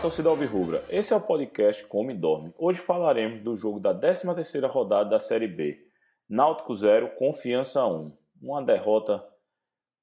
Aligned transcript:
torcida 0.00 0.30
Alvirrubra. 0.30 0.82
Esse 0.88 1.12
é 1.12 1.16
o 1.16 1.20
podcast 1.20 1.84
Come 1.84 2.14
e 2.14 2.16
Dorme. 2.16 2.54
Hoje 2.56 2.80
falaremos 2.80 3.42
do 3.42 3.54
jogo 3.54 3.78
da 3.78 3.94
13ª 3.94 4.66
rodada 4.66 5.10
da 5.10 5.18
Série 5.18 5.46
B. 5.46 5.78
Náutico 6.26 6.74
0, 6.74 7.16
Confiança 7.16 7.84
1. 7.84 8.16
Uma 8.40 8.62
derrota 8.62 9.22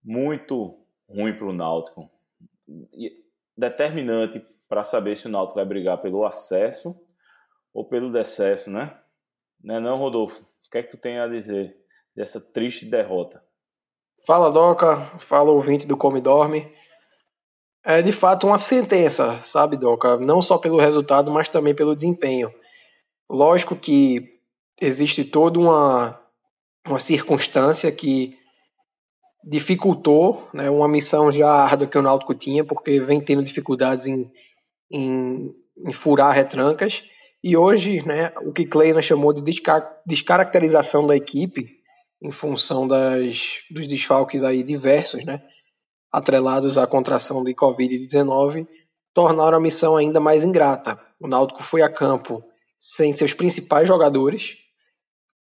muito 0.03 0.77
ruim 1.09 1.33
para 1.33 1.47
o 1.47 1.53
Náutico. 1.53 2.11
Determinante 3.57 4.45
para 4.69 4.83
saber 4.83 5.15
se 5.15 5.25
o 5.25 5.31
Náutico 5.31 5.55
vai 5.55 5.65
brigar 5.65 5.99
pelo 5.99 6.25
acesso 6.25 6.95
ou 7.73 7.83
pelo 7.83 8.11
decesso, 8.11 8.69
né? 8.69 8.95
Não 9.63 9.75
é 9.75 9.79
não, 9.79 9.97
Rodolfo? 9.97 10.43
O 10.43 10.69
que 10.69 10.77
é 10.77 10.83
que 10.83 10.91
tu 10.91 10.97
tem 10.97 11.17
a 11.17 11.27
dizer 11.27 11.75
dessa 12.15 12.39
triste 12.39 12.85
derrota? 12.85 13.43
Fala, 14.27 14.51
Doca. 14.51 15.17
Fala, 15.17 15.49
ouvinte 15.49 15.87
do 15.87 15.97
Come 15.97 16.21
Dorme 16.21 16.71
é 17.87 18.01
de 18.01 18.11
fato 18.11 18.45
uma 18.45 18.57
sentença, 18.57 19.39
sabe, 19.45 19.77
Doca? 19.77 20.17
Não 20.17 20.41
só 20.41 20.57
pelo 20.57 20.77
resultado, 20.77 21.31
mas 21.31 21.47
também 21.47 21.73
pelo 21.73 21.95
desempenho. 21.95 22.53
Lógico 23.29 23.77
que 23.77 24.41
existe 24.81 25.23
toda 25.23 25.57
uma, 25.57 26.19
uma 26.85 26.99
circunstância 26.99 27.89
que 27.89 28.37
dificultou 29.41 30.49
né, 30.53 30.69
uma 30.69 30.89
missão 30.89 31.31
já 31.31 31.49
árdua 31.49 31.87
que 31.87 31.97
o 31.97 32.01
Náutico 32.01 32.35
tinha, 32.35 32.65
porque 32.65 32.99
vem 32.99 33.21
tendo 33.21 33.41
dificuldades 33.41 34.05
em, 34.05 34.29
em, 34.91 35.55
em 35.87 35.93
furar 35.93 36.35
retrancas. 36.35 37.05
E 37.41 37.55
hoje, 37.55 38.05
né, 38.05 38.33
o 38.41 38.51
que 38.51 38.65
Kleina 38.65 39.01
chamou 39.01 39.31
de 39.31 39.41
descar 39.41 40.01
descaracterização 40.05 41.07
da 41.07 41.15
equipe, 41.15 41.77
em 42.21 42.31
função 42.31 42.85
das, 42.85 43.59
dos 43.71 43.87
desfalques 43.87 44.43
aí 44.43 44.61
diversos, 44.61 45.23
né? 45.23 45.41
Atrelados 46.11 46.77
à 46.77 46.87
contração 46.87 47.43
de 47.43 47.53
Covid-19, 47.53 48.67
tornaram 49.13 49.57
a 49.57 49.61
missão 49.61 49.95
ainda 49.95 50.19
mais 50.19 50.43
ingrata. 50.43 50.99
O 51.19 51.27
Náutico 51.27 51.63
foi 51.63 51.81
a 51.81 51.89
campo 51.89 52.43
sem 52.77 53.11
seus 53.11 53.33
principais 53.33 53.87
jogadores, 53.87 54.57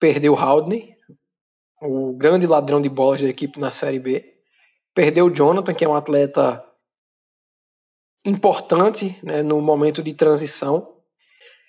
perdeu 0.01 0.35
Haldney, 0.37 0.95
o 1.81 2.17
grande 2.17 2.47
ladrão 2.47 2.81
de 2.81 2.89
bolas 2.89 3.21
da 3.21 3.29
equipe 3.29 3.61
na 3.61 3.71
Série 3.71 3.99
B, 3.99 4.25
perdeu 4.95 5.31
Jonathan, 5.31 5.75
que 5.75 5.85
é 5.85 5.89
um 5.89 5.95
atleta 5.95 6.65
importante 8.25 9.19
né, 9.23 9.43
no 9.43 9.61
momento 9.61 10.03
de 10.03 10.15
transição, 10.15 10.97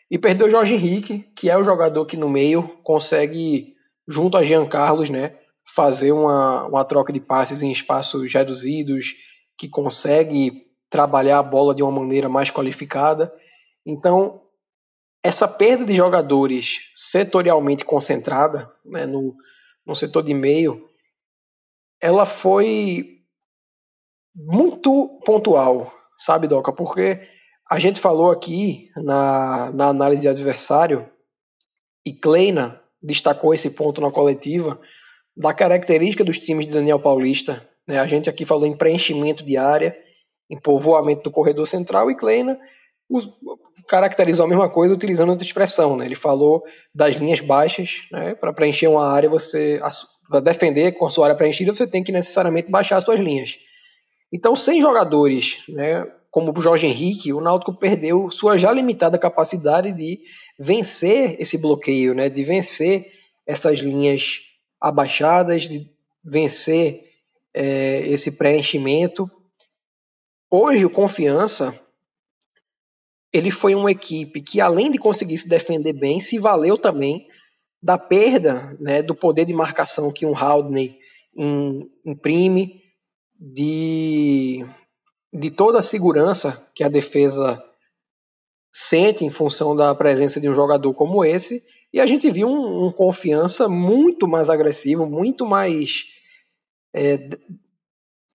e 0.09 0.17
perdeu 0.17 0.49
Jorge 0.49 0.73
Henrique, 0.73 1.19
que 1.35 1.49
é 1.49 1.57
o 1.57 1.63
jogador 1.63 2.05
que 2.05 2.15
no 2.15 2.29
meio 2.29 2.79
consegue, 2.83 3.75
junto 4.07 4.37
a 4.37 4.43
Jean 4.43 4.65
Carlos, 4.65 5.09
né, 5.09 5.37
fazer 5.73 6.11
uma, 6.11 6.65
uma 6.65 6.85
troca 6.85 7.11
de 7.11 7.19
passes 7.19 7.61
em 7.61 7.71
espaços 7.71 8.33
reduzidos, 8.33 9.15
que 9.57 9.67
consegue 9.67 10.67
trabalhar 10.89 11.39
a 11.39 11.43
bola 11.43 11.75
de 11.75 11.83
uma 11.83 11.91
maneira 11.91 12.29
mais 12.29 12.49
qualificada. 12.49 13.33
Então, 13.85 14.41
essa 15.23 15.47
perda 15.47 15.85
de 15.85 15.95
jogadores 15.95 16.79
setorialmente 16.93 17.83
concentrada 17.83 18.71
né, 18.85 19.05
no, 19.05 19.35
no 19.85 19.95
setor 19.95 20.23
de 20.23 20.33
meio, 20.33 20.89
ela 21.99 22.25
foi 22.25 23.17
muito 24.35 25.19
pontual, 25.25 25.91
sabe, 26.17 26.47
Doca? 26.47 26.71
Porque 26.71 27.27
a 27.69 27.79
gente 27.79 27.99
falou 27.99 28.31
aqui 28.31 28.89
na, 28.95 29.71
na 29.71 29.87
análise 29.87 30.21
de 30.21 30.27
adversário, 30.27 31.09
e 32.05 32.13
Kleina 32.13 32.81
destacou 33.01 33.53
esse 33.53 33.69
ponto 33.69 33.99
na 33.99 34.11
coletiva, 34.11 34.79
da 35.37 35.53
característica 35.53 36.23
dos 36.23 36.39
times 36.39 36.65
de 36.65 36.73
Daniel 36.73 36.99
Paulista. 36.99 37.65
Né? 37.87 37.99
A 37.99 38.07
gente 38.07 38.29
aqui 38.29 38.45
falou 38.45 38.65
em 38.65 38.75
preenchimento 38.75 39.45
de 39.45 39.55
área, 39.55 39.95
em 40.49 40.59
povoamento 40.59 41.23
do 41.23 41.31
corredor 41.31 41.67
central, 41.67 42.09
e 42.09 42.15
Kleina 42.15 42.59
caracterizou 43.87 44.45
a 44.45 44.49
mesma 44.49 44.69
coisa 44.69 44.93
utilizando 44.93 45.29
outra 45.29 45.45
expressão. 45.45 45.95
Né? 45.95 46.05
Ele 46.05 46.15
falou 46.15 46.63
das 46.93 47.15
linhas 47.15 47.39
baixas, 47.39 48.01
né? 48.11 48.33
para 48.35 48.51
preencher 48.51 48.87
uma 48.87 49.07
área, 49.07 49.29
você 49.29 49.79
para 50.27 50.41
defender 50.41 50.91
com 50.93 51.05
a 51.05 51.09
sua 51.09 51.27
área 51.27 51.37
preenchida, 51.37 51.73
você 51.73 51.87
tem 51.87 52.03
que 52.03 52.11
necessariamente 52.11 52.69
baixar 52.69 52.97
as 52.97 53.05
suas 53.05 53.19
linhas. 53.19 53.57
Então, 54.31 54.57
sem 54.57 54.81
jogadores, 54.81 55.59
né, 55.69 56.05
como 56.29 56.51
o 56.53 56.61
Jorge 56.61 56.85
Henrique, 56.85 57.31
o 57.31 57.39
Náutico 57.39 57.73
perdeu 57.73 58.29
sua 58.29 58.57
já 58.57 58.69
limitada 58.73 59.17
capacidade 59.17 59.93
de 59.93 60.19
vencer 60.59 61.37
esse 61.39 61.57
bloqueio, 61.57 62.13
né, 62.13 62.27
de 62.27 62.43
vencer 62.43 63.09
essas 63.45 63.79
linhas 63.79 64.41
abaixadas, 64.79 65.63
de 65.63 65.89
vencer 66.23 67.03
é, 67.53 68.07
esse 68.07 68.31
preenchimento. 68.31 69.29
Hoje, 70.49 70.85
o 70.85 70.89
Confiança 70.89 71.79
ele 73.33 73.51
foi 73.51 73.75
uma 73.75 73.91
equipe 73.91 74.41
que, 74.41 74.61
além 74.61 74.89
de 74.89 74.97
conseguir 74.97 75.37
se 75.37 75.47
defender 75.47 75.93
bem, 75.93 76.19
se 76.19 76.39
valeu 76.39 76.77
também 76.77 77.27
da 77.81 77.97
perda 77.97 78.75
né, 78.79 79.01
do 79.01 79.13
poder 79.13 79.45
de 79.45 79.53
marcação 79.53 80.11
que 80.11 80.25
um 80.25 80.35
Haldney 80.35 80.97
imprime, 82.05 82.81
de, 83.39 84.65
de 85.31 85.51
toda 85.51 85.79
a 85.79 85.83
segurança 85.83 86.67
que 86.73 86.83
a 86.83 86.89
defesa 86.89 87.63
sente 88.73 89.23
em 89.23 89.29
função 89.29 89.75
da 89.75 89.93
presença 89.93 90.39
de 90.39 90.49
um 90.49 90.53
jogador 90.53 90.91
como 90.93 91.23
esse, 91.23 91.63
e 91.93 91.99
a 91.99 92.05
gente 92.05 92.29
viu 92.29 92.47
um, 92.47 92.87
um 92.87 92.91
confiança 92.91 93.67
muito 93.67 94.27
mais 94.27 94.49
agressivo, 94.49 95.05
muito 95.05 95.45
mais 95.45 96.05
é, 96.93 97.29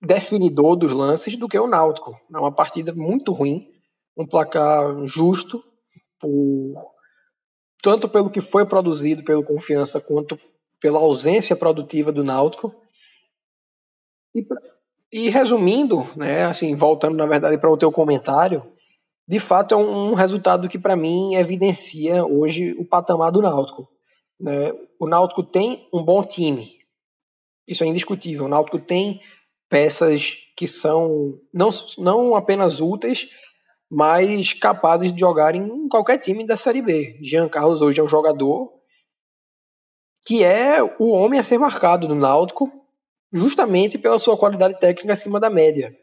definidor 0.01 0.77
dos 0.77 0.93
lances 0.93 1.37
do 1.37 1.49
que 1.49 1.59
o 1.59 1.67
Náutico. 1.67 2.19
É 2.33 2.39
uma 2.39 2.53
partida 2.53 2.93
muito 2.93 3.33
ruim, 3.33 3.71
um 4.17 4.27
placar 4.27 5.07
justo, 5.07 5.63
por, 6.19 6.93
tanto 7.83 8.09
pelo 8.09 8.31
que 8.31 8.41
foi 8.41 8.67
produzido 8.67 9.25
pelo 9.25 9.45
Confiança 9.45 10.01
quanto 10.01 10.39
pela 10.81 10.99
ausência 10.99 11.55
produtiva 11.55 12.11
do 12.11 12.25
Náutico. 12.25 12.75
E, 14.35 14.47
e 15.13 15.29
resumindo, 15.29 16.09
né, 16.17 16.45
assim, 16.45 16.75
voltando 16.75 17.17
na 17.17 17.27
verdade 17.27 17.59
para 17.59 17.71
o 17.71 17.77
teu 17.77 17.93
comentário, 17.93 18.65
de 19.27 19.39
fato 19.39 19.75
é 19.75 19.79
um 19.79 20.15
resultado 20.15 20.69
que 20.69 20.79
para 20.79 20.97
mim 20.97 21.35
evidencia 21.35 22.25
hoje 22.25 22.73
o 22.79 22.85
patamar 22.85 23.31
do 23.31 23.41
Náutico. 23.41 23.89
Né? 24.39 24.73
O 24.99 25.07
Náutico 25.07 25.43
tem 25.43 25.89
um 25.93 26.03
bom 26.03 26.23
time, 26.25 26.79
isso 27.67 27.85
é 27.85 27.87
indiscutível. 27.87 28.47
O 28.47 28.49
Náutico 28.49 28.81
tem 28.81 29.21
peças 29.69 30.37
que 30.57 30.67
são 30.67 31.39
não, 31.53 31.71
não 31.99 32.35
apenas 32.35 32.81
úteis, 32.81 33.29
mas 33.91 34.53
capazes 34.53 35.13
de 35.13 35.21
jogar 35.21 35.55
em 35.55 35.89
qualquer 35.89 36.19
time 36.19 36.47
da 36.47 36.57
Série 36.57 36.83
B. 36.83 37.19
Jean 37.23 37.49
Carlos 37.49 37.81
hoje 37.81 38.01
é 38.01 38.03
um 38.03 38.09
jogador 38.09 38.73
que 40.25 40.45
é 40.45 40.83
o 40.83 41.11
homem 41.11 41.41
a 41.41 41.45
ser 41.45 41.59
marcado 41.59 42.09
no 42.09 42.15
Náutico, 42.15 42.71
justamente 43.33 43.99
pela 43.99 44.19
sua 44.19 44.37
qualidade 44.37 44.79
técnica 44.79 45.13
acima 45.13 45.41
da 45.41 45.51
média. 45.51 45.97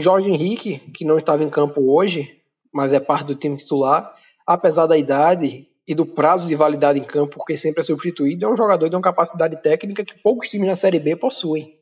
Jorge 0.00 0.30
Henrique, 0.30 0.78
que 0.92 1.04
não 1.04 1.18
estava 1.18 1.42
em 1.42 1.50
campo 1.50 1.92
hoje, 1.92 2.40
mas 2.72 2.92
é 2.92 3.00
parte 3.00 3.26
do 3.26 3.34
time 3.34 3.56
titular, 3.56 4.14
apesar 4.46 4.86
da 4.86 4.96
idade 4.96 5.68
e 5.86 5.94
do 5.94 6.06
prazo 6.06 6.46
de 6.46 6.54
validade 6.54 6.98
em 6.98 7.04
campo, 7.04 7.36
porque 7.36 7.56
sempre 7.56 7.80
é 7.80 7.82
substituído, 7.82 8.46
é 8.46 8.48
um 8.48 8.56
jogador 8.56 8.88
de 8.88 8.94
uma 8.94 9.02
capacidade 9.02 9.60
técnica 9.60 10.04
que 10.04 10.20
poucos 10.22 10.48
times 10.48 10.68
na 10.68 10.76
Série 10.76 11.00
B 11.00 11.16
possuem. 11.16 11.78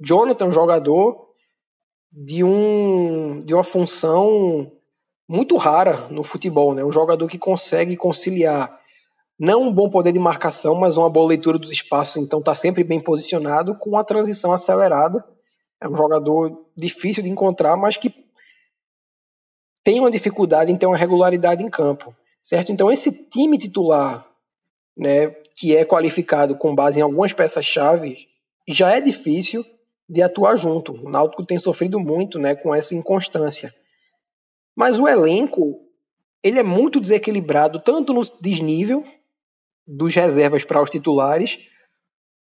Jonathan 0.00 0.46
é 0.46 0.48
um 0.48 0.52
jogador 0.52 1.28
de, 2.10 2.42
um, 2.42 3.40
de 3.44 3.52
uma 3.52 3.62
função 3.62 4.72
muito 5.28 5.56
rara 5.56 6.08
no 6.10 6.24
futebol, 6.24 6.74
né? 6.74 6.84
um 6.84 6.90
jogador 6.90 7.28
que 7.28 7.38
consegue 7.38 7.96
conciliar 7.96 8.80
não 9.38 9.62
um 9.62 9.72
bom 9.72 9.88
poder 9.88 10.12
de 10.12 10.18
marcação, 10.18 10.74
mas 10.74 10.96
uma 10.96 11.08
boa 11.08 11.28
leitura 11.28 11.58
dos 11.58 11.70
espaços, 11.70 12.16
então 12.16 12.40
está 12.40 12.54
sempre 12.54 12.84
bem 12.84 13.00
posicionado, 13.00 13.74
com 13.74 13.96
a 13.96 14.04
transição 14.04 14.52
acelerada 14.52 15.24
é 15.80 15.88
um 15.88 15.96
jogador 15.96 16.66
difícil 16.76 17.22
de 17.22 17.30
encontrar, 17.30 17.76
mas 17.76 17.96
que 17.96 18.14
tem 19.82 19.98
uma 19.98 20.10
dificuldade 20.10 20.70
em 20.70 20.76
ter 20.76 20.86
uma 20.86 20.96
regularidade 20.96 21.64
em 21.64 21.70
campo, 21.70 22.14
certo? 22.42 22.70
Então 22.70 22.90
esse 22.90 23.10
time 23.10 23.56
titular, 23.56 24.26
né, 24.96 25.30
que 25.56 25.74
é 25.74 25.84
qualificado 25.84 26.56
com 26.56 26.74
base 26.74 26.98
em 26.98 27.02
algumas 27.02 27.32
peças-chave, 27.32 28.28
já 28.68 28.94
é 28.94 29.00
difícil 29.00 29.64
de 30.08 30.22
atuar 30.22 30.56
junto. 30.56 30.92
O 30.92 31.08
Náutico 31.08 31.46
tem 31.46 31.58
sofrido 31.58 31.98
muito, 31.98 32.38
né, 32.38 32.54
com 32.54 32.74
essa 32.74 32.94
inconstância. 32.94 33.74
Mas 34.76 34.98
o 34.98 35.08
elenco, 35.08 35.80
ele 36.42 36.58
é 36.58 36.62
muito 36.62 37.00
desequilibrado 37.00 37.80
tanto 37.80 38.12
no 38.12 38.22
desnível 38.40 39.04
dos 39.86 40.14
reservas 40.14 40.64
para 40.64 40.82
os 40.82 40.90
titulares, 40.90 41.58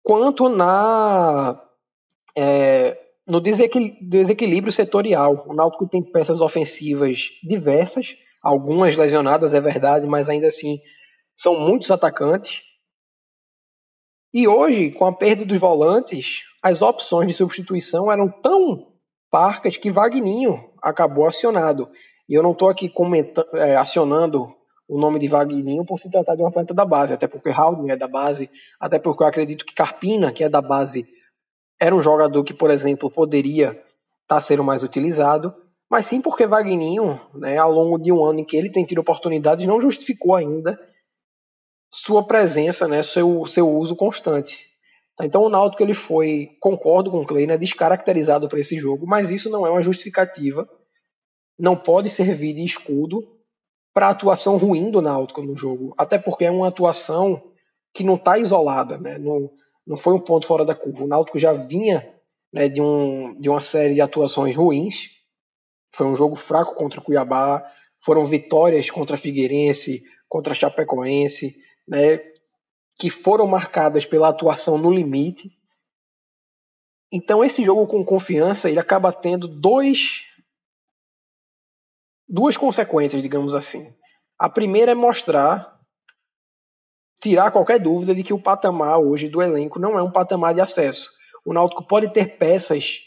quanto 0.02 0.48
na 0.48 1.62
é, 2.36 2.98
no 3.30 3.40
desequilíbrio 3.40 4.72
setorial. 4.72 5.44
O 5.48 5.54
Náutico 5.54 5.88
tem 5.88 6.02
peças 6.02 6.40
ofensivas 6.40 7.30
diversas, 7.42 8.16
algumas 8.42 8.96
lesionadas, 8.96 9.54
é 9.54 9.60
verdade, 9.60 10.06
mas 10.06 10.28
ainda 10.28 10.48
assim 10.48 10.78
são 11.34 11.58
muitos 11.58 11.90
atacantes. 11.90 12.62
E 14.32 14.46
hoje, 14.46 14.90
com 14.90 15.06
a 15.06 15.12
perda 15.12 15.44
dos 15.44 15.58
volantes, 15.58 16.42
as 16.62 16.82
opções 16.82 17.26
de 17.26 17.34
substituição 17.34 18.10
eram 18.12 18.28
tão 18.28 18.92
parcas 19.30 19.76
que 19.76 19.90
Vagninho, 19.90 20.70
acabou 20.82 21.26
acionado. 21.26 21.88
E 22.28 22.34
eu 22.34 22.42
não 22.42 22.52
estou 22.52 22.68
aqui 22.68 22.92
é, 23.54 23.76
acionando 23.76 24.54
o 24.88 24.98
nome 24.98 25.18
de 25.18 25.28
Vagninho 25.28 25.84
por 25.84 25.98
se 25.98 26.10
tratar 26.10 26.34
de 26.34 26.42
um 26.42 26.46
atleta 26.46 26.74
da 26.74 26.84
base, 26.84 27.12
até 27.12 27.28
porque 27.28 27.48
Haldner 27.48 27.94
é 27.94 27.96
da 27.96 28.08
base, 28.08 28.50
até 28.78 28.98
porque 28.98 29.22
eu 29.22 29.26
acredito 29.26 29.64
que 29.64 29.74
Carpina, 29.74 30.32
que 30.32 30.42
é 30.42 30.48
da 30.48 30.60
base, 30.60 31.06
era 31.80 31.96
um 31.96 32.02
jogador 32.02 32.44
que, 32.44 32.52
por 32.52 32.70
exemplo, 32.70 33.10
poderia 33.10 33.70
estar 33.70 33.84
tá 34.26 34.40
sendo 34.40 34.62
mais 34.62 34.82
utilizado, 34.82 35.54
mas 35.90 36.06
sim 36.06 36.20
porque 36.20 36.46
Vagninho, 36.46 37.18
né, 37.34 37.56
ao 37.56 37.72
longo 37.72 37.98
de 37.98 38.12
um 38.12 38.22
ano 38.22 38.40
em 38.40 38.44
que 38.44 38.56
ele 38.56 38.70
tem 38.70 38.84
tido 38.84 39.00
oportunidades, 39.00 39.66
não 39.66 39.80
justificou 39.80 40.34
ainda 40.36 40.78
sua 41.92 42.24
presença, 42.24 42.86
né, 42.86 43.02
seu, 43.02 43.46
seu 43.46 43.68
uso 43.68 43.96
constante. 43.96 44.68
Então 45.20 45.42
o 45.42 45.48
Náutico 45.48 45.82
ele 45.82 45.94
foi, 45.94 46.56
concordo 46.60 47.10
com 47.10 47.20
o 47.20 47.26
Kleiner, 47.26 47.58
descaracterizado 47.58 48.48
para 48.48 48.60
esse 48.60 48.78
jogo, 48.78 49.06
mas 49.06 49.30
isso 49.30 49.50
não 49.50 49.66
é 49.66 49.70
uma 49.70 49.82
justificativa, 49.82 50.68
não 51.58 51.76
pode 51.76 52.08
servir 52.08 52.54
de 52.54 52.64
escudo 52.64 53.36
para 53.92 54.06
a 54.06 54.10
atuação 54.10 54.56
ruim 54.56 54.90
do 54.90 55.02
Náutico 55.02 55.42
no 55.42 55.56
jogo, 55.56 55.94
até 55.98 56.18
porque 56.18 56.44
é 56.44 56.50
uma 56.50 56.68
atuação 56.68 57.42
que 57.92 58.04
não 58.04 58.14
está 58.14 58.38
isolada, 58.38 58.96
né? 58.96 59.18
não, 59.18 59.50
não 59.90 59.96
foi 59.96 60.14
um 60.14 60.20
ponto 60.20 60.46
fora 60.46 60.64
da 60.64 60.72
curva. 60.72 61.02
O 61.02 61.08
Náutico 61.08 61.36
já 61.36 61.52
vinha 61.52 62.08
né, 62.52 62.68
de, 62.68 62.80
um, 62.80 63.36
de 63.36 63.50
uma 63.50 63.60
série 63.60 63.94
de 63.94 64.00
atuações 64.00 64.54
ruins, 64.54 65.10
foi 65.92 66.06
um 66.06 66.14
jogo 66.14 66.36
fraco 66.36 66.76
contra 66.76 67.00
o 67.00 67.02
Cuiabá, 67.02 67.68
foram 67.98 68.24
vitórias 68.24 68.88
contra 68.88 69.16
a 69.16 69.18
Figueirense, 69.18 70.04
contra 70.28 70.52
a 70.52 70.54
Chapecoense, 70.54 71.60
né, 71.88 72.20
que 73.00 73.10
foram 73.10 73.48
marcadas 73.48 74.06
pela 74.06 74.28
atuação 74.28 74.78
no 74.78 74.92
limite. 74.92 75.50
Então 77.10 77.42
esse 77.42 77.64
jogo 77.64 77.84
com 77.88 78.04
confiança 78.04 78.70
ele 78.70 78.78
acaba 78.78 79.12
tendo 79.12 79.48
dois 79.48 80.24
duas 82.28 82.56
consequências, 82.56 83.20
digamos 83.20 83.56
assim. 83.56 83.92
A 84.38 84.48
primeira 84.48 84.92
é 84.92 84.94
mostrar 84.94 85.79
tirar 87.20 87.50
qualquer 87.50 87.78
dúvida 87.78 88.14
de 88.14 88.22
que 88.22 88.32
o 88.32 88.42
patamar 88.42 88.98
hoje 88.98 89.28
do 89.28 89.42
elenco 89.42 89.78
não 89.78 89.98
é 89.98 90.02
um 90.02 90.10
patamar 90.10 90.54
de 90.54 90.60
acesso. 90.60 91.10
O 91.44 91.52
Náutico 91.52 91.86
pode 91.86 92.12
ter 92.12 92.38
peças 92.38 93.00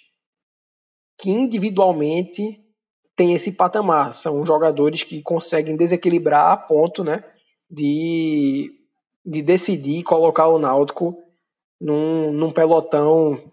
que 1.17 1.29
individualmente 1.29 2.59
têm 3.15 3.33
esse 3.33 3.51
patamar. 3.51 4.13
São 4.13 4.45
jogadores 4.45 5.03
que 5.03 5.21
conseguem 5.21 5.75
desequilibrar 5.75 6.51
a 6.51 6.57
ponto, 6.57 7.03
né, 7.03 7.23
de, 7.69 8.71
de 9.25 9.41
decidir 9.41 10.03
colocar 10.03 10.47
o 10.47 10.59
Náutico 10.59 11.17
num, 11.79 12.31
num 12.31 12.51
pelotão 12.51 13.51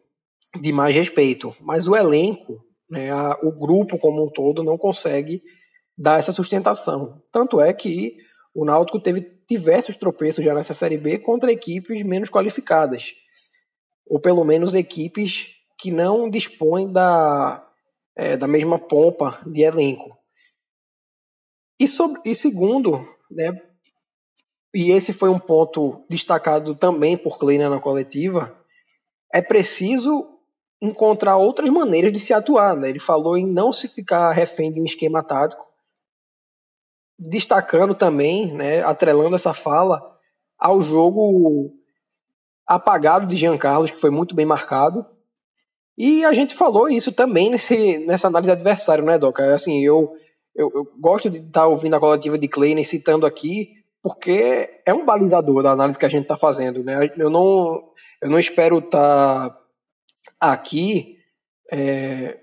de 0.61 0.73
mais 0.73 0.95
respeito. 0.95 1.55
Mas 1.61 1.89
o 1.89 1.97
elenco, 1.97 2.63
né, 2.89 3.11
a, 3.11 3.39
o 3.43 3.53
grupo 3.53 3.99
como 3.99 4.25
um 4.25 4.31
todo, 4.31 4.63
não 4.63 4.77
consegue 4.77 5.43
dar 5.97 6.19
essa 6.19 6.33
sustentação. 6.33 7.23
Tanto 7.31 7.61
é 7.61 7.73
que 7.73 8.17
o 8.55 8.65
Náutico 8.65 9.01
teve 9.01 9.41
diversos 9.49 9.97
tropeços 9.97 10.45
já 10.45 10.55
nessa 10.55 10.75
Série 10.75 10.99
B 10.99 11.19
contra 11.19 11.53
equipes 11.53 12.03
menos 12.03 12.31
qualificadas. 12.31 13.15
Ou 14.07 14.21
pelo 14.21 14.45
menos 14.45 14.75
equipes 14.75 15.49
que 15.79 15.91
não 15.91 16.29
dispõem 16.29 16.93
da, 16.93 17.67
é, 18.17 18.37
da 18.37 18.47
mesma 18.47 18.79
pompa 18.79 19.41
de 19.47 19.63
elenco. 19.63 20.17
E, 21.79 21.89
sobre, 21.89 22.21
e 22.25 22.35
segundo, 22.35 23.09
né, 23.31 23.59
e 24.75 24.93
esse 24.93 25.13
foi 25.13 25.31
um 25.31 25.39
ponto 25.39 26.05
destacado 26.09 26.75
também 26.75 27.17
por 27.17 27.39
Kleiner 27.39 27.71
na 27.71 27.81
coletiva, 27.81 28.57
é 29.33 29.41
preciso 29.41 30.39
encontrar 30.81 31.37
outras 31.37 31.69
maneiras 31.71 32.13
de 32.13 32.21
se 32.21 32.33
atuar. 32.33 32.77
Né? 32.77 32.91
Ele 32.91 33.01
falou 33.01 33.37
em 33.37 33.47
não 33.47 33.73
se 33.73 33.89
ficar 33.89 34.33
refém 34.33 34.73
de 34.73 34.81
um 34.81 34.85
esquema 34.85 35.23
tático, 35.23 35.67
destacando 37.21 37.95
também, 37.95 38.53
né, 38.53 38.83
atrelando 38.83 39.37
essa 39.37 39.53
fala 39.53 40.01
ao 40.59 40.81
jogo 40.81 41.71
apagado 42.67 43.27
de 43.27 43.37
Jean 43.37 43.59
Carlos, 43.59 43.91
que 43.91 44.01
foi 44.01 44.11
muito 44.11 44.35
bem 44.35 44.47
marcado. 44.47 45.05
E 45.99 46.25
a 46.25 46.33
gente 46.33 46.55
falou 46.55 46.89
isso 46.89 47.13
também 47.13 47.51
nesse, 47.51 47.99
nessa 47.99 48.29
análise 48.29 48.51
adversário, 48.51 49.05
né, 49.05 49.19
Doca? 49.19 49.55
Assim, 49.55 49.85
eu, 49.85 50.13
eu, 50.55 50.71
eu 50.75 50.93
gosto 50.99 51.29
de 51.29 51.41
estar 51.41 51.67
ouvindo 51.67 51.95
a 51.97 52.01
coletiva 52.01 52.39
de 52.39 52.49
Kleiner 52.49 52.87
citando 52.87 53.27
aqui 53.27 53.81
porque 54.03 54.81
é 54.87 54.95
um 54.95 55.05
balizador 55.05 55.63
da 55.63 55.73
análise 55.73 55.99
que 55.99 56.07
a 56.07 56.09
gente 56.09 56.23
está 56.23 56.37
fazendo. 56.37 56.83
Né? 56.83 57.11
Eu, 57.19 57.29
não, 57.29 57.83
eu 58.23 58.31
não 58.31 58.39
espero 58.39 58.79
estar 58.79 59.51
tá 59.51 59.61
aqui 60.41 61.19
é, 61.71 62.39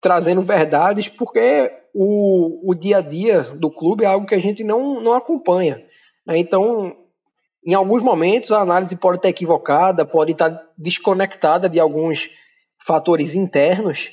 trazendo 0.00 0.40
verdades, 0.40 1.08
porque 1.08 1.72
o, 1.94 2.70
o 2.70 2.74
dia 2.74 2.98
a 2.98 3.00
dia 3.00 3.42
do 3.42 3.70
clube 3.70 4.04
é 4.04 4.06
algo 4.06 4.26
que 4.26 4.34
a 4.34 4.40
gente 4.40 4.62
não, 4.64 5.00
não 5.00 5.14
acompanha. 5.14 5.84
Né? 6.26 6.38
Então, 6.38 6.96
em 7.66 7.74
alguns 7.74 8.02
momentos, 8.02 8.52
a 8.52 8.60
análise 8.60 8.94
pode 8.96 9.18
estar 9.18 9.28
equivocada, 9.28 10.04
pode 10.04 10.32
estar 10.32 10.50
desconectada 10.76 11.68
de 11.68 11.80
alguns 11.80 12.30
fatores 12.84 13.34
internos, 13.34 14.10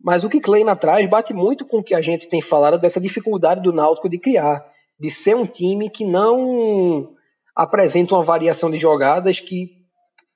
mas 0.00 0.24
o 0.24 0.28
que 0.28 0.40
Kleina 0.40 0.76
traz 0.76 1.06
bate 1.06 1.32
muito 1.32 1.64
com 1.64 1.78
o 1.78 1.82
que 1.82 1.94
a 1.94 2.02
gente 2.02 2.28
tem 2.28 2.42
falado 2.42 2.78
dessa 2.78 3.00
dificuldade 3.00 3.62
do 3.62 3.72
Náutico 3.72 4.08
de 4.08 4.18
criar 4.18 4.72
de 5.02 5.10
ser 5.10 5.34
um 5.34 5.44
time 5.44 5.90
que 5.90 6.04
não 6.04 7.16
apresenta 7.56 8.14
uma 8.14 8.22
variação 8.22 8.70
de 8.70 8.78
jogadas 8.78 9.40
que, 9.40 9.70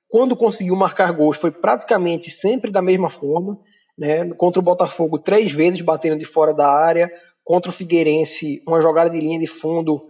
quando 0.09 0.35
conseguiu 0.35 0.75
marcar 0.75 1.13
gols, 1.13 1.37
foi 1.37 1.51
praticamente 1.51 2.29
sempre 2.29 2.69
da 2.69 2.81
mesma 2.81 3.09
forma. 3.09 3.57
Né? 3.97 4.29
Contra 4.33 4.59
o 4.59 4.63
Botafogo, 4.63 5.17
três 5.17 5.51
vezes 5.51 5.81
batendo 5.81 6.19
de 6.19 6.25
fora 6.25 6.53
da 6.53 6.69
área. 6.69 7.11
Contra 7.43 7.71
o 7.71 7.73
Figueirense, 7.73 8.61
uma 8.67 8.81
jogada 8.81 9.09
de 9.09 9.19
linha 9.19 9.39
de 9.39 9.47
fundo 9.47 10.09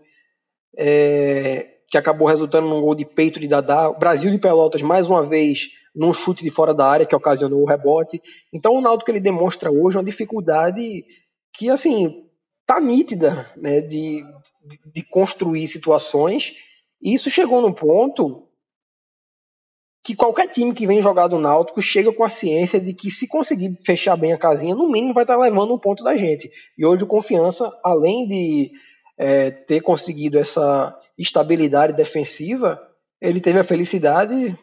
é, 0.78 1.78
que 1.88 1.98
acabou 1.98 2.28
resultando 2.28 2.68
num 2.68 2.81
gol 2.81 2.95
de 2.95 3.06
peito 3.06 3.39
de 3.39 3.48
Dadá. 3.48 3.89
O 3.89 3.98
Brasil 3.98 4.31
de 4.31 4.38
Pelotas, 4.38 4.81
mais 4.81 5.07
uma 5.07 5.24
vez, 5.24 5.69
num 5.95 6.12
chute 6.12 6.44
de 6.44 6.50
fora 6.50 6.74
da 6.74 6.88
área 6.88 7.06
que 7.06 7.16
ocasionou 7.16 7.62
o 7.62 7.68
rebote. 7.68 8.22
Então, 8.51 8.74
o 8.74 8.81
Naldo 8.81 9.06
que 9.06 9.12
ele 9.12 9.19
demonstra 9.19 9.72
hoje 9.72 9.98
uma 9.98 10.04
dificuldade 10.04 11.06
que, 11.54 11.69
assim, 11.69 12.25
tá 12.66 12.80
nítida 12.80 13.51
né, 13.56 13.81
de, 13.81 14.24
de, 14.66 14.80
de 14.94 15.04
construir 15.04 15.68
situações. 15.68 16.54
E 17.01 17.13
isso 17.13 17.30
chegou 17.30 17.62
num 17.62 17.74
ponto 17.74 18.47
que 20.07 20.15
qualquer 20.15 20.48
time 20.48 20.74
que 20.74 20.88
vem 20.88 21.01
jogar 21.01 21.27
do 21.27 21.38
Náutico 21.38 21.81
chega 21.81 22.13
com 22.13 22.24
a 22.24 22.30
ciência 22.30 22.80
de 22.80 22.93
que 22.93 23.12
se 23.12 23.27
conseguir 23.27 23.77
fechar 23.86 24.15
bem 24.15 24.32
a 24.32 24.38
casinha, 24.38 24.74
no 24.74 24.89
mínimo 24.89 25.13
vai 25.13 25.25
estar 25.25 25.36
levando 25.36 25.74
um 25.74 25.77
ponto 25.77 26.01
da 26.01 26.15
gente. 26.15 26.50
E 26.77 26.86
hoje 26.86 27.03
o 27.03 27.08
Confiança, 27.08 27.77
além 27.84 28.25
de 28.25 28.72
é, 29.17 29.51
ter 29.51 29.82
conseguido 29.82 30.39
essa 30.39 30.98
estabilidade 31.17 31.91
defensiva, 31.91 32.82
ele 33.20 33.41
teve 33.41 33.60
a 33.60 33.65
felicidade 33.65 34.58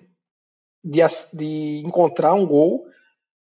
de, 0.83 1.01
de 1.31 1.83
encontrar 1.85 2.33
um 2.33 2.47
gol, 2.47 2.87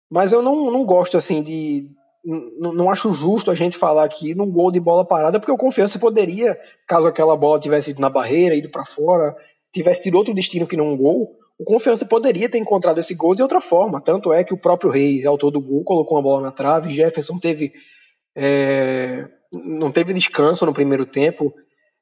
mas 0.08 0.30
eu 0.30 0.42
não, 0.42 0.70
não 0.70 0.84
gosto 0.84 1.16
assim 1.16 1.42
de, 1.42 1.90
não 2.24 2.88
acho 2.88 3.12
justo 3.12 3.50
a 3.50 3.54
gente 3.56 3.76
falar 3.76 4.04
aqui 4.04 4.32
num 4.32 4.48
gol 4.48 4.70
de 4.70 4.78
bola 4.78 5.04
parada, 5.04 5.40
porque 5.40 5.50
o 5.50 5.58
Confiança 5.58 5.98
poderia, 5.98 6.56
caso 6.86 7.08
aquela 7.08 7.36
bola 7.36 7.58
tivesse 7.58 7.90
ido 7.90 8.00
na 8.00 8.08
barreira, 8.08 8.54
ido 8.54 8.70
para 8.70 8.86
fora, 8.86 9.34
tivesse 9.72 10.02
tido 10.02 10.16
outro 10.16 10.32
destino 10.32 10.68
que 10.68 10.76
não 10.76 10.92
um 10.92 10.96
gol, 10.96 11.40
o 11.60 11.64
Confiança 11.64 12.06
poderia 12.06 12.48
ter 12.48 12.56
encontrado 12.56 12.98
esse 12.98 13.14
gol 13.14 13.34
de 13.34 13.42
outra 13.42 13.60
forma. 13.60 14.00
Tanto 14.00 14.32
é 14.32 14.42
que 14.42 14.54
o 14.54 14.58
próprio 14.58 14.90
Reis, 14.90 15.26
autor 15.26 15.50
do 15.50 15.60
gol, 15.60 15.84
colocou 15.84 16.16
uma 16.16 16.22
bola 16.22 16.40
na 16.40 16.50
trave, 16.50 16.94
Jefferson 16.94 17.38
teve 17.38 17.74
é, 18.34 19.28
não 19.52 19.92
teve 19.92 20.14
descanso 20.14 20.64
no 20.64 20.72
primeiro 20.72 21.04
tempo, 21.04 21.52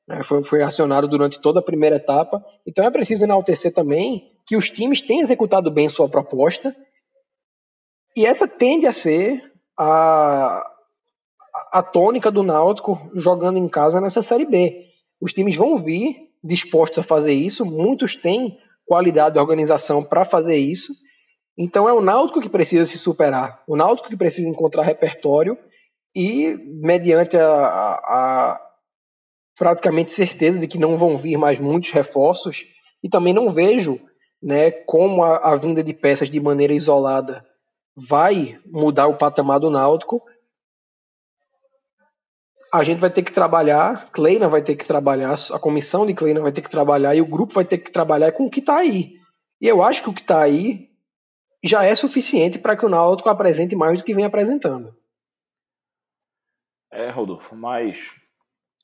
né, 0.07 0.23
foi, 0.23 0.45
foi 0.45 0.63
acionado 0.63 1.09
durante 1.09 1.41
toda 1.41 1.59
a 1.59 1.63
primeira 1.63 1.97
etapa. 1.97 2.41
Então 2.65 2.85
é 2.85 2.91
preciso 2.91 3.25
enaltecer 3.25 3.75
também 3.75 4.31
que 4.47 4.57
os 4.57 4.71
times 4.71 5.01
têm 5.01 5.21
executado 5.21 5.73
bem 5.73 5.89
sua 5.89 6.09
proposta, 6.09 6.73
e 8.17 8.25
essa 8.25 8.47
tende 8.47 8.87
a 8.87 8.93
ser 8.93 9.43
a, 9.77 10.65
a 11.73 11.83
tônica 11.83 12.31
do 12.31 12.45
Náutico 12.45 13.11
jogando 13.13 13.59
em 13.59 13.69
casa 13.69 14.01
nessa 14.01 14.23
Série 14.23 14.47
B. 14.47 14.87
Os 15.21 15.33
times 15.33 15.57
vão 15.57 15.77
vir 15.77 16.29
dispostos 16.45 17.01
a 17.01 17.03
fazer 17.03 17.33
isso, 17.33 17.67
muitos 17.67 18.15
têm 18.15 18.57
qualidade 18.89 19.35
de 19.35 19.39
organização 19.39 20.03
para 20.03 20.25
fazer 20.25 20.57
isso. 20.57 20.93
Então 21.57 21.89
é 21.89 21.93
o 21.93 22.01
Náutico 22.01 22.41
que 22.41 22.49
precisa 22.49 22.87
se 22.87 22.99
superar, 22.99 23.63
o 23.69 23.77
Náutico 23.77 24.09
que 24.09 24.17
precisa 24.17 24.49
encontrar 24.49 24.83
repertório 24.83 25.59
e, 26.17 26.57
mediante 26.83 27.37
a, 27.37 27.47
a, 27.47 28.53
a 28.53 28.61
praticamente 29.57 30.13
certeza 30.13 30.59
de 30.59 30.67
que 30.67 30.79
não 30.79 30.97
vão 30.97 31.17
vir 31.17 31.37
mais 31.37 31.59
muitos 31.59 31.91
reforços, 31.91 32.65
e 33.03 33.09
também 33.09 33.35
não 33.35 33.51
vejo 33.51 34.01
né, 34.43 34.71
como 34.71 35.23
a, 35.23 35.37
a 35.37 35.57
vinda 35.57 35.83
de 35.83 35.93
peças 35.93 36.31
de 36.31 36.41
maneira 36.41 36.73
isolada 36.73 37.45
vai 37.97 38.59
mudar 38.67 39.09
o 39.09 39.17
patamar 39.17 39.59
do 39.59 39.71
Náutico. 39.71 40.23
A 42.73 42.85
gente 42.85 42.99
vai 42.99 43.11
ter 43.11 43.23
que 43.23 43.33
trabalhar, 43.33 44.11
Kleina 44.11 44.49
vai 44.49 44.63
ter 44.63 44.77
que 44.77 44.87
trabalhar, 44.87 45.35
a 45.53 45.59
comissão 45.59 46.05
de 46.05 46.13
Kleina 46.13 46.41
vai 46.41 46.53
ter 46.53 46.61
que 46.61 46.71
trabalhar 46.71 47.15
e 47.15 47.21
o 47.21 47.27
grupo 47.27 47.55
vai 47.55 47.65
ter 47.65 47.79
que 47.79 47.91
trabalhar 47.91 48.33
com 48.33 48.45
o 48.45 48.51
que 48.51 48.61
está 48.61 48.77
aí. 48.77 49.19
E 49.61 49.67
eu 49.67 49.83
acho 49.83 50.03
que 50.03 50.11
o 50.11 50.15
que 50.15 50.21
está 50.21 50.43
aí 50.43 50.91
já 51.65 51.85
é 51.85 51.95
suficiente 51.95 52.59
para 52.59 52.77
que 52.77 52.85
o 52.85 52.89
Náutico 52.89 53.29
apresente 53.29 53.75
mais 53.75 53.99
do 53.99 54.05
que 54.05 54.15
vem 54.15 54.25
apresentando. 54.25 54.95
É, 56.91 57.11
Rodolfo, 57.11 57.57
mas 57.57 57.99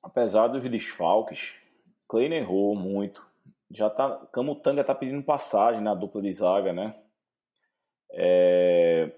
apesar 0.03 0.49
dos 0.49 0.63
desfalques, 0.69 1.55
Kleiner 2.09 2.43
errou 2.43 2.75
muito. 2.75 3.25
Já 3.71 3.91
tá, 3.91 4.27
Camutanga 4.33 4.85
tá 4.85 4.95
pedindo 4.95 5.23
passagem 5.23 5.83
na 5.83 5.95
dupla 5.95 6.23
de 6.23 6.33
zaga, 6.33 6.73
né? 6.73 6.95
É, 8.11 9.11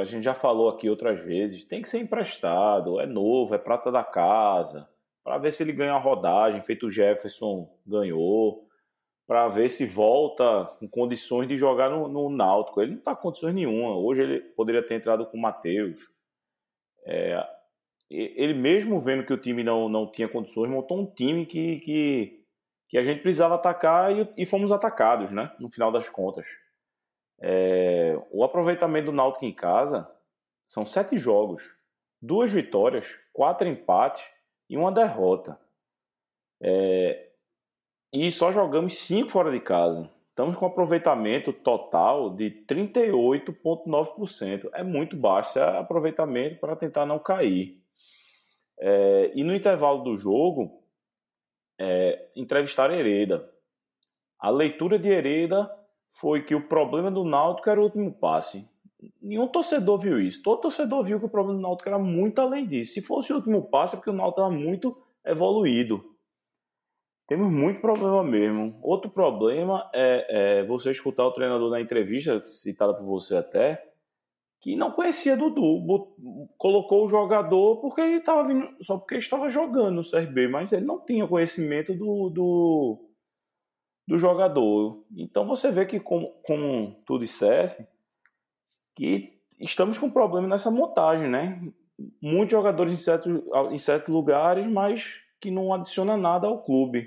a 0.00 0.04
gente 0.04 0.24
já 0.24 0.34
falou 0.34 0.68
aqui 0.68 0.90
outras 0.90 1.20
vezes, 1.20 1.64
tem 1.64 1.80
que 1.82 1.88
ser 1.88 2.00
emprestado, 2.00 3.00
é 3.00 3.06
novo, 3.06 3.54
é 3.54 3.58
prata 3.58 3.90
da 3.90 4.04
casa, 4.04 4.88
para 5.24 5.38
ver 5.38 5.52
se 5.52 5.62
ele 5.62 5.72
ganha 5.72 5.94
a 5.94 5.98
rodagem, 5.98 6.60
feito 6.60 6.86
o 6.86 6.90
Jefferson 6.90 7.70
ganhou, 7.86 8.68
para 9.26 9.46
ver 9.46 9.68
se 9.68 9.84
volta 9.84 10.64
com 10.78 10.88
condições 10.88 11.46
de 11.46 11.54
jogar 11.54 11.90
no, 11.90 12.08
no 12.08 12.30
Náutico. 12.30 12.80
Ele 12.80 12.92
não 12.92 12.98
está 12.98 13.14
com 13.14 13.24
condições 13.24 13.54
nenhuma. 13.54 13.94
Hoje 13.94 14.22
ele 14.22 14.40
poderia 14.40 14.82
ter 14.82 14.94
entrado 14.94 15.26
com 15.26 15.36
o 15.36 15.40
Matheus. 15.40 16.10
É, 17.04 17.46
ele 18.10 18.54
mesmo 18.54 18.98
vendo 18.98 19.26
que 19.26 19.32
o 19.32 19.36
time 19.36 19.62
não, 19.62 19.86
não 19.86 20.10
tinha 20.10 20.26
condições, 20.28 20.70
montou 20.70 20.98
um 20.98 21.04
time 21.04 21.44
que, 21.44 21.78
que, 21.80 22.42
que 22.88 22.96
a 22.96 23.04
gente 23.04 23.20
precisava 23.20 23.56
atacar 23.56 24.16
e, 24.16 24.26
e 24.34 24.46
fomos 24.46 24.72
atacados, 24.72 25.30
né? 25.30 25.52
No 25.60 25.70
final 25.70 25.92
das 25.92 26.08
contas. 26.08 26.46
É, 27.40 28.20
o 28.30 28.42
aproveitamento 28.42 29.06
do 29.06 29.12
Náutico 29.12 29.44
em 29.44 29.52
casa 29.52 30.10
são 30.64 30.84
sete 30.84 31.16
jogos, 31.16 31.62
duas 32.20 32.52
vitórias, 32.52 33.06
quatro 33.32 33.68
empates 33.68 34.24
e 34.68 34.76
uma 34.76 34.92
derrota. 34.92 35.58
É, 36.60 37.28
e 38.12 38.30
só 38.32 38.50
jogamos 38.50 38.98
5 38.98 39.30
fora 39.30 39.50
de 39.50 39.60
casa. 39.60 40.10
Estamos 40.30 40.56
com 40.56 40.66
aproveitamento 40.66 41.52
total 41.52 42.30
de 42.30 42.50
38,9%. 42.68 44.70
É 44.72 44.82
muito 44.82 45.16
baixo, 45.16 45.58
é 45.58 45.78
aproveitamento 45.78 46.60
para 46.60 46.76
tentar 46.76 47.04
não 47.04 47.18
cair. 47.18 47.82
É, 48.78 49.32
e 49.34 49.42
no 49.42 49.54
intervalo 49.54 50.04
do 50.04 50.16
jogo, 50.16 50.82
é, 51.78 52.30
entrevistaram 52.36 52.94
Hereda. 52.94 53.52
A 54.38 54.50
leitura 54.50 54.98
de 54.98 55.08
Hereda 55.08 55.68
foi 56.10 56.42
que 56.42 56.54
o 56.54 56.66
problema 56.66 57.10
do 57.10 57.24
Náutico 57.24 57.70
era 57.70 57.80
o 57.80 57.84
último 57.84 58.12
passe. 58.12 58.68
Nenhum 59.22 59.46
torcedor 59.46 59.98
viu 59.98 60.20
isso. 60.20 60.42
Todo 60.42 60.62
torcedor 60.62 61.04
viu 61.04 61.20
que 61.20 61.26
o 61.26 61.30
problema 61.30 61.58
do 61.58 61.62
Náutico 61.62 61.88
era 61.88 61.98
muito 61.98 62.40
além 62.40 62.66
disso. 62.66 62.94
Se 62.94 63.00
fosse 63.00 63.32
o 63.32 63.36
último 63.36 63.62
passe, 63.62 63.94
é 63.94 63.96
porque 63.96 64.10
o 64.10 64.14
Náutico 64.14 64.40
estava 64.40 64.54
muito 64.54 64.96
evoluído. 65.24 66.04
Temos 67.28 67.54
muito 67.54 67.80
problema 67.80 68.24
mesmo. 68.24 68.78
Outro 68.82 69.10
problema 69.10 69.88
é, 69.94 70.60
é, 70.60 70.64
você 70.64 70.90
escutar 70.90 71.26
o 71.26 71.32
treinador 71.32 71.70
na 71.70 71.80
entrevista, 71.80 72.42
citada 72.44 72.94
por 72.94 73.04
você 73.04 73.36
até, 73.36 73.84
que 74.60 74.74
não 74.74 74.90
conhecia 74.90 75.36
Dudu. 75.36 75.84
Colocou 76.56 77.04
o 77.04 77.08
jogador 77.08 77.76
porque 77.80 78.00
ele 78.00 78.16
estava 78.16 78.44
vindo, 78.44 78.68
só 78.80 78.96
porque 78.96 79.16
estava 79.16 79.48
jogando 79.48 79.96
no 79.96 80.10
CRB, 80.10 80.48
mas 80.48 80.72
ele 80.72 80.86
não 80.86 81.04
tinha 81.04 81.28
conhecimento 81.28 81.94
do, 81.94 82.30
do, 82.30 83.07
do 84.08 84.16
jogador. 84.16 85.04
Então 85.14 85.46
você 85.46 85.70
vê 85.70 85.84
que, 85.84 86.00
como, 86.00 86.30
como 86.42 86.96
tu 87.04 87.18
dissesse, 87.18 87.86
que 88.96 89.38
estamos 89.60 89.98
com 89.98 90.10
problema 90.10 90.48
nessa 90.48 90.70
montagem, 90.70 91.28
né? 91.28 91.60
Muitos 92.22 92.52
jogadores 92.52 92.94
em 92.94 92.96
certos, 92.96 93.42
em 93.70 93.76
certos 93.76 94.08
lugares, 94.08 94.66
mas 94.66 95.20
que 95.38 95.50
não 95.50 95.74
adiciona 95.74 96.16
nada 96.16 96.46
ao 96.46 96.64
clube. 96.64 97.06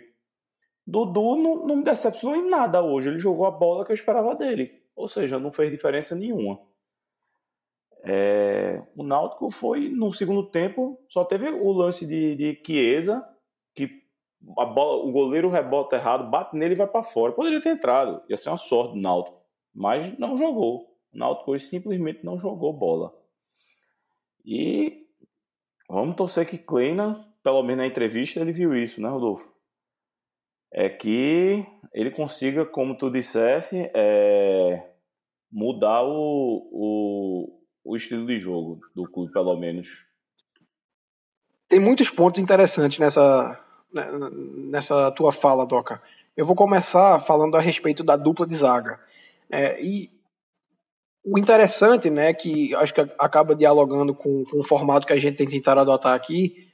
Dudu 0.85 1.37
não, 1.37 1.65
não 1.65 1.75
me 1.77 1.83
decepcionou 1.83 2.37
em 2.37 2.47
nada 2.47 2.83
hoje. 2.83 3.09
Ele 3.09 3.17
jogou 3.17 3.47
a 3.47 3.51
bola 3.51 3.83
que 3.83 3.91
eu 3.91 3.95
esperava 3.95 4.35
dele. 4.35 4.71
Ou 4.95 5.07
seja, 5.07 5.39
não 5.39 5.51
fez 5.51 5.71
diferença 5.71 6.15
nenhuma. 6.15 6.59
É, 8.03 8.79
o 8.95 9.01
Náutico 9.01 9.49
foi, 9.49 9.89
no 9.89 10.13
segundo 10.13 10.51
tempo, 10.51 10.99
só 11.09 11.25
teve 11.25 11.49
o 11.49 11.71
lance 11.71 12.05
de, 12.05 12.35
de 12.35 12.61
Chiesa, 12.63 13.27
a 14.57 14.65
bola, 14.65 15.05
o 15.05 15.11
goleiro 15.11 15.49
rebota 15.49 15.95
errado, 15.95 16.29
bate 16.29 16.55
nele 16.55 16.73
e 16.73 16.77
vai 16.77 16.87
para 16.87 17.03
fora. 17.03 17.31
Poderia 17.31 17.61
ter 17.61 17.69
entrado, 17.69 18.21
ia 18.29 18.37
ser 18.37 18.49
uma 18.49 18.57
sorte 18.57 18.93
do 18.93 18.99
Náutico. 18.99 19.41
Mas 19.73 20.17
não 20.17 20.37
jogou. 20.37 20.87
O 21.13 21.17
Náutico 21.17 21.57
simplesmente 21.59 22.23
não 22.25 22.37
jogou 22.37 22.73
bola. 22.73 23.13
E 24.45 25.05
vamos 25.89 26.15
torcer 26.15 26.45
que 26.45 26.57
Kleina, 26.57 27.25
pelo 27.43 27.61
menos 27.63 27.77
na 27.77 27.87
entrevista, 27.87 28.39
ele 28.39 28.51
viu 28.51 28.75
isso, 28.75 29.01
né, 29.01 29.09
Rodolfo? 29.09 29.51
é 30.71 30.87
que 30.87 31.65
ele 31.93 32.11
consiga, 32.11 32.65
como 32.65 32.97
tu 32.97 33.09
dissesse, 33.09 33.91
é, 33.93 34.89
mudar 35.51 36.03
o, 36.03 36.69
o, 36.71 37.61
o 37.83 37.95
estilo 37.95 38.25
de 38.25 38.37
jogo 38.37 38.79
do 38.95 39.03
clube, 39.03 39.33
pelo 39.33 39.57
menos. 39.57 40.05
Tem 41.67 41.79
muitos 41.79 42.09
pontos 42.09 42.41
interessantes 42.41 42.99
nessa, 42.99 43.59
nessa 43.93 45.11
tua 45.11 45.31
fala, 45.31 45.65
Doca. 45.65 46.01
Eu 46.35 46.45
vou 46.45 46.55
começar 46.55 47.19
falando 47.19 47.57
a 47.57 47.59
respeito 47.59 48.03
da 48.03 48.15
dupla 48.15 48.47
de 48.47 48.55
zaga. 48.55 48.99
É, 49.49 49.81
e 49.83 50.09
o 51.23 51.37
interessante, 51.37 52.09
né, 52.09 52.33
que 52.33 52.73
acho 52.75 52.93
que 52.93 53.01
acaba 53.19 53.55
dialogando 53.55 54.13
com, 54.13 54.43
com 54.45 54.59
o 54.59 54.63
formato 54.63 55.05
que 55.05 55.13
a 55.13 55.19
gente 55.19 55.37
tem 55.37 55.47
tentado 55.47 55.81
adotar 55.81 56.15
aqui, 56.15 56.67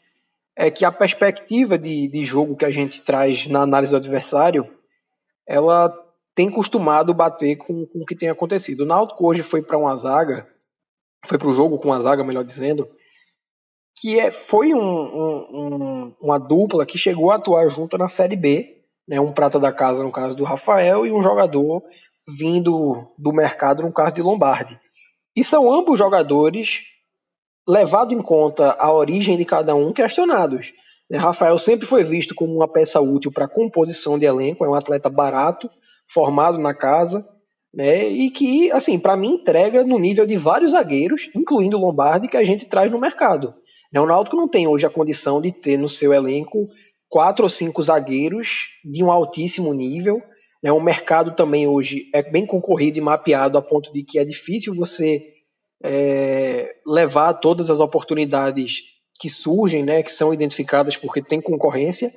é 0.56 0.72
que 0.72 0.86
a 0.86 0.92
perspectiva 0.92 1.78
de, 1.78 2.08
de 2.08 2.24
jogo 2.24 2.56
que 2.56 2.66
a 2.66 2.72
gente 2.72 3.02
traz 3.02 3.48
na 3.48 3.62
análise 3.62 3.92
do 3.92 3.98
adversário, 3.98 4.68
ela 5.46 5.94
tem 6.34 6.50
costumado 6.50 7.14
bater 7.14 7.56
com, 7.56 7.86
com 7.86 8.00
o 8.00 8.06
que 8.06 8.16
tem 8.16 8.30
acontecido. 8.30 8.82
O 8.82 8.86
Náutico 8.86 9.28
hoje 9.28 9.44
foi 9.44 9.62
para 9.62 9.78
uma 9.78 9.96
zaga, 9.96 10.48
foi 11.26 11.38
para 11.38 11.48
o 11.48 11.54
jogo 11.54 11.78
com 11.78 11.90
uma 11.90 12.00
zaga, 12.00 12.24
melhor 12.24 12.44
dizendo, 12.44 12.88
que 14.00 14.20
é, 14.20 14.30
foi 14.30 14.74
um, 14.74 14.80
um, 14.80 16.16
uma 16.22 16.38
dupla 16.38 16.86
que 16.86 17.00
chegou 17.00 17.32
a 17.32 17.36
atuar 17.36 17.68
junto 17.68 17.98
na 17.98 18.08
Série 18.08 18.36
B, 18.36 18.77
né, 19.08 19.20
um 19.20 19.32
prata 19.32 19.60
da 19.60 19.72
casa 19.72 20.04
no 20.04 20.12
caso 20.12 20.36
do 20.36 20.44
Rafael 20.44 21.06
e 21.06 21.12
um 21.12 21.22
jogador 21.22 21.82
vindo 22.27 23.08
do 23.18 23.34
mercado 23.34 23.82
no 23.82 23.92
caso 23.92 24.13
de 24.13 24.22
Lombardi. 24.22 24.80
E 25.36 25.44
são 25.44 25.72
ambos 25.72 25.98
jogadores 25.98 26.82
levado 27.68 28.13
em 28.13 28.22
conta 28.22 28.75
a 28.80 28.94
origem 28.94 29.36
de 29.36 29.46
cada 29.46 29.74
um, 29.74 29.92
questionados. 29.92 30.74
Né, 31.10 31.18
Rafael 31.18 31.58
sempre 31.58 31.88
foi 31.88 32.04
visto 32.04 32.36
como 32.36 32.54
uma 32.54 32.68
peça 32.68 33.01
útil 33.01 33.32
para 33.32 33.48
composição 33.48 34.20
de 34.20 34.25
elenco, 34.25 34.63
é 34.63 34.70
um 34.70 34.75
atleta 34.75 35.10
barato, 35.10 35.70
formado 36.08 36.60
na 36.60 36.74
casa, 36.74 37.27
né, 37.74 38.08
e 38.08 38.30
que, 38.30 38.72
assim, 38.72 39.00
para 39.00 39.18
mim 39.18 39.36
entrega 39.36 39.84
no 39.84 39.98
nível 39.98 40.25
de 40.27 40.38
vários 40.38 40.72
zagueiros, 40.72 41.32
incluindo 41.36 41.77
o 41.77 41.82
Lombardi, 41.82 42.27
que 42.27 42.38
a 42.38 42.44
gente 42.44 42.68
traz 42.68 42.92
no 42.92 43.00
mercado. 43.00 43.56
Né, 43.91 44.00
o 44.00 44.06
Náutico 44.06 44.36
não 44.36 44.48
tem 44.48 44.67
hoje 44.67 44.86
a 44.86 44.89
condição 44.89 45.41
de 45.41 45.51
ter 45.51 45.77
no 45.77 45.89
seu 45.89 46.13
elenco 46.13 46.67
quatro 47.10 47.44
ou 47.44 47.50
cinco 47.50 47.82
zagueiros 47.82 48.67
de 48.84 49.03
um 49.03 49.12
altíssimo 49.12 49.74
nível. 49.74 50.22
Né, 50.63 50.72
o 50.72 50.79
mercado 50.79 51.36
também 51.36 51.67
hoje 51.67 52.10
é 52.13 52.22
bem 52.22 52.46
concorrido 52.46 52.98
e 52.98 53.01
mapeado 53.01 53.58
a 53.58 53.62
ponto 53.62 53.91
de 53.94 54.03
que 54.03 54.20
é 54.20 54.25
difícil 54.25 54.75
você 54.75 55.24
é, 55.84 56.75
levar 56.86 57.34
todas 57.36 57.70
as 57.70 57.79
oportunidades 57.79 58.82
que 59.20 59.29
surgem, 59.29 59.84
né, 59.84 60.03
que 60.03 60.12
são 60.12 60.34
identificadas 60.34 60.98
porque 60.98 61.22
tem 61.22 61.41
concorrência. 61.41 62.12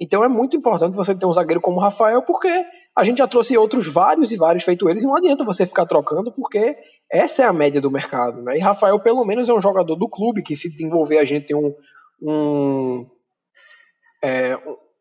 Então 0.00 0.24
é 0.24 0.28
muito 0.28 0.56
importante 0.56 0.94
você 0.94 1.14
ter 1.14 1.26
um 1.26 1.32
zagueiro 1.32 1.60
como 1.60 1.78
o 1.78 1.80
Rafael, 1.80 2.22
porque 2.22 2.48
a 2.96 3.04
gente 3.04 3.18
já 3.18 3.26
trouxe 3.26 3.56
outros 3.56 3.88
vários 3.88 4.32
e 4.32 4.36
vários 4.36 4.64
feito 4.64 4.88
eles, 4.88 5.02
e 5.02 5.06
não 5.06 5.16
adianta 5.16 5.44
você 5.44 5.66
ficar 5.66 5.86
trocando, 5.86 6.32
porque 6.32 6.76
essa 7.10 7.42
é 7.42 7.46
a 7.46 7.52
média 7.52 7.80
do 7.80 7.90
mercado. 7.90 8.40
Né? 8.42 8.56
E 8.56 8.60
Rafael, 8.60 8.98
pelo 9.00 9.24
menos, 9.24 9.48
é 9.48 9.54
um 9.54 9.60
jogador 9.60 9.96
do 9.96 10.08
clube 10.08 10.42
que, 10.42 10.56
se 10.56 10.70
desenvolver, 10.70 11.18
a 11.18 11.24
gente 11.24 11.46
tem 11.46 11.56
um, 11.56 11.74
um, 12.22 13.06
é, 14.22 14.56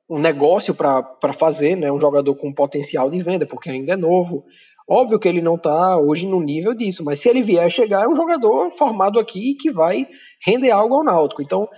um 0.09 0.19
negócio 0.19 0.73
para 0.73 1.33
fazer, 1.37 1.75
né? 1.75 1.91
um 1.91 1.99
jogador 1.99 2.35
com 2.35 2.53
potencial 2.53 3.09
de 3.09 3.21
venda, 3.21 3.45
porque 3.45 3.69
ainda 3.69 3.93
é 3.93 3.97
novo, 3.97 4.43
Óbvio 4.87 5.17
que 5.17 5.27
ele 5.27 5.41
não 5.41 5.55
está 5.55 5.97
hoje 5.97 6.27
no 6.27 6.41
nível 6.41 6.73
disso, 6.73 7.03
mas 7.03 7.19
se 7.19 7.29
ele 7.29 7.41
vier 7.41 7.65
a 7.65 7.69
chegar, 7.69 8.03
é 8.03 8.07
um 8.07 8.15
jogador 8.15 8.69
formado 8.69 9.17
aqui 9.17 9.55
que 9.55 9.71
vai 9.71 10.07
render 10.45 10.71
algo 10.71 10.95
ao 10.95 11.03
Náutico. 11.03 11.41
Então, 11.41 11.69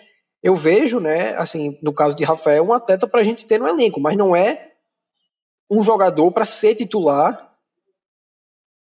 eu 0.42 0.56
vejo, 0.56 1.00
né, 1.00 1.36
assim, 1.36 1.78
no 1.84 1.94
caso 1.94 2.16
de 2.16 2.24
Rafael, 2.24 2.66
um 2.66 2.74
atleta 2.74 3.08
para 3.08 3.22
a 3.22 3.24
gente 3.24 3.46
ter 3.46 3.60
no 3.60 3.68
elenco, 3.68 4.00
mas 4.00 4.18
não 4.18 4.36
é 4.36 4.72
um 5.70 5.82
jogador 5.82 6.32
para 6.32 6.46
ser 6.46 6.76
titular 6.76 7.54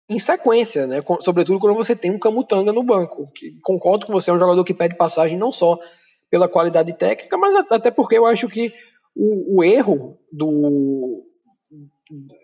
em 0.08 0.18
sequência, 0.18 0.86
né? 0.86 1.02
Sobretudo 1.20 1.60
quando 1.60 1.76
você 1.76 1.94
tem 1.94 2.10
um 2.10 2.18
Camutanga 2.18 2.72
no 2.72 2.82
banco. 2.82 3.30
Que, 3.34 3.58
concordo 3.62 4.06
com 4.06 4.12
você, 4.12 4.30
é 4.30 4.34
um 4.34 4.38
jogador 4.38 4.64
que 4.64 4.72
pede 4.72 4.96
passagem 4.96 5.38
não 5.38 5.52
só 5.52 5.78
pela 6.30 6.48
qualidade 6.48 6.92
técnica, 6.94 7.36
mas 7.36 7.54
até 7.70 7.90
porque 7.90 8.16
eu 8.16 8.26
acho 8.26 8.48
que 8.48 8.72
o, 9.14 9.58
o 9.58 9.64
erro 9.64 10.18
do, 10.32 11.24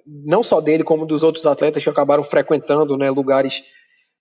não 0.06 0.42
só 0.42 0.60
dele, 0.60 0.84
como 0.84 1.06
dos 1.06 1.22
outros 1.22 1.46
atletas 1.46 1.82
que 1.82 1.88
acabaram 1.88 2.22
frequentando 2.22 2.96
né, 2.96 3.10
lugares 3.10 3.62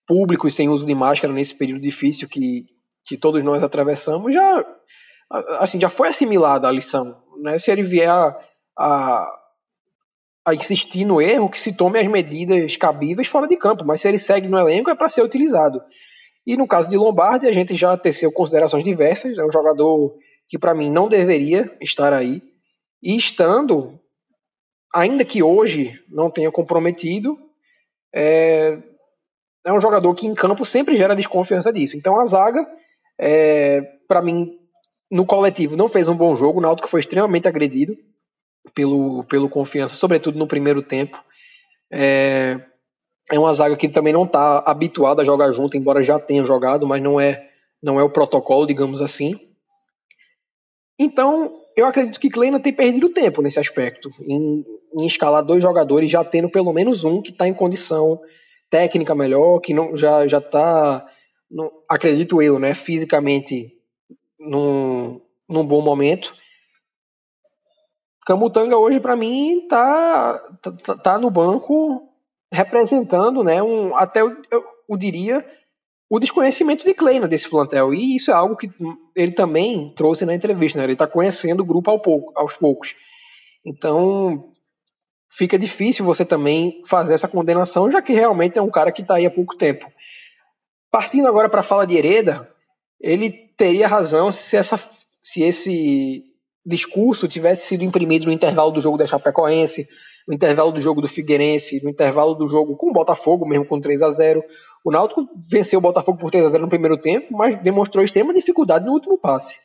públicos 0.07 0.53
sem 0.53 0.69
uso 0.69 0.85
de 0.85 0.95
máscara 0.95 1.33
nesse 1.33 1.55
período 1.55 1.81
difícil 1.81 2.27
que, 2.27 2.65
que 3.05 3.17
todos 3.17 3.43
nós 3.43 3.63
atravessamos, 3.63 4.33
já, 4.33 4.65
assim, 5.59 5.79
já 5.79 5.89
foi 5.89 6.09
assimilada 6.09 6.67
a 6.67 6.71
lição. 6.71 7.21
Né? 7.41 7.57
Se 7.57 7.71
ele 7.71 7.83
vier 7.83 8.09
a, 8.09 8.37
a, 8.77 9.42
a, 10.45 10.53
insistir 10.53 11.05
no 11.05 11.21
erro, 11.21 11.49
que 11.49 11.59
se 11.59 11.73
tome 11.73 11.99
as 11.99 12.07
medidas 12.07 12.75
cabíveis 12.75 13.27
fora 13.27 13.47
de 13.47 13.57
campo, 13.57 13.85
mas 13.85 14.01
se 14.01 14.07
ele 14.07 14.19
segue 14.19 14.47
no 14.47 14.57
elenco 14.57 14.89
é 14.89 14.95
para 14.95 15.09
ser 15.09 15.23
utilizado. 15.23 15.81
E 16.45 16.57
no 16.57 16.67
caso 16.67 16.89
de 16.89 16.97
Lombardi, 16.97 17.47
a 17.47 17.53
gente 17.53 17.75
já 17.75 17.95
teceu 17.97 18.31
considerações 18.31 18.83
diversas. 18.83 19.37
É 19.37 19.45
um 19.45 19.51
jogador 19.51 20.13
que, 20.47 20.59
para 20.59 20.73
mim, 20.73 20.89
não 20.89 21.07
deveria 21.07 21.71
estar 21.81 22.11
aí. 22.11 22.41
E 23.01 23.15
estando, 23.15 23.99
ainda 24.93 25.23
que 25.23 25.41
hoje 25.41 26.01
não 26.09 26.29
tenha 26.29 26.51
comprometido, 26.51 27.37
é, 28.13 28.77
é 29.65 29.71
um 29.71 29.79
jogador 29.79 30.13
que 30.13 30.27
em 30.27 30.33
campo 30.33 30.65
sempre 30.65 30.97
gera 30.97 31.15
desconfiança 31.15 31.71
disso. 31.71 31.95
Então 31.95 32.19
a 32.19 32.25
zaga, 32.25 32.67
é, 33.17 33.81
para 34.07 34.21
mim, 34.21 34.57
no 35.09 35.25
coletivo, 35.25 35.77
não 35.77 35.87
fez 35.87 36.09
um 36.09 36.15
bom 36.15 36.35
jogo. 36.35 36.59
O 36.59 36.61
Náutico 36.61 36.89
foi 36.89 36.99
extremamente 36.99 37.47
agredido 37.47 37.95
pelo, 38.73 39.23
pelo 39.25 39.49
confiança, 39.49 39.95
sobretudo 39.95 40.37
no 40.37 40.47
primeiro 40.47 40.81
tempo. 40.81 41.21
É, 41.91 42.59
é 43.31 43.39
uma 43.39 43.53
zaga 43.53 43.75
que 43.75 43.87
também 43.87 44.13
não 44.13 44.23
está 44.23 44.59
habituada 44.59 45.21
a 45.21 45.25
jogar 45.25 45.51
junto, 45.51 45.77
embora 45.77 46.03
já 46.03 46.19
tenha 46.19 46.43
jogado, 46.43 46.87
mas 46.87 47.01
não 47.01 47.19
é, 47.19 47.49
não 47.81 47.99
é 47.99 48.03
o 48.03 48.09
protocolo, 48.09 48.65
digamos 48.65 49.01
assim. 49.01 49.39
Então, 50.99 51.59
eu 51.75 51.85
acredito 51.85 52.19
que 52.19 52.29
Kleina 52.29 52.59
tem 52.59 52.73
perdido 52.73 53.09
tempo 53.09 53.41
nesse 53.41 53.59
aspecto, 53.59 54.09
em, 54.21 54.63
em 54.97 55.05
escalar 55.05 55.43
dois 55.43 55.61
jogadores, 55.61 56.09
já 56.09 56.23
tendo 56.23 56.49
pelo 56.49 56.71
menos 56.73 57.03
um 57.03 57.21
que 57.21 57.31
está 57.31 57.47
em 57.47 57.53
condição 57.53 58.19
técnica 58.69 59.13
melhor, 59.13 59.59
que 59.59 59.73
não 59.73 59.95
já 59.95 60.27
já 60.27 60.39
está, 60.39 61.05
acredito 61.89 62.41
eu, 62.41 62.57
né, 62.59 62.73
fisicamente 62.73 63.71
num, 64.39 65.21
num 65.47 65.65
bom 65.65 65.81
momento. 65.81 66.35
Camutanga 68.25 68.77
hoje 68.77 68.99
para 68.99 69.15
mim 69.15 69.65
tá, 69.67 70.39
tá, 70.61 70.95
tá 70.95 71.19
no 71.19 71.29
banco 71.29 72.09
representando, 72.51 73.43
né, 73.43 73.61
um 73.63 73.95
até 73.95 74.21
eu, 74.21 74.37
eu, 74.51 74.63
eu 74.87 74.97
diria 74.97 75.45
o 76.09 76.19
desconhecimento 76.19 76.85
de 76.85 76.93
Kleina 76.93 77.27
desse 77.27 77.49
plantel 77.49 77.91
e 77.93 78.15
isso 78.15 78.29
é 78.29 78.33
algo 78.35 78.55
que 78.55 78.69
ele 79.15 79.31
também 79.31 79.91
trouxe 79.95 80.25
na 80.25 80.35
entrevista, 80.35 80.77
né? 80.77 80.85
Ele 80.85 80.93
está 80.93 81.07
conhecendo 81.07 81.61
o 81.61 81.65
grupo 81.65 81.89
ao 81.89 81.99
pouco, 81.99 82.31
aos 82.35 82.55
poucos. 82.55 82.95
Então 83.65 84.51
fica 85.31 85.57
difícil 85.57 86.05
você 86.05 86.23
também 86.23 86.83
fazer 86.85 87.15
essa 87.15 87.27
condenação, 87.27 87.89
já 87.89 87.99
que 87.99 88.13
realmente 88.13 88.59
é 88.59 88.61
um 88.61 88.69
cara 88.69 88.91
que 88.91 89.01
está 89.01 89.15
aí 89.15 89.25
há 89.25 89.31
pouco 89.31 89.57
tempo. 89.57 89.91
Partindo 90.91 91.27
agora 91.27 91.49
para 91.49 91.61
a 91.61 91.63
fala 91.63 91.87
de 91.87 91.97
Hereda, 91.97 92.47
ele 93.01 93.31
teria 93.31 93.87
razão 93.87 94.31
se, 94.31 94.55
essa, 94.55 94.77
se 95.19 95.41
esse 95.41 96.23
discurso 96.65 97.27
tivesse 97.27 97.67
sido 97.67 97.83
imprimido 97.83 98.25
no 98.25 98.31
intervalo 98.31 98.71
do 98.71 98.81
jogo 98.81 98.97
da 98.97 99.05
Chapecoense, 99.05 99.87
no 100.27 100.33
intervalo 100.33 100.71
do 100.71 100.79
jogo 100.79 101.01
do 101.01 101.07
Figueirense, 101.07 101.81
no 101.83 101.89
intervalo 101.89 102.33
do 102.33 102.47
jogo 102.47 102.75
com 102.77 102.89
o 102.89 102.93
Botafogo, 102.93 103.45
mesmo 103.45 103.65
com 103.65 103.79
3 103.79 104.01
a 104.01 104.09
0 104.11 104.43
O 104.83 104.91
Náutico 104.91 105.27
venceu 105.51 105.79
o 105.79 105.81
Botafogo 105.81 106.17
por 106.17 106.31
3 106.31 106.45
a 106.45 106.49
0 106.49 106.63
no 106.63 106.69
primeiro 106.69 106.97
tempo, 106.97 107.27
mas 107.31 107.61
demonstrou 107.61 108.03
extrema 108.03 108.33
dificuldade 108.33 108.85
no 108.85 108.93
último 108.93 109.17
passe. 109.17 109.57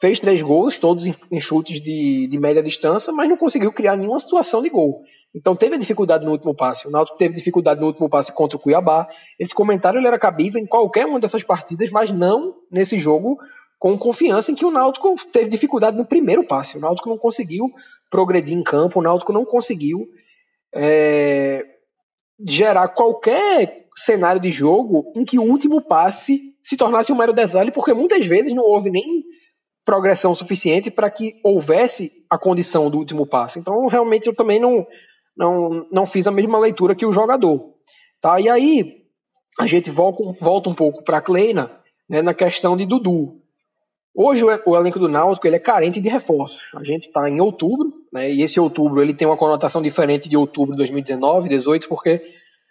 Fez 0.00 0.18
três 0.18 0.40
gols, 0.40 0.78
todos 0.78 1.06
em 1.06 1.40
chutes 1.40 1.78
de, 1.78 2.26
de 2.26 2.38
média 2.38 2.62
distância, 2.62 3.12
mas 3.12 3.28
não 3.28 3.36
conseguiu 3.36 3.70
criar 3.70 3.96
nenhuma 3.96 4.18
situação 4.18 4.62
de 4.62 4.70
gol. 4.70 5.02
Então 5.34 5.54
teve 5.54 5.76
dificuldade 5.76 6.24
no 6.24 6.32
último 6.32 6.54
passe. 6.54 6.88
O 6.88 6.90
Náutico 6.90 7.18
teve 7.18 7.34
dificuldade 7.34 7.80
no 7.80 7.86
último 7.86 8.08
passe 8.08 8.32
contra 8.32 8.56
o 8.56 8.60
Cuiabá. 8.60 9.06
Esse 9.38 9.54
comentário 9.54 9.98
ele 9.98 10.06
era 10.06 10.18
cabível 10.18 10.60
em 10.60 10.66
qualquer 10.66 11.04
uma 11.04 11.20
dessas 11.20 11.42
partidas, 11.42 11.90
mas 11.90 12.10
não 12.10 12.54
nesse 12.70 12.98
jogo 12.98 13.38
com 13.80 13.96
confiança 13.96 14.52
em 14.52 14.54
que 14.54 14.64
o 14.64 14.70
Náutico 14.70 15.16
teve 15.32 15.48
dificuldade 15.48 15.96
no 15.96 16.04
primeiro 16.04 16.46
passe. 16.46 16.76
O 16.76 16.80
Náutico 16.80 17.08
não 17.08 17.16
conseguiu 17.16 17.72
progredir 18.10 18.54
em 18.54 18.62
campo, 18.62 19.00
o 19.00 19.02
Náutico 19.02 19.32
não 19.32 19.42
conseguiu 19.42 20.06
é, 20.74 21.64
gerar 22.46 22.88
qualquer 22.88 23.86
cenário 23.96 24.40
de 24.40 24.52
jogo 24.52 25.10
em 25.16 25.24
que 25.24 25.38
o 25.38 25.42
último 25.42 25.80
passe 25.80 26.54
se 26.62 26.76
tornasse 26.76 27.10
um 27.10 27.16
mero 27.16 27.32
detalhe, 27.32 27.72
porque 27.72 27.94
muitas 27.94 28.26
vezes 28.26 28.52
não 28.52 28.64
houve 28.64 28.90
nem 28.90 29.24
progressão 29.82 30.34
suficiente 30.34 30.90
para 30.90 31.10
que 31.10 31.40
houvesse 31.42 32.12
a 32.28 32.36
condição 32.36 32.90
do 32.90 32.98
último 32.98 33.26
passe. 33.26 33.58
Então, 33.58 33.86
realmente, 33.86 34.26
eu 34.26 34.34
também 34.34 34.60
não, 34.60 34.86
não, 35.34 35.88
não 35.90 36.04
fiz 36.04 36.26
a 36.26 36.30
mesma 36.30 36.58
leitura 36.58 36.94
que 36.94 37.06
o 37.06 37.12
jogador. 37.12 37.74
Tá? 38.20 38.38
E 38.38 38.50
aí, 38.50 39.04
a 39.58 39.66
gente 39.66 39.90
volta, 39.90 40.22
volta 40.38 40.68
um 40.68 40.74
pouco 40.74 41.02
para 41.02 41.16
a 41.16 41.22
Kleina 41.22 41.80
né, 42.08 42.20
na 42.20 42.34
questão 42.34 42.76
de 42.76 42.84
Dudu. 42.84 43.39
Hoje 44.14 44.44
o 44.44 44.76
elenco 44.76 44.98
do 44.98 45.08
Náutico 45.08 45.46
ele 45.46 45.56
é 45.56 45.60
carente 45.60 46.00
de 46.00 46.08
reforços. 46.08 46.62
A 46.74 46.82
gente 46.82 47.06
está 47.06 47.28
em 47.30 47.40
outubro, 47.40 47.92
né, 48.12 48.30
e 48.30 48.42
esse 48.42 48.58
outubro 48.58 49.00
ele 49.00 49.14
tem 49.14 49.26
uma 49.26 49.36
conotação 49.36 49.80
diferente 49.80 50.28
de 50.28 50.36
outubro 50.36 50.72
de 50.72 50.78
2019, 50.78 51.48
2018, 51.48 51.88
porque 51.88 52.20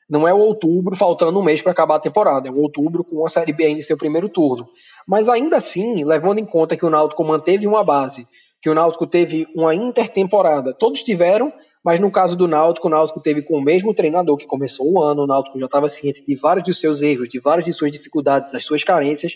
não 0.09 0.27
é 0.27 0.33
o 0.33 0.37
outubro 0.37 0.95
faltando 0.95 1.39
um 1.39 1.43
mês 1.43 1.61
para 1.61 1.71
acabar 1.71 1.95
a 1.95 1.99
temporada, 1.99 2.49
é 2.49 2.51
um 2.51 2.59
outubro 2.59 3.03
com 3.03 3.25
a 3.25 3.29
Série 3.29 3.53
B 3.53 3.65
ainda 3.65 3.79
em 3.79 3.83
seu 3.83 3.97
primeiro 3.97 4.27
turno. 4.27 4.67
Mas 5.07 5.29
ainda 5.29 5.57
assim, 5.57 6.03
levando 6.03 6.39
em 6.39 6.45
conta 6.45 6.75
que 6.75 6.85
o 6.85 6.89
Náutico 6.89 7.23
manteve 7.23 7.65
uma 7.65 7.83
base, 7.83 8.27
que 8.61 8.69
o 8.69 8.73
Náutico 8.73 9.07
teve 9.07 9.47
uma 9.55 9.73
intertemporada, 9.73 10.73
todos 10.73 11.03
tiveram, 11.03 11.53
mas 11.81 11.99
no 11.99 12.11
caso 12.11 12.35
do 12.35 12.47
Náutico, 12.47 12.87
o 12.87 12.89
Náutico 12.89 13.21
teve 13.21 13.41
com 13.41 13.55
o 13.55 13.61
mesmo 13.61 13.93
treinador 13.93 14.35
que 14.35 14.45
começou 14.45 14.91
o 14.91 15.01
ano, 15.01 15.23
o 15.23 15.27
Náutico 15.27 15.57
já 15.57 15.65
estava 15.65 15.87
ciente 15.87 16.25
de 16.25 16.35
vários 16.35 16.65
dos 16.65 16.81
seus 16.81 17.01
erros, 17.01 17.29
de 17.29 17.39
várias 17.39 17.65
de 17.65 17.71
suas 17.71 17.91
dificuldades, 17.91 18.51
das 18.51 18.65
suas 18.65 18.83
carências, 18.83 19.33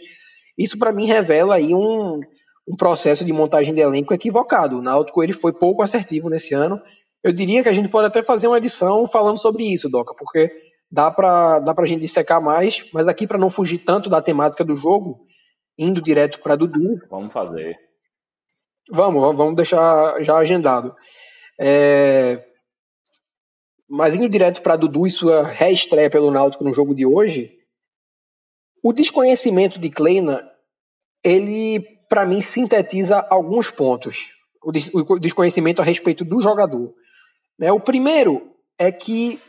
isso 0.57 0.77
para 0.77 0.91
mim 0.91 1.05
revela 1.05 1.55
aí 1.55 1.73
um, 1.73 2.19
um 2.67 2.75
processo 2.77 3.25
de 3.25 3.33
montagem 3.33 3.73
de 3.73 3.81
elenco 3.81 4.13
equivocado. 4.13 4.77
O 4.77 4.81
Náutico 4.81 5.23
ele 5.23 5.33
foi 5.33 5.53
pouco 5.53 5.81
assertivo 5.81 6.29
nesse 6.29 6.53
ano. 6.53 6.81
Eu 7.23 7.31
diria 7.31 7.63
que 7.63 7.69
a 7.69 7.73
gente 7.73 7.89
pode 7.89 8.07
até 8.07 8.23
fazer 8.23 8.47
uma 8.47 8.57
edição 8.57 9.07
falando 9.07 9.39
sobre 9.39 9.63
isso, 9.63 9.89
Doca, 9.89 10.13
porque 10.13 10.51
dá 10.91 11.09
para 11.09 11.59
dá 11.59 11.73
a 11.75 11.85
gente 11.85 12.01
dissecar 12.01 12.41
mais, 12.41 12.85
mas 12.93 13.07
aqui 13.07 13.25
para 13.25 13.37
não 13.37 13.49
fugir 13.49 13.79
tanto 13.79 14.09
da 14.09 14.21
temática 14.21 14.63
do 14.63 14.75
jogo, 14.75 15.25
indo 15.77 16.01
direto 16.01 16.39
para 16.41 16.55
Dudu. 16.55 16.99
Vamos 17.09 17.33
fazer. 17.33 17.77
Vamos, 18.91 19.35
vamos 19.35 19.55
deixar 19.55 20.21
já 20.21 20.37
agendado. 20.37 20.95
É... 21.59 22.43
Mas 23.89 24.15
indo 24.15 24.27
direto 24.29 24.61
para 24.61 24.75
Dudu 24.75 25.07
e 25.07 25.11
sua 25.11 25.43
reestreia 25.43 26.09
pelo 26.09 26.31
Náutico 26.31 26.63
no 26.63 26.73
jogo 26.73 26.93
de 26.93 27.05
hoje, 27.05 27.57
o 28.83 28.91
desconhecimento 28.91 29.79
de 29.79 29.89
Kleina, 29.89 30.45
ele, 31.23 31.79
para 32.09 32.25
mim, 32.25 32.41
sintetiza 32.41 33.25
alguns 33.29 33.71
pontos. 33.71 34.29
O 34.61 35.17
desconhecimento 35.17 35.81
a 35.81 35.85
respeito 35.85 36.25
do 36.25 36.41
jogador. 36.41 36.93
Né? 37.57 37.71
O 37.71 37.79
primeiro 37.79 38.53
é 38.77 38.91
que 38.91 39.41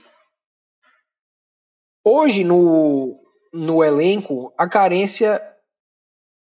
hoje 2.04 2.44
no, 2.44 3.20
no 3.52 3.82
elenco 3.82 4.52
a 4.56 4.68
carência 4.68 5.42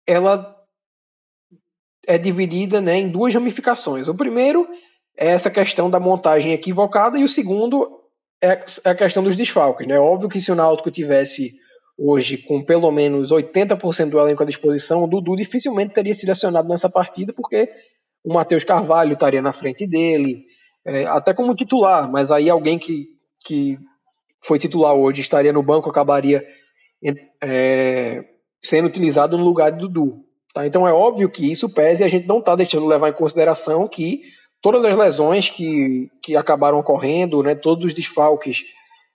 ela 0.06 0.58
é 2.06 2.18
dividida 2.18 2.82
né, 2.82 2.98
em 2.98 3.10
duas 3.10 3.34
ramificações. 3.34 4.08
O 4.10 4.16
primeiro 4.16 4.68
é 5.18 5.28
essa 5.28 5.50
questão 5.50 5.90
da 5.90 6.00
montagem 6.00 6.52
equivocada 6.52 7.18
e 7.18 7.24
o 7.24 7.30
segundo 7.30 8.02
é, 8.42 8.66
é 8.84 8.90
a 8.90 8.96
questão 8.96 9.24
dos 9.24 9.36
desfalques. 9.36 9.88
Né? 9.88 9.98
Óbvio 10.00 10.30
que 10.30 10.42
se 10.42 10.52
o 10.52 10.56
Náutico 10.56 10.92
tivesse 10.92 11.61
hoje 12.04 12.38
com 12.38 12.64
pelo 12.64 12.92
menos 12.92 13.32
80% 13.32 14.10
do 14.10 14.20
elenco 14.20 14.42
à 14.42 14.46
disposição, 14.46 15.04
o 15.04 15.08
Dudu 15.08 15.36
dificilmente 15.36 15.94
teria 15.94 16.16
sido 16.16 16.32
acionado 16.32 16.68
nessa 16.68 16.90
partida, 16.90 17.32
porque 17.32 17.70
o 18.24 18.34
Matheus 18.34 18.64
Carvalho 18.64 19.14
estaria 19.14 19.42
na 19.42 19.54
frente 19.54 19.86
dele, 19.86 20.44
é, 20.84 21.06
até 21.06 21.32
como 21.32 21.56
titular, 21.56 22.12
mas 22.12 22.32
aí 22.32 22.50
alguém 22.50 22.80
que, 22.80 23.06
que 23.46 23.78
foi 24.44 24.58
titular 24.58 24.96
hoje 24.96 25.22
estaria 25.22 25.54
no 25.54 25.62
banco, 25.62 25.90
acabaria 25.90 26.44
é, 27.44 28.24
sendo 28.60 28.88
utilizado 28.88 29.38
no 29.38 29.44
lugar 29.44 29.72
de 29.72 29.78
Dudu. 29.78 30.26
Tá? 30.56 30.66
Então 30.66 30.88
é 30.88 30.94
óbvio 30.94 31.30
que 31.30 31.52
isso 31.52 31.70
pese 31.70 32.04
e 32.04 32.06
a 32.06 32.10
gente 32.10 32.28
não 32.28 32.40
está 32.40 32.56
deixando 32.56 32.88
levar 32.88 33.10
em 33.10 33.14
consideração 33.14 33.88
que 33.88 34.24
todas 34.60 34.84
as 34.84 34.98
lesões 34.98 35.50
que, 35.50 36.10
que 36.24 36.36
acabaram 36.36 36.80
ocorrendo, 36.80 37.44
né, 37.44 37.54
todos 37.54 37.86
os 37.86 37.94
desfalques 37.94 38.64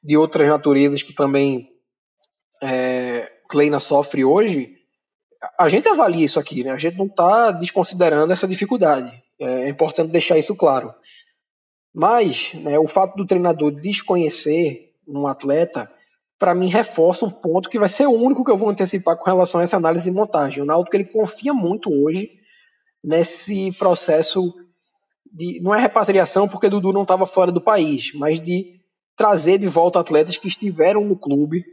de 0.02 0.16
outras 0.16 0.46
naturezas 0.46 1.02
que 1.02 1.12
também 1.12 1.68
é, 2.62 3.30
Kleina 3.48 3.80
sofre 3.80 4.24
hoje, 4.24 4.76
a 5.58 5.68
gente 5.68 5.88
avalia 5.88 6.24
isso 6.24 6.40
aqui, 6.40 6.64
né? 6.64 6.70
A 6.70 6.78
gente 6.78 6.96
não 6.96 7.06
está 7.06 7.50
desconsiderando 7.50 8.32
essa 8.32 8.48
dificuldade. 8.48 9.12
É 9.38 9.68
importante 9.68 10.10
deixar 10.10 10.38
isso 10.38 10.54
claro. 10.54 10.94
Mas 11.94 12.52
né, 12.54 12.78
o 12.78 12.86
fato 12.86 13.16
do 13.16 13.26
treinador 13.26 13.70
desconhecer 13.70 14.92
um 15.06 15.26
atleta, 15.26 15.90
para 16.38 16.54
mim, 16.54 16.68
reforça 16.68 17.24
um 17.24 17.30
ponto 17.30 17.70
que 17.70 17.78
vai 17.78 17.88
ser 17.88 18.06
o 18.06 18.12
único 18.12 18.44
que 18.44 18.50
eu 18.50 18.56
vou 18.56 18.68
antecipar 18.68 19.16
com 19.16 19.24
relação 19.24 19.60
a 19.60 19.64
essa 19.64 19.76
análise 19.76 20.04
de 20.04 20.10
montagem. 20.10 20.62
O 20.62 20.66
Náutico 20.66 20.96
ele 20.96 21.04
confia 21.04 21.54
muito 21.54 21.90
hoje 21.90 22.30
nesse 23.02 23.72
processo 23.78 24.52
de 25.32 25.60
não 25.60 25.74
é 25.74 25.80
repatriação 25.80 26.48
porque 26.48 26.68
Dudu 26.68 26.92
não 26.92 27.02
estava 27.02 27.26
fora 27.26 27.52
do 27.52 27.60
país, 27.60 28.12
mas 28.14 28.40
de 28.40 28.80
trazer 29.16 29.58
de 29.58 29.66
volta 29.66 30.00
atletas 30.00 30.36
que 30.36 30.48
estiveram 30.48 31.04
no 31.04 31.16
clube 31.16 31.64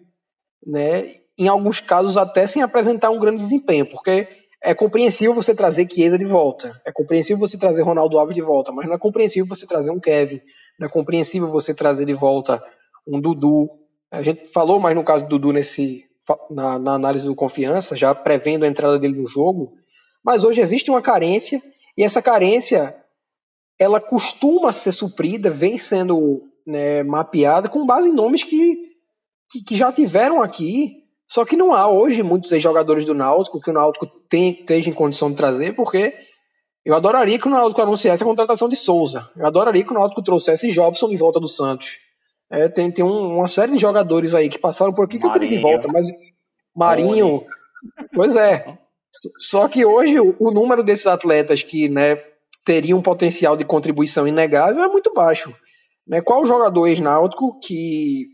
né? 0.65 1.15
Em 1.38 1.47
alguns 1.47 1.80
casos 1.80 2.17
até 2.17 2.45
sem 2.47 2.62
apresentar 2.62 3.10
um 3.10 3.19
grande 3.19 3.38
desempenho, 3.38 3.86
porque 3.86 4.28
é 4.62 4.73
compreensível 4.73 5.34
você 5.34 5.54
trazer 5.54 5.88
Chiesa 5.91 6.17
de 6.17 6.26
volta, 6.26 6.80
é 6.86 6.91
compreensível 6.91 7.38
você 7.38 7.58
trazer 7.58 7.82
Ronaldo 7.82 8.17
Alves 8.17 8.36
de 8.36 8.41
volta, 8.41 8.71
mas 8.71 8.88
não 8.88 8.93
é 8.93 8.97
compreensível 8.97 9.47
você 9.47 9.65
trazer 9.65 9.91
um 9.91 9.99
Kevin, 9.99 10.39
não 10.80 10.88
é 10.88 10.89
compreensível 10.89 11.49
você 11.49 11.73
trazer 11.73 12.06
de 12.06 12.13
volta 12.13 12.63
um 13.06 13.19
Dudu. 13.19 13.69
A 14.10 14.21
gente 14.21 14.47
falou 14.47 14.80
mais 14.80 14.95
no 14.95 15.04
caso 15.04 15.23
do 15.23 15.30
Dudu 15.38 15.52
nesse, 15.52 16.06
na, 16.49 16.80
na 16.80 16.93
análise 16.93 17.26
do 17.26 17.36
confiança, 17.36 17.95
já 17.95 18.15
prevendo 18.15 18.63
a 18.63 18.67
entrada 18.67 18.97
dele 18.97 19.19
no 19.19 19.28
jogo, 19.28 19.73
mas 20.23 20.43
hoje 20.43 20.62
existe 20.62 20.89
uma 20.89 21.02
carência 21.02 21.62
e 21.97 22.04
essa 22.04 22.21
carência 22.21 22.95
ela 23.78 23.99
costuma 23.99 24.71
ser 24.71 24.91
suprida, 24.93 25.49
vem 25.49 25.78
sendo 25.78 26.43
né, 26.65 27.04
mapeada 27.04 27.67
com 27.67 27.86
base 27.86 28.08
em 28.08 28.13
nomes 28.13 28.43
que, 28.43 28.92
que, 29.49 29.63
que, 29.63 29.75
já 29.75 29.91
tiveram 29.91 30.41
aqui, 30.41 31.03
só 31.27 31.45
que 31.45 31.56
não 31.56 31.73
há 31.73 31.88
hoje 31.88 32.23
muitos 32.23 32.49
jogadores 32.62 33.06
do 33.06 33.13
Náutico 33.13 33.62
que 33.62 33.69
o 33.69 33.73
Náutico 33.73 34.08
tem, 34.29 34.51
esteja 34.51 34.89
em 34.89 34.93
condição 34.93 35.29
de 35.29 35.38
trazer, 35.38 35.75
porque 35.75 36.13
eu 36.86 36.95
adoraria 36.95 37.39
que 37.39 37.47
o 37.47 37.51
Náutico 37.51 37.82
anunciasse 37.82 38.23
a 38.23 38.25
contratação 38.25 38.67
de 38.67 38.75
Souza, 38.75 39.29
eu 39.36 39.45
adoraria 39.45 39.84
que 39.84 39.91
o 39.91 39.95
Náutico 39.95 40.23
trouxesse 40.23 40.71
Jobson 40.71 41.10
de 41.10 41.17
volta 41.17 41.39
do 41.39 41.47
Santos. 41.47 41.97
É, 42.49 42.67
tem 42.67 42.91
tem 42.91 43.03
um, 43.03 43.38
uma 43.38 43.47
série 43.47 43.71
de 43.71 43.79
jogadores 43.79 44.34
aí 44.34 44.49
que 44.49 44.60
passaram 44.60 44.93
por 44.93 45.06
aqui 45.06 45.17
que 45.17 45.25
Marinho. 45.25 45.36
eu 45.36 45.49
queria 45.49 45.58
de 45.58 45.63
volta, 45.63 45.88
mas 45.88 46.06
Marinho, 46.75 47.43
pois 48.13 48.36
é. 48.36 48.77
Só 49.49 49.67
que 49.67 49.86
hoje 49.86 50.19
o, 50.19 50.36
o 50.39 50.51
número 50.51 50.84
desses 50.84 51.08
atletas 51.08 51.63
que 51.63 51.88
né, 51.88 52.21
teriam 52.65 52.99
um 52.99 53.01
potencial 53.01 53.56
de 53.56 53.65
contribuição 53.65 54.27
inegável 54.27 54.84
é 54.84 54.88
muito 54.88 55.13
baixo. 55.13 55.56
Né? 56.08 56.21
Qual 56.21 56.45
jogador 56.45 56.88
ex-náutico 56.88 57.60
que 57.60 58.27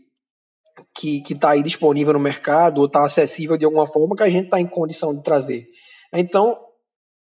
que 0.94 1.22
está 1.30 1.50
aí 1.50 1.62
disponível 1.62 2.12
no 2.12 2.20
mercado 2.20 2.78
ou 2.78 2.86
está 2.86 3.04
acessível 3.04 3.56
de 3.56 3.64
alguma 3.64 3.86
forma 3.86 4.16
que 4.16 4.22
a 4.22 4.30
gente 4.30 4.46
está 4.46 4.60
em 4.60 4.66
condição 4.66 5.14
de 5.14 5.22
trazer? 5.22 5.66
Então, 6.12 6.58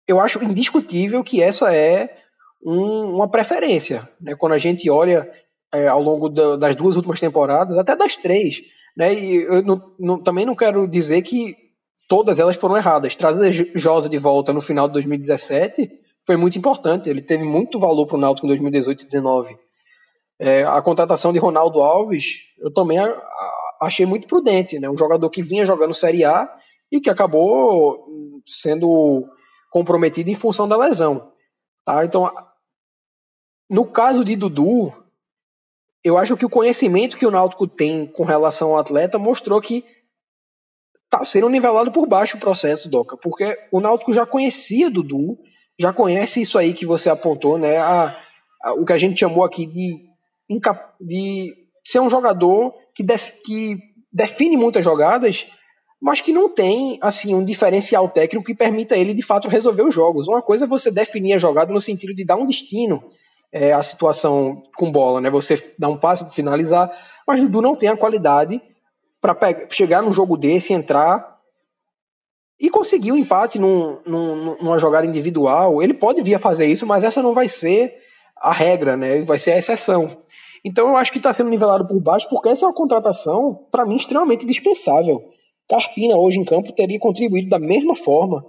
eu 0.08 0.20
acho 0.20 0.44
indiscutível 0.44 1.24
que 1.24 1.42
essa 1.42 1.74
é 1.74 2.16
um, 2.64 3.16
uma 3.16 3.30
preferência. 3.30 4.08
Né? 4.20 4.36
Quando 4.36 4.54
a 4.54 4.58
gente 4.58 4.90
olha 4.90 5.30
é, 5.74 5.88
ao 5.88 6.02
longo 6.02 6.30
da, 6.30 6.56
das 6.56 6.76
duas 6.76 6.96
últimas 6.96 7.20
temporadas, 7.20 7.78
até 7.78 7.96
das 7.96 8.16
três, 8.16 8.62
né? 8.96 9.14
e 9.14 9.44
eu 9.44 9.64
não, 9.64 9.96
não, 10.00 10.22
também 10.22 10.46
não 10.46 10.56
quero 10.56 10.88
dizer 10.88 11.22
que 11.22 11.56
todas 12.08 12.40
elas 12.40 12.56
foram 12.56 12.78
erradas. 12.78 13.16
Trazer 13.16 13.52
Josa 13.76 14.10
de 14.10 14.18
volta 14.18 14.52
no 14.52 14.62
final 14.62 14.88
de 14.88 14.94
2017 14.94 15.90
foi 16.26 16.36
muito 16.36 16.58
importante. 16.58 17.10
Ele 17.10 17.22
teve 17.22 17.44
muito 17.44 17.80
valor 17.80 18.06
para 18.06 18.18
o 18.18 18.20
Náutico 18.20 18.46
em 18.46 18.50
2018 18.50 19.02
e 19.02 19.08
2019. 19.08 19.58
É, 20.44 20.64
a 20.64 20.82
contratação 20.82 21.32
de 21.32 21.38
Ronaldo 21.38 21.84
Alves, 21.84 22.40
eu 22.58 22.74
também 22.74 22.98
a, 22.98 23.06
a, 23.06 23.78
achei 23.84 24.08
muito 24.08 24.28
prudente, 24.28 24.80
né? 24.80 24.90
Um 24.90 24.98
jogador 24.98 25.30
que 25.30 25.44
vinha 25.44 25.68
jogando 25.68 25.94
Série 25.94 26.26
A 26.26 26.52
e 26.92 27.00
que 27.00 27.12
acabou 27.12 28.42
sendo 28.48 29.24
comprometido 29.70 30.32
em 30.32 30.36
função 30.36 30.68
da 30.68 30.76
lesão. 30.76 31.32
Tá? 31.86 32.04
Então, 32.04 32.34
no 33.70 33.86
caso 33.86 34.26
de 34.26 34.36
Dudu, 34.36 34.92
eu 36.04 36.18
acho 36.18 36.36
que 36.36 36.46
o 36.46 36.50
conhecimento 36.50 37.18
que 37.18 37.26
o 37.28 37.32
Náutico 37.32 37.68
tem 37.68 38.08
com 38.08 38.24
relação 38.24 38.72
ao 38.72 38.80
atleta 38.80 39.20
mostrou 39.20 39.62
que 39.62 39.86
está 41.06 41.24
sendo 41.24 41.50
nivelado 41.50 41.92
por 41.92 42.08
baixo 42.08 42.38
o 42.38 42.40
processo, 42.40 42.90
Doca, 42.90 43.16
porque 43.16 43.56
o 43.72 43.80
Náutico 43.80 44.12
já 44.12 44.26
conhecia 44.26 44.90
Dudu, 44.90 45.38
já 45.80 45.94
conhece 45.94 46.42
isso 46.42 46.58
aí 46.58 46.74
que 46.74 46.86
você 46.86 47.12
apontou, 47.12 47.60
né? 47.60 47.78
A, 47.78 48.18
a, 48.64 48.74
o 48.74 48.84
que 48.86 48.94
a 48.94 48.98
gente 48.98 49.20
chamou 49.20 49.44
aqui 49.44 49.68
de, 49.68 50.11
de 51.00 51.54
ser 51.84 52.00
um 52.00 52.10
jogador 52.10 52.74
que, 52.94 53.04
def, 53.04 53.32
que 53.46 53.78
define 54.12 54.58
muitas 54.58 54.84
jogadas, 54.84 55.48
mas 56.02 56.20
que 56.20 56.34
não 56.34 56.50
tem 56.50 56.98
assim 57.02 57.36
um 57.36 57.44
diferencial 57.44 58.10
técnico 58.10 58.46
que 58.46 58.56
permita 58.56 58.98
ele 58.98 59.14
de 59.14 59.22
fato 59.22 59.48
resolver 59.48 59.84
os 59.84 59.94
jogos. 59.94 60.28
Uma 60.28 60.42
coisa 60.42 60.66
é 60.66 60.68
você 60.68 60.90
definir 60.90 61.34
a 61.34 61.38
jogada 61.38 61.72
no 61.72 61.80
sentido 61.80 62.14
de 62.14 62.26
dar 62.26 62.36
um 62.36 62.46
destino 62.46 63.04
é, 63.52 63.72
à 63.72 63.84
situação 63.84 64.64
com 64.76 64.92
bola, 64.92 65.22
né? 65.22 65.30
Você 65.30 65.74
dá 65.78 65.88
um 65.88 65.98
passe 65.98 66.28
finalizar, 66.34 66.92
mas 67.28 67.42
Dudu 67.42 67.62
não 67.62 67.76
tem 67.76 67.90
a 67.90 67.98
qualidade 67.98 68.62
para 69.20 69.38
chegar 69.70 70.02
num 70.02 70.12
jogo 70.12 70.36
desse, 70.36 70.74
entrar 70.74 71.40
e 72.60 72.70
conseguir 72.70 73.12
o 73.12 73.16
um 73.16 73.18
empate 73.18 73.60
num, 73.60 74.00
num, 74.06 74.58
numa 74.58 74.80
jogada 74.80 75.06
individual. 75.06 75.82
Ele 75.82 75.94
pode 75.94 76.24
vir 76.24 76.36
a 76.36 76.40
fazer 76.40 76.66
isso, 76.66 76.86
mas 76.86 77.04
essa 77.04 77.22
não 77.22 77.34
vai 77.34 77.48
ser 77.48 77.96
a 78.42 78.52
regra, 78.52 78.98
né? 78.98 79.22
Vai 79.22 79.40
ser 79.40 79.52
a 79.52 79.58
exceção. 79.58 80.18
Então 80.64 80.90
eu 80.90 80.98
acho 80.98 81.12
que 81.12 81.18
está 81.18 81.32
sendo 81.34 81.50
nivelado 81.50 81.88
por 81.88 82.00
baixo, 82.00 82.28
porque 82.30 82.50
essa 82.50 82.66
é 82.66 82.68
uma 82.68 82.74
contratação, 82.74 83.68
para 83.72 83.86
mim, 83.86 83.96
extremamente 83.96 84.46
dispensável. 84.46 85.24
Carpina, 85.70 86.16
hoje 86.16 86.40
em 86.40 86.46
campo, 86.46 86.72
teria 86.72 87.00
contribuído 87.00 87.50
da 87.50 87.60
mesma 87.60 87.96
forma. 87.96 88.46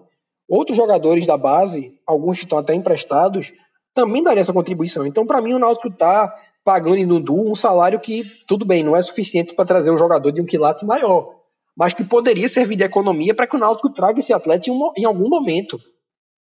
Outros 0.48 0.76
jogadores 0.76 1.26
da 1.26 1.36
base, 1.36 1.94
alguns 2.06 2.38
que 2.38 2.44
estão 2.44 2.58
até 2.58 2.74
emprestados, 2.74 3.52
também 3.94 4.22
daria 4.22 4.40
essa 4.40 4.52
contribuição. 4.52 5.06
Então, 5.06 5.26
para 5.26 5.40
mim, 5.40 5.54
o 5.54 5.58
Náutico 5.58 5.88
está 5.88 6.34
pagando 6.64 6.96
em 6.96 7.06
Dudu 7.06 7.50
um 7.50 7.54
salário 7.54 8.00
que, 8.00 8.24
tudo 8.46 8.64
bem, 8.64 8.82
não 8.82 8.96
é 8.96 9.02
suficiente 9.02 9.54
para 9.54 9.64
trazer 9.64 9.90
um 9.90 9.98
jogador 9.98 10.30
de 10.32 10.40
um 10.40 10.44
quilate 10.44 10.84
maior 10.84 11.42
mas 11.76 11.94
que 11.94 12.04
poderia 12.04 12.48
servir 12.48 12.76
de 12.76 12.84
economia 12.84 13.34
para 13.34 13.46
que 13.46 13.56
o 13.56 13.58
Náutico 13.58 13.90
traga 13.90 14.20
esse 14.20 14.32
atleta 14.32 14.70
em, 14.70 14.72
em 14.96 15.04
algum 15.04 15.28
momento. 15.28 15.80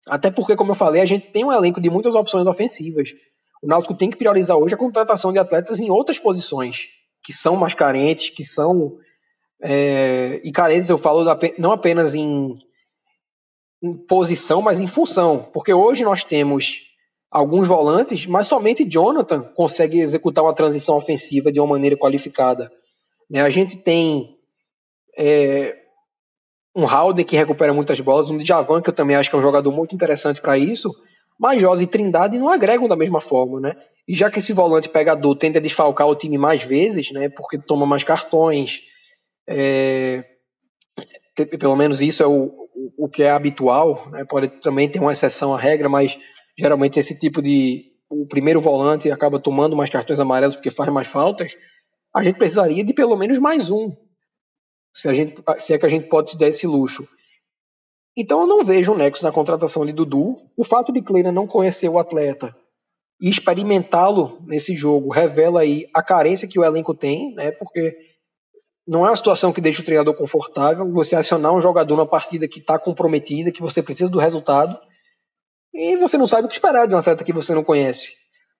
Até 0.07 0.31
porque, 0.31 0.57
como 0.57 0.71
eu 0.71 0.75
falei, 0.75 1.03
a 1.03 1.07
gente 1.07 1.29
tem 1.29 1.45
um 1.45 1.53
elenco 1.53 1.81
de 1.81 1.91
muitas 1.91 2.15
opções 2.15 2.47
ofensivas. 2.47 3.11
O 3.62 3.66
Náutico 3.66 3.94
tem 3.94 4.11
que 4.11 4.16
priorizar 4.16 4.57
hoje 4.57 4.75
a 4.75 4.79
contratação 4.79 5.33
de 5.33 5.38
atletas 5.38 5.81
em 5.81 5.90
outras 5.90 6.18
posições, 6.18 6.88
que 7.23 7.33
são 7.33 7.57
mais 7.57 7.75
carentes, 7.75 8.31
que 8.31 8.44
são. 8.44 8.99
É, 9.61 10.40
e 10.44 10.53
carentes 10.53 10.88
eu 10.88 10.99
falo 10.99 11.25
não 11.59 11.73
apenas 11.73 12.14
em, 12.14 12.57
em 13.83 13.94
posição, 14.07 14.62
mas 14.62 14.79
em 14.81 14.87
função. 14.87 15.51
Porque 15.53 15.73
hoje 15.73 16.05
nós 16.05 16.23
temos 16.23 16.83
alguns 17.31 17.68
volantes, 17.68 18.27
mas 18.27 18.47
somente 18.47 18.85
Jonathan 18.85 19.42
consegue 19.55 20.01
executar 20.01 20.44
uma 20.44 20.55
transição 20.55 20.97
ofensiva 20.97 21.53
de 21.53 21.61
uma 21.61 21.68
maneira 21.68 21.97
qualificada. 21.97 22.71
Né? 23.29 23.42
A 23.42 23.51
gente 23.51 23.77
tem 23.77 24.37
é, 25.16 25.77
um 26.75 26.87
Halden 26.87 27.25
que 27.25 27.37
recupera 27.37 27.75
muitas 27.75 28.01
bolas, 28.01 28.31
um 28.31 28.37
Djavan 28.37 28.81
que 28.81 28.88
eu 28.88 28.94
também 28.94 29.16
acho 29.16 29.29
que 29.29 29.37
é 29.37 29.38
um 29.38 29.42
jogador 29.42 29.71
muito 29.73 29.94
interessante 29.94 30.40
para 30.40 30.57
isso, 30.57 30.90
mas 31.38 31.61
Josi 31.61 31.85
e 31.85 31.87
Trindade 31.87 32.38
não 32.38 32.48
agregam 32.48 32.88
da 32.88 32.96
mesma 32.96 33.20
forma, 33.20 33.61
né? 33.61 33.77
E 34.07 34.14
já 34.14 34.31
que 34.31 34.38
esse 34.38 34.53
volante 34.53 34.88
pegador 34.88 35.37
tende 35.37 35.59
a 35.59 35.61
desfalcar 35.61 36.09
o 36.09 36.16
time 36.16 36.38
mais 36.38 36.62
vezes, 36.62 37.11
né? 37.12 37.29
Porque 37.29 37.59
toma 37.59 37.87
mais 37.87 38.03
cartões, 38.03 38.83
é, 39.46 40.24
pelo 41.59 41.77
menos 41.77 42.01
isso 42.01 42.22
é 42.22 42.27
o, 42.27 42.68
o 42.96 43.09
que 43.09 43.22
é 43.22 43.31
habitual, 43.31 44.09
né? 44.11 44.24
Pode 44.24 44.48
também 44.61 44.88
ter 44.88 44.98
uma 44.98 45.12
exceção 45.12 45.55
à 45.55 45.59
regra, 45.59 45.88
mas 45.88 46.18
geralmente 46.59 46.98
esse 46.98 47.18
tipo 47.18 47.40
de 47.40 47.87
o 48.11 48.27
primeiro 48.27 48.61
volante 48.61 49.11
acaba 49.11 49.38
tomando 49.38 49.77
mais 49.77 49.90
cartões 49.90 50.18
amarelos 50.18 50.57
porque 50.57 50.70
faz 50.70 50.90
mais 50.90 51.07
faltas. 51.07 51.55
A 52.14 52.22
gente 52.22 52.38
precisaria 52.38 52.83
de 52.83 52.94
pelo 52.94 53.16
menos 53.16 53.38
mais 53.38 53.70
um, 53.70 53.94
se, 54.94 55.09
a 55.09 55.14
gente, 55.14 55.37
se 55.59 55.74
é 55.74 55.79
que 55.79 55.87
a 55.87 55.88
gente 55.88 56.09
pode 56.09 56.31
se 56.31 56.38
dar 56.38 56.48
esse 56.48 56.66
luxo. 56.66 57.07
Então 58.20 58.40
eu 58.40 58.46
não 58.46 58.64
vejo 58.64 58.92
um 58.92 58.96
nexo 58.96 59.22
na 59.22 59.31
contratação 59.31 59.87
de 59.87 59.92
Dudu. 59.92 60.37
O 60.57 60.64
fato 60.64 60.92
de 60.92 61.00
Kleina 61.00 61.31
não 61.31 61.46
conhecer 61.46 61.88
o 61.88 61.98
atleta 61.98 62.54
e 63.20 63.28
experimentá-lo 63.28 64.42
nesse 64.44 64.74
jogo 64.74 65.12
revela 65.12 65.61
aí 65.61 65.88
a 65.94 66.02
carência 66.02 66.48
que 66.48 66.59
o 66.59 66.64
elenco 66.64 66.94
tem, 66.94 67.33
né? 67.35 67.52
Porque 67.52 67.96
não 68.87 69.07
é 69.07 69.11
uma 69.11 69.16
situação 69.16 69.52
que 69.52 69.61
deixa 69.61 69.83
o 69.83 69.85
treinador 69.85 70.14
confortável 70.14 70.90
você 70.92 71.14
acionar 71.14 71.52
um 71.52 71.61
jogador 71.61 71.96
numa 71.96 72.07
partida 72.07 72.48
que 72.48 72.59
está 72.59 72.78
comprometida, 72.78 73.52
que 73.52 73.61
você 73.61 73.83
precisa 73.83 74.11
do 74.11 74.18
resultado, 74.18 74.76
e 75.72 75.96
você 75.96 76.18
não 76.18 76.26
sabe 76.26 76.46
o 76.46 76.48
que 76.48 76.54
esperar 76.54 76.88
de 76.88 76.94
um 76.94 76.98
atleta 76.98 77.22
que 77.22 77.33
você 77.33 77.54
não 77.54 77.62
conhece. 77.62 78.14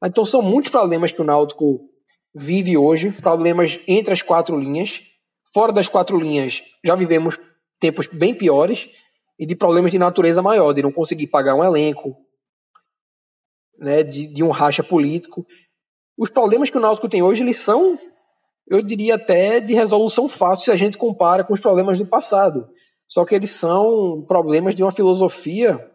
Então 0.05 0.25
são 0.25 0.41
muitos 0.41 0.71
problemas 0.71 1.11
que 1.11 1.21
o 1.21 1.25
Náutico 1.25 1.81
vive 2.33 2.77
hoje, 2.77 3.11
problemas 3.11 3.81
entre 3.89 4.13
as 4.13 4.23
quatro 4.23 4.57
linhas, 4.57 5.03
Fora 5.53 5.73
das 5.73 5.89
quatro 5.89 6.19
linhas, 6.19 6.63
já 6.85 6.95
vivemos 6.95 7.39
tempos 7.81 8.07
bem 8.07 8.35
piores 8.35 8.89
e 9.39 9.47
de 9.47 9.55
problemas 9.55 9.91
de 9.91 9.99
natureza 9.99 10.43
maior, 10.43 10.73
de 10.73 10.83
não 10.83 10.91
conseguir 10.91 11.29
pagar 11.29 11.55
um 11.55 11.63
elenco, 11.63 12.17
né, 13.79 14.03
de, 14.03 14.27
de 14.27 14.43
um 14.43 14.51
racha 14.51 14.83
político. 14.83 15.47
Os 16.17 16.29
problemas 16.29 16.69
que 16.69 16.77
o 16.77 16.81
Náutico 16.81 17.09
tem 17.09 17.23
hoje, 17.23 17.45
eles 17.45 17.59
são, 17.59 17.97
eu 18.67 18.83
diria 18.83 19.15
até, 19.15 19.61
de 19.61 19.73
resolução 19.75 20.29
fácil 20.29 20.65
se 20.65 20.71
a 20.73 20.77
gente 20.77 20.99
compara 20.99 21.45
com 21.45 21.55
os 21.55 21.61
problemas 21.61 21.97
do 21.97 22.07
passado. 22.07 22.69
Só 23.07 23.25
que 23.25 23.35
eles 23.35 23.53
são 23.53 24.25
problemas 24.27 24.75
de 24.75 24.83
uma 24.83 24.91
filosofia 24.91 25.91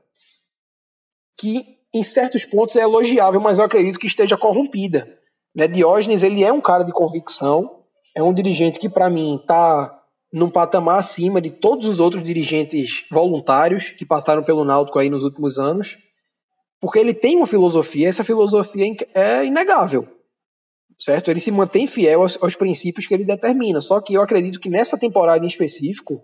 que, 1.38 1.78
em 1.94 2.04
certos 2.04 2.46
pontos, 2.46 2.76
é 2.76 2.82
elogiável, 2.82 3.42
mas 3.42 3.60
eu 3.60 3.66
acredito 3.66 4.00
que 4.00 4.08
esteja 4.08 4.38
corrompida. 4.38 5.20
Né? 5.54 5.68
Diógenes 5.68 6.24
ele 6.24 6.44
é 6.44 6.52
um 6.52 6.62
cara 6.62 6.84
de 6.84 6.94
convicção, 6.94 7.84
é 8.16 8.24
um 8.24 8.34
dirigente 8.34 8.80
que, 8.80 8.90
para 8.90 9.10
mim, 9.10 9.36
está 9.36 10.03
num 10.34 10.50
patamar 10.50 10.98
acima 10.98 11.40
de 11.40 11.52
todos 11.52 11.86
os 11.86 12.00
outros 12.00 12.24
dirigentes 12.24 13.06
voluntários 13.12 13.90
que 13.90 14.04
passaram 14.04 14.44
pelo 14.44 14.66
Náutico 14.66 14.98
aí 14.98 15.08
nos 15.08 15.24
últimos 15.24 15.60
anos, 15.60 15.96
porque 16.82 16.98
ele 16.98 17.14
tem 17.14 17.38
uma 17.38 17.46
filosofia, 17.46 18.10
essa 18.10 18.24
filosofia 18.24 18.96
é 19.14 19.46
inegável, 19.46 20.08
certo? 21.00 21.30
Ele 21.30 21.40
se 21.40 21.52
mantém 21.52 21.86
fiel 21.86 22.24
aos, 22.24 22.36
aos 22.42 22.56
princípios 22.56 23.06
que 23.06 23.14
ele 23.14 23.24
determina. 23.24 23.80
Só 23.80 24.02
que 24.02 24.16
eu 24.16 24.24
acredito 24.24 24.60
que 24.60 24.72
nessa 24.72 24.98
temporada 24.98 25.46
em 25.46 25.48
específico, 25.48 26.24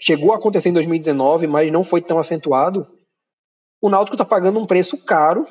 chegou 0.00 0.32
a 0.32 0.36
acontecer 0.36 0.70
em 0.70 0.72
2019, 0.72 1.46
mas 1.46 1.70
não 1.70 1.84
foi 1.84 2.00
tão 2.00 2.18
acentuado. 2.18 2.86
O 3.82 3.90
Náutico 3.90 4.14
está 4.14 4.24
pagando 4.24 4.58
um 4.58 4.66
preço 4.66 4.96
caro, 4.96 5.46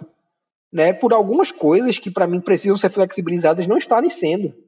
né, 0.74 0.92
por 0.92 1.14
algumas 1.14 1.52
coisas 1.52 2.00
que 2.00 2.10
para 2.10 2.26
mim 2.26 2.42
precisam 2.42 2.76
ser 2.76 2.90
flexibilizadas 2.90 3.68
não 3.68 3.78
estarem 3.78 4.10
sendo 4.10 4.65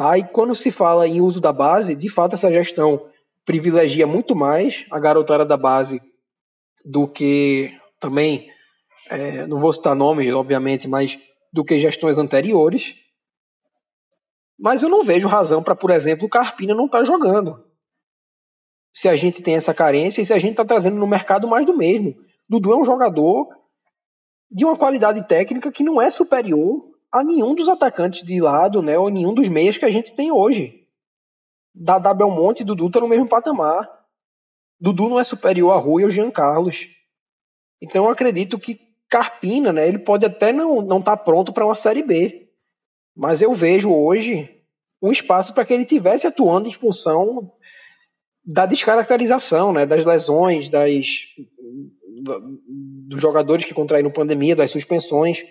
Tá? 0.00 0.16
E 0.16 0.24
quando 0.24 0.54
se 0.54 0.70
fala 0.70 1.06
em 1.06 1.20
uso 1.20 1.42
da 1.42 1.52
base, 1.52 1.94
de 1.94 2.08
fato 2.08 2.32
essa 2.32 2.50
gestão 2.50 3.06
privilegia 3.44 4.06
muito 4.06 4.34
mais 4.34 4.86
a 4.90 4.98
garotada 4.98 5.44
da 5.44 5.58
base 5.58 6.00
do 6.82 7.06
que 7.06 7.78
também, 8.00 8.50
é, 9.10 9.46
não 9.46 9.60
vou 9.60 9.70
citar 9.74 9.94
nomes, 9.94 10.32
obviamente, 10.32 10.88
mas 10.88 11.18
do 11.52 11.62
que 11.62 11.78
gestões 11.78 12.16
anteriores. 12.16 12.94
Mas 14.58 14.82
eu 14.82 14.88
não 14.88 15.04
vejo 15.04 15.28
razão 15.28 15.62
para, 15.62 15.76
por 15.76 15.90
exemplo, 15.90 16.24
o 16.24 16.30
Carpina 16.30 16.74
não 16.74 16.86
estar 16.86 17.00
tá 17.00 17.04
jogando. 17.04 17.62
Se 18.94 19.06
a 19.06 19.14
gente 19.16 19.42
tem 19.42 19.56
essa 19.56 19.74
carência 19.74 20.22
e 20.22 20.24
se 20.24 20.32
a 20.32 20.38
gente 20.38 20.52
está 20.52 20.64
trazendo 20.64 20.96
no 20.96 21.06
mercado 21.06 21.46
mais 21.46 21.66
do 21.66 21.76
mesmo. 21.76 22.14
Dudu 22.48 22.72
é 22.72 22.76
um 22.78 22.86
jogador 22.86 23.48
de 24.50 24.64
uma 24.64 24.78
qualidade 24.78 25.28
técnica 25.28 25.70
que 25.70 25.84
não 25.84 26.00
é 26.00 26.08
superior 26.08 26.89
a 27.12 27.24
nenhum 27.24 27.54
dos 27.54 27.68
atacantes 27.68 28.22
de 28.22 28.40
lado, 28.40 28.82
né, 28.82 28.98
ou 28.98 29.10
nenhum 29.10 29.34
dos 29.34 29.48
meias 29.48 29.76
que 29.76 29.84
a 29.84 29.90
gente 29.90 30.14
tem 30.14 30.30
hoje. 30.30 30.86
Dada 31.74 32.14
Belmonte 32.14 32.62
e 32.62 32.64
Dudu 32.64 32.90
tá 32.90 33.00
no 33.00 33.08
mesmo 33.08 33.28
patamar. 33.28 33.88
Dudu 34.80 35.08
não 35.08 35.20
é 35.20 35.24
superior 35.24 35.72
a 35.72 35.76
Rui 35.76 36.04
ou 36.04 36.10
Jean 36.10 36.30
Carlos. 36.30 36.88
Então 37.80 38.04
eu 38.04 38.10
acredito 38.10 38.58
que 38.58 38.80
Carpina, 39.08 39.72
né, 39.72 39.88
ele 39.88 39.98
pode 39.98 40.24
até 40.24 40.52
não 40.52 40.80
não 40.80 40.98
estar 40.98 41.16
tá 41.16 41.22
pronto 41.22 41.52
para 41.52 41.64
uma 41.64 41.74
série 41.74 42.02
B, 42.02 42.48
mas 43.16 43.42
eu 43.42 43.52
vejo 43.52 43.92
hoje 43.92 44.48
um 45.02 45.10
espaço 45.10 45.52
para 45.52 45.64
que 45.64 45.72
ele 45.72 45.84
tivesse 45.84 46.26
atuando 46.26 46.68
em 46.68 46.72
função 46.72 47.52
da 48.44 48.66
descaracterização, 48.66 49.72
né, 49.72 49.84
das 49.84 50.04
lesões, 50.04 50.68
das 50.68 50.94
dos 52.22 53.20
jogadores 53.20 53.64
que 53.64 53.74
contraíram 53.74 54.10
pandemia, 54.10 54.54
das 54.54 54.70
suspensões. 54.70 55.44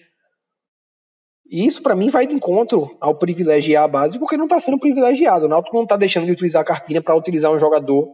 E 1.50 1.66
isso, 1.66 1.82
para 1.82 1.96
mim, 1.96 2.10
vai 2.10 2.28
de 2.28 2.36
encontro 2.36 2.96
ao 3.02 3.16
privilegiar 3.16 3.84
a 3.84 3.88
base, 3.88 4.20
porque 4.20 4.38
não 4.38 4.46
está 4.46 4.60
sendo 4.60 4.78
privilegiado. 4.78 5.46
O 5.46 5.50
Náutico 5.50 5.76
não 5.76 5.84
está 5.84 5.98
deixando 5.98 6.28
de 6.28 6.32
utilizar 6.32 6.62
a 6.62 6.66
Carpina 6.66 7.02
para 7.02 7.16
utilizar 7.16 7.52
um 7.52 7.58
jogador 7.58 8.14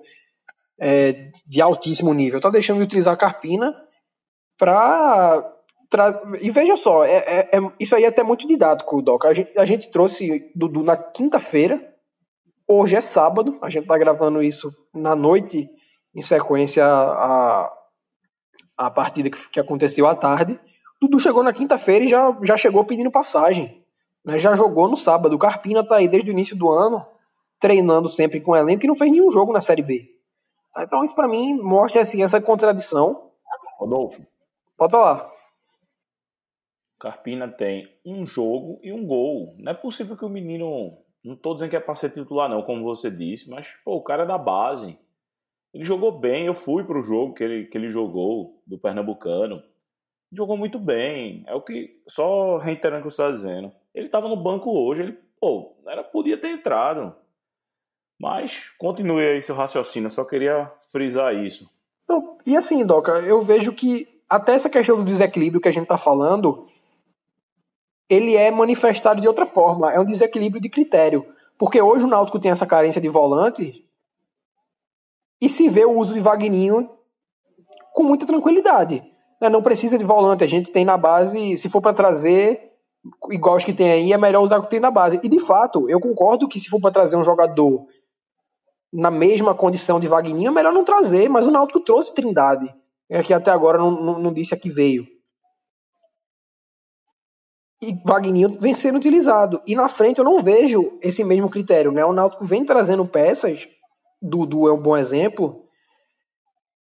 é, 0.79 1.31
de 1.45 1.61
altíssimo 1.61 2.13
nível. 2.13 2.37
Está 2.37 2.49
deixando 2.49 2.77
de 2.77 2.83
utilizar 2.83 3.13
a 3.13 3.17
Carpina 3.17 3.75
para. 4.57 5.51
Tra... 5.89 6.21
E 6.41 6.49
veja 6.49 6.77
só, 6.77 7.03
é, 7.03 7.17
é, 7.17 7.57
é, 7.57 7.71
isso 7.77 7.95
aí 7.95 8.05
é 8.05 8.07
até 8.07 8.23
muito 8.23 8.47
didático, 8.47 9.01
Doc. 9.01 9.25
A 9.25 9.33
gente, 9.33 9.59
a 9.59 9.65
gente 9.65 9.91
trouxe 9.91 10.51
Dudu 10.55 10.81
na 10.81 10.95
quinta-feira, 10.95 11.93
hoje 12.65 12.95
é 12.95 13.01
sábado, 13.01 13.59
a 13.61 13.69
gente 13.69 13.83
está 13.83 13.97
gravando 13.97 14.41
isso 14.41 14.73
na 14.93 15.13
noite, 15.13 15.69
em 16.15 16.21
sequência 16.21 16.85
a, 16.85 17.69
a 18.77 18.89
partida 18.89 19.29
que, 19.29 19.49
que 19.49 19.59
aconteceu 19.59 20.07
à 20.07 20.15
tarde. 20.15 20.57
Dudu 21.01 21.19
chegou 21.19 21.43
na 21.43 21.53
quinta-feira 21.53 22.05
e 22.05 22.07
já, 22.07 22.37
já 22.43 22.57
chegou 22.57 22.85
pedindo 22.85 23.11
passagem. 23.11 23.83
Né? 24.23 24.39
Já 24.39 24.55
jogou 24.55 24.87
no 24.87 24.97
sábado. 24.97 25.35
O 25.35 25.39
Carpina 25.39 25.83
tá 25.83 25.97
aí 25.97 26.07
desde 26.07 26.29
o 26.29 26.33
início 26.33 26.55
do 26.55 26.69
ano, 26.69 27.05
treinando 27.59 28.09
sempre 28.09 28.39
com 28.39 28.51
o 28.51 28.55
elenco 28.55 28.85
e 28.85 28.87
não 28.87 28.95
fez 28.95 29.11
nenhum 29.11 29.29
jogo 29.29 29.51
na 29.51 29.61
Série 29.61 29.83
B. 29.83 30.09
Tá? 30.73 30.83
Então 30.83 31.03
isso 31.03 31.15
para 31.15 31.27
mim 31.27 31.53
mostra 31.61 32.01
assim, 32.01 32.23
essa 32.23 32.41
contradição. 32.41 33.31
Rodolfo. 33.77 34.25
Pode 34.77 34.91
falar. 34.91 35.31
Carpina 36.99 37.47
tem 37.47 37.87
um 38.05 38.25
jogo 38.25 38.79
e 38.81 38.91
um 38.91 39.05
gol. 39.05 39.55
Não 39.59 39.71
é 39.71 39.75
possível 39.75 40.17
que 40.17 40.25
o 40.25 40.29
menino. 40.29 40.97
Não 41.23 41.35
tô 41.35 41.53
dizendo 41.53 41.71
que 41.71 41.75
é 41.75 41.79
para 41.79 41.95
ser 41.95 42.11
titular, 42.11 42.47
não, 42.47 42.61
como 42.61 42.83
você 42.83 43.09
disse, 43.09 43.49
mas 43.49 43.67
pô, 43.83 43.95
o 43.95 44.03
cara 44.03 44.23
é 44.23 44.27
da 44.27 44.37
base. 44.37 44.97
Ele 45.73 45.83
jogou 45.83 46.11
bem, 46.11 46.45
eu 46.45 46.53
fui 46.53 46.83
pro 46.83 47.01
jogo 47.01 47.33
que 47.33 47.43
ele, 47.43 47.65
que 47.65 47.77
ele 47.77 47.89
jogou, 47.89 48.61
do 48.65 48.77
Pernambucano 48.77 49.61
jogou 50.35 50.57
muito 50.57 50.79
bem. 50.79 51.43
É 51.47 51.53
o 51.55 51.61
que. 51.61 52.01
Só 52.07 52.57
reiterando 52.57 53.05
o 53.05 53.07
que 53.07 53.13
você 53.13 53.21
está 53.21 53.31
dizendo. 53.31 53.71
Ele 53.93 54.07
estava 54.07 54.27
no 54.27 54.35
banco 54.35 54.71
hoje, 54.71 55.03
ele 55.03 55.19
pô, 55.39 55.75
era, 55.87 56.03
podia 56.03 56.37
ter 56.37 56.49
entrado. 56.49 57.15
Mas 58.19 58.69
continue 58.77 59.27
aí 59.27 59.41
seu 59.41 59.55
raciocínio, 59.55 60.09
só 60.09 60.23
queria 60.23 60.71
frisar 60.91 61.35
isso. 61.35 61.69
Não, 62.07 62.37
e 62.45 62.55
assim, 62.55 62.85
Doca, 62.85 63.11
eu 63.19 63.41
vejo 63.41 63.73
que 63.73 64.07
até 64.29 64.53
essa 64.53 64.69
questão 64.69 64.97
do 64.97 65.03
desequilíbrio 65.03 65.61
que 65.61 65.67
a 65.67 65.71
gente 65.71 65.83
está 65.83 65.97
falando, 65.97 66.67
ele 68.09 68.35
é 68.35 68.49
manifestado 68.51 69.21
de 69.21 69.27
outra 69.27 69.45
forma. 69.45 69.91
É 69.91 69.99
um 69.99 70.05
desequilíbrio 70.05 70.61
de 70.61 70.69
critério. 70.69 71.25
Porque 71.57 71.81
hoje 71.81 72.05
o 72.05 72.07
Náutico 72.07 72.39
tem 72.39 72.51
essa 72.51 72.65
carência 72.65 73.01
de 73.01 73.07
volante 73.07 73.85
e 75.41 75.49
se 75.49 75.69
vê 75.69 75.85
o 75.85 75.97
uso 75.97 76.13
de 76.13 76.19
Vagninho 76.19 76.89
com 77.93 78.03
muita 78.03 78.25
tranquilidade. 78.25 79.03
Né, 79.41 79.49
não 79.49 79.61
precisa 79.61 79.97
de 79.97 80.05
volante, 80.05 80.43
a 80.43 80.47
gente 80.47 80.71
tem 80.71 80.85
na 80.85 80.97
base, 80.97 81.57
se 81.57 81.69
for 81.69 81.81
para 81.81 81.93
trazer 81.93 82.71
igual 83.31 83.57
os 83.57 83.63
que 83.63 83.73
tem 83.73 83.91
aí, 83.91 84.13
é 84.13 84.17
melhor 84.17 84.41
usar 84.41 84.57
o 84.57 84.63
que 84.63 84.69
tem 84.69 84.79
na 84.79 84.91
base. 84.91 85.19
E 85.23 85.29
de 85.29 85.39
fato, 85.39 85.89
eu 85.89 85.99
concordo 85.99 86.47
que 86.47 86.59
se 86.59 86.69
for 86.69 86.79
para 86.79 86.91
trazer 86.91 87.17
um 87.17 87.23
jogador 87.23 87.85
na 88.91 89.11
mesma 89.11 89.53
condição 89.53 89.99
de 89.99 90.07
Vagninho, 90.07 90.47
é 90.47 90.51
melhor 90.51 90.73
não 90.73 90.85
trazer, 90.85 91.29
mas 91.29 91.45
o 91.45 91.51
Náutico 91.51 91.81
trouxe 91.81 92.13
Trindade, 92.13 92.73
é 93.09 93.21
que 93.21 93.33
até 93.33 93.51
agora 93.51 93.77
não, 93.77 93.91
não, 93.91 94.19
não 94.19 94.33
disse 94.33 94.53
a 94.53 94.57
que 94.57 94.69
veio. 94.69 95.05
E 97.83 97.93
Vagninho 98.05 98.57
vem 98.59 98.73
sendo 98.73 98.97
utilizado. 98.97 99.61
E 99.67 99.75
na 99.75 99.89
frente 99.89 100.19
eu 100.19 100.25
não 100.25 100.39
vejo 100.39 100.97
esse 101.01 101.23
mesmo 101.23 101.49
critério, 101.49 101.91
né? 101.91 102.05
O 102.05 102.13
Náutico 102.13 102.45
vem 102.45 102.65
trazendo 102.65 103.05
peças, 103.05 103.67
Dudu 104.21 104.67
é 104.67 104.73
um 104.73 104.81
bom 104.81 104.95
exemplo, 104.95 105.64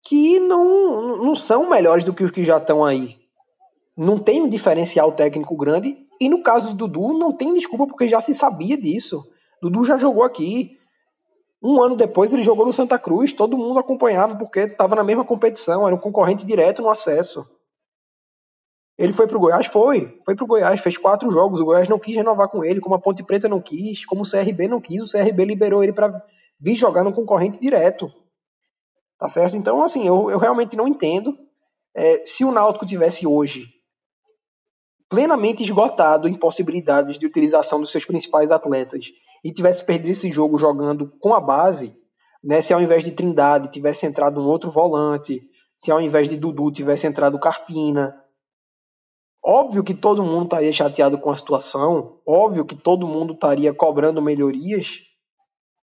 que 0.09 0.39
não, 0.39 1.17
não 1.17 1.35
são 1.35 1.69
melhores 1.69 2.03
do 2.03 2.11
que 2.11 2.23
os 2.23 2.31
que 2.31 2.43
já 2.43 2.57
estão 2.57 2.83
aí. 2.83 3.19
Não 3.95 4.17
tem 4.17 4.41
um 4.41 4.49
diferencial 4.49 5.11
técnico 5.11 5.55
grande. 5.55 5.95
E 6.19 6.27
no 6.27 6.41
caso 6.41 6.69
do 6.69 6.87
Dudu, 6.87 7.13
não 7.13 7.31
tem 7.31 7.53
desculpa 7.53 7.85
porque 7.85 8.07
já 8.07 8.19
se 8.19 8.33
sabia 8.33 8.75
disso. 8.75 9.23
Dudu 9.61 9.83
já 9.83 9.97
jogou 9.97 10.23
aqui. 10.23 10.79
Um 11.61 11.79
ano 11.79 11.95
depois 11.95 12.33
ele 12.33 12.41
jogou 12.41 12.65
no 12.65 12.73
Santa 12.73 12.97
Cruz, 12.97 13.33
todo 13.33 13.55
mundo 13.55 13.79
acompanhava 13.79 14.35
porque 14.35 14.61
estava 14.61 14.95
na 14.95 15.03
mesma 15.03 15.23
competição, 15.23 15.85
era 15.85 15.95
um 15.95 15.99
concorrente 15.99 16.43
direto 16.43 16.81
no 16.81 16.89
acesso. 16.89 17.45
Ele 18.97 19.13
foi 19.13 19.27
pro 19.27 19.39
Goiás? 19.39 19.67
Foi. 19.67 20.19
Foi 20.25 20.35
pro 20.35 20.47
Goiás, 20.47 20.81
fez 20.81 20.97
quatro 20.97 21.29
jogos. 21.29 21.61
O 21.61 21.65
Goiás 21.65 21.87
não 21.87 21.99
quis 21.99 22.15
renovar 22.15 22.49
com 22.49 22.63
ele, 22.63 22.81
como 22.81 22.95
a 22.95 22.99
Ponte 22.99 23.23
Preta 23.23 23.47
não 23.47 23.61
quis, 23.61 24.05
como 24.07 24.23
o 24.23 24.29
CRB 24.29 24.67
não 24.67 24.81
quis. 24.81 25.03
O 25.03 25.11
CRB 25.11 25.45
liberou 25.45 25.83
ele 25.83 25.93
para 25.93 26.25
vir 26.59 26.73
jogar 26.73 27.03
no 27.03 27.13
concorrente 27.13 27.59
direto. 27.59 28.11
Tá 29.19 29.27
certo? 29.27 29.57
Então, 29.57 29.83
assim, 29.83 30.07
eu, 30.07 30.31
eu 30.31 30.39
realmente 30.39 30.77
não 30.77 30.87
entendo 30.87 31.37
é, 31.93 32.25
se 32.25 32.45
o 32.45 32.51
Náutico 32.51 32.85
tivesse 32.85 33.27
hoje 33.27 33.67
plenamente 35.09 35.61
esgotado 35.61 36.27
em 36.27 36.35
possibilidades 36.35 37.19
de 37.19 37.25
utilização 37.25 37.81
dos 37.81 37.91
seus 37.91 38.05
principais 38.05 38.49
atletas 38.51 39.11
e 39.43 39.51
tivesse 39.51 39.83
perdido 39.83 40.11
esse 40.11 40.31
jogo 40.31 40.57
jogando 40.57 41.11
com 41.19 41.33
a 41.33 41.41
base, 41.41 41.97
né, 42.41 42.61
se 42.61 42.73
ao 42.73 42.81
invés 42.81 43.03
de 43.03 43.11
Trindade 43.11 43.69
tivesse 43.69 44.05
entrado 44.05 44.39
um 44.39 44.45
outro 44.45 44.71
volante, 44.71 45.41
se 45.75 45.91
ao 45.91 45.99
invés 45.99 46.29
de 46.29 46.37
Dudu 46.37 46.71
tivesse 46.71 47.05
entrado 47.05 47.39
Carpina, 47.39 48.15
óbvio 49.43 49.83
que 49.83 49.95
todo 49.95 50.23
mundo 50.23 50.45
estaria 50.45 50.71
chateado 50.71 51.17
com 51.17 51.31
a 51.31 51.35
situação, 51.35 52.21
óbvio 52.25 52.63
que 52.63 52.75
todo 52.75 53.07
mundo 53.07 53.33
estaria 53.33 53.73
cobrando 53.73 54.21
melhorias, 54.21 55.01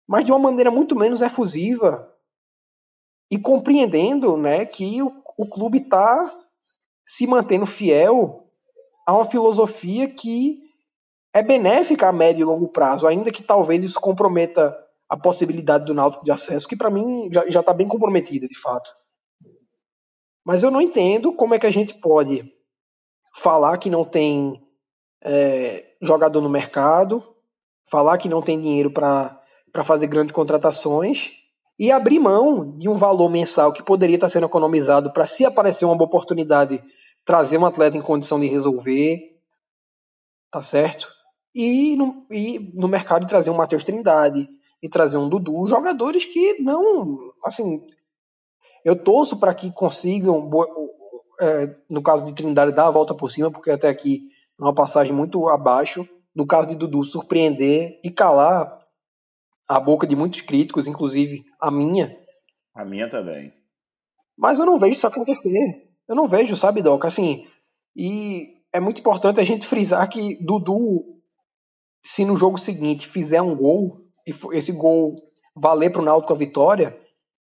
mas 0.06 0.24
de 0.24 0.30
uma 0.30 0.38
maneira 0.38 0.70
muito 0.70 0.94
menos 0.94 1.22
efusiva 1.22 2.13
e 3.34 3.38
compreendendo 3.38 4.36
né, 4.36 4.64
que 4.64 5.02
o, 5.02 5.12
o 5.36 5.44
clube 5.44 5.78
está 5.78 6.32
se 7.04 7.26
mantendo 7.26 7.66
fiel 7.66 8.48
a 9.04 9.12
uma 9.12 9.24
filosofia 9.24 10.08
que 10.08 10.62
é 11.32 11.42
benéfica 11.42 12.08
a 12.08 12.12
médio 12.12 12.42
e 12.42 12.44
longo 12.44 12.68
prazo, 12.68 13.08
ainda 13.08 13.32
que 13.32 13.42
talvez 13.42 13.82
isso 13.82 14.00
comprometa 14.00 14.72
a 15.08 15.16
possibilidade 15.16 15.84
do 15.84 15.92
Náutico 15.92 16.24
de 16.24 16.30
acesso, 16.30 16.68
que 16.68 16.76
para 16.76 16.88
mim 16.88 17.28
já 17.48 17.58
está 17.58 17.74
bem 17.74 17.88
comprometida, 17.88 18.46
de 18.46 18.56
fato. 18.56 18.94
Mas 20.44 20.62
eu 20.62 20.70
não 20.70 20.80
entendo 20.80 21.32
como 21.32 21.54
é 21.54 21.58
que 21.58 21.66
a 21.66 21.72
gente 21.72 21.92
pode 21.92 22.48
falar 23.34 23.78
que 23.78 23.90
não 23.90 24.04
tem 24.04 24.64
é, 25.20 25.84
jogador 26.00 26.40
no 26.40 26.48
mercado, 26.48 27.34
falar 27.90 28.16
que 28.16 28.28
não 28.28 28.40
tem 28.40 28.60
dinheiro 28.60 28.92
para 28.92 29.42
fazer 29.82 30.06
grandes 30.06 30.32
contratações 30.32 31.32
e 31.78 31.90
abrir 31.90 32.20
mão 32.20 32.76
de 32.76 32.88
um 32.88 32.94
valor 32.94 33.28
mensal 33.28 33.72
que 33.72 33.82
poderia 33.82 34.16
estar 34.16 34.28
sendo 34.28 34.46
economizado 34.46 35.12
para, 35.12 35.26
se 35.26 35.44
aparecer 35.44 35.84
uma 35.84 35.96
boa 35.96 36.06
oportunidade, 36.06 36.82
trazer 37.24 37.58
um 37.58 37.66
atleta 37.66 37.98
em 37.98 38.02
condição 38.02 38.38
de 38.38 38.46
resolver, 38.46 39.40
tá 40.50 40.62
certo? 40.62 41.08
E 41.54 41.96
no, 41.96 42.26
e 42.30 42.72
no 42.74 42.88
mercado 42.88 43.26
trazer 43.26 43.50
um 43.50 43.56
Matheus 43.56 43.84
Trindade 43.84 44.48
e 44.82 44.88
trazer 44.88 45.16
um 45.16 45.28
Dudu, 45.28 45.66
jogadores 45.66 46.24
que 46.24 46.60
não, 46.60 47.32
assim, 47.44 47.86
eu 48.84 48.94
torço 48.94 49.36
para 49.36 49.54
que 49.54 49.72
consigam, 49.72 50.50
é, 51.40 51.74
no 51.88 52.02
caso 52.02 52.24
de 52.24 52.34
Trindade, 52.34 52.72
dar 52.72 52.88
a 52.88 52.90
volta 52.90 53.14
por 53.14 53.30
cima, 53.30 53.50
porque 53.50 53.70
até 53.70 53.88
aqui 53.88 54.28
é 54.60 54.62
uma 54.62 54.74
passagem 54.74 55.12
muito 55.12 55.48
abaixo. 55.48 56.06
No 56.34 56.46
caso 56.46 56.68
de 56.68 56.74
Dudu, 56.74 57.04
surpreender 57.04 58.00
e 58.02 58.10
calar 58.10 58.83
a 59.68 59.80
boca 59.80 60.06
de 60.06 60.14
muitos 60.16 60.40
críticos, 60.40 60.86
inclusive 60.86 61.44
a 61.60 61.70
minha. 61.70 62.16
A 62.74 62.84
minha 62.84 63.08
também. 63.08 63.52
Mas 64.36 64.58
eu 64.58 64.66
não 64.66 64.78
vejo 64.78 64.94
isso 64.94 65.06
acontecer. 65.06 65.88
Eu 66.08 66.14
não 66.14 66.26
vejo, 66.26 66.56
sabe, 66.56 66.82
Doc? 66.82 67.04
Assim, 67.04 67.46
e 67.96 68.54
é 68.72 68.80
muito 68.80 69.00
importante 69.00 69.40
a 69.40 69.44
gente 69.44 69.66
frisar 69.66 70.08
que 70.08 70.36
Dudu 70.44 71.14
se 72.04 72.24
no 72.24 72.36
jogo 72.36 72.58
seguinte 72.58 73.08
fizer 73.08 73.40
um 73.40 73.56
gol 73.56 74.00
e 74.26 74.34
esse 74.56 74.72
gol 74.72 75.16
valer 75.56 75.90
para 75.90 76.02
o 76.02 76.04
Náutico 76.04 76.32
a 76.32 76.36
vitória, 76.36 76.98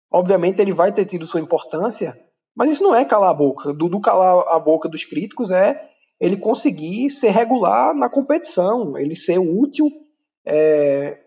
obviamente 0.09 0.62
ele 0.62 0.71
vai 0.71 0.93
ter 0.93 1.05
tido 1.05 1.25
sua 1.25 1.41
importância, 1.41 2.17
mas 2.55 2.69
isso 2.69 2.83
não 2.83 2.95
é 2.95 3.03
calar 3.03 3.31
a 3.31 3.33
boca. 3.33 3.73
Do 3.73 3.99
calar 3.99 4.47
a 4.47 4.59
boca 4.59 4.88
dos 4.88 5.03
críticos 5.03 5.51
é 5.51 5.81
ele 6.19 6.38
conseguir 6.38 7.09
ser 7.09 7.31
regular 7.31 7.93
na 7.93 8.07
competição, 8.07 8.97
ele 8.97 9.15
ser 9.15 9.39
útil 9.39 9.89
é, 10.45 11.22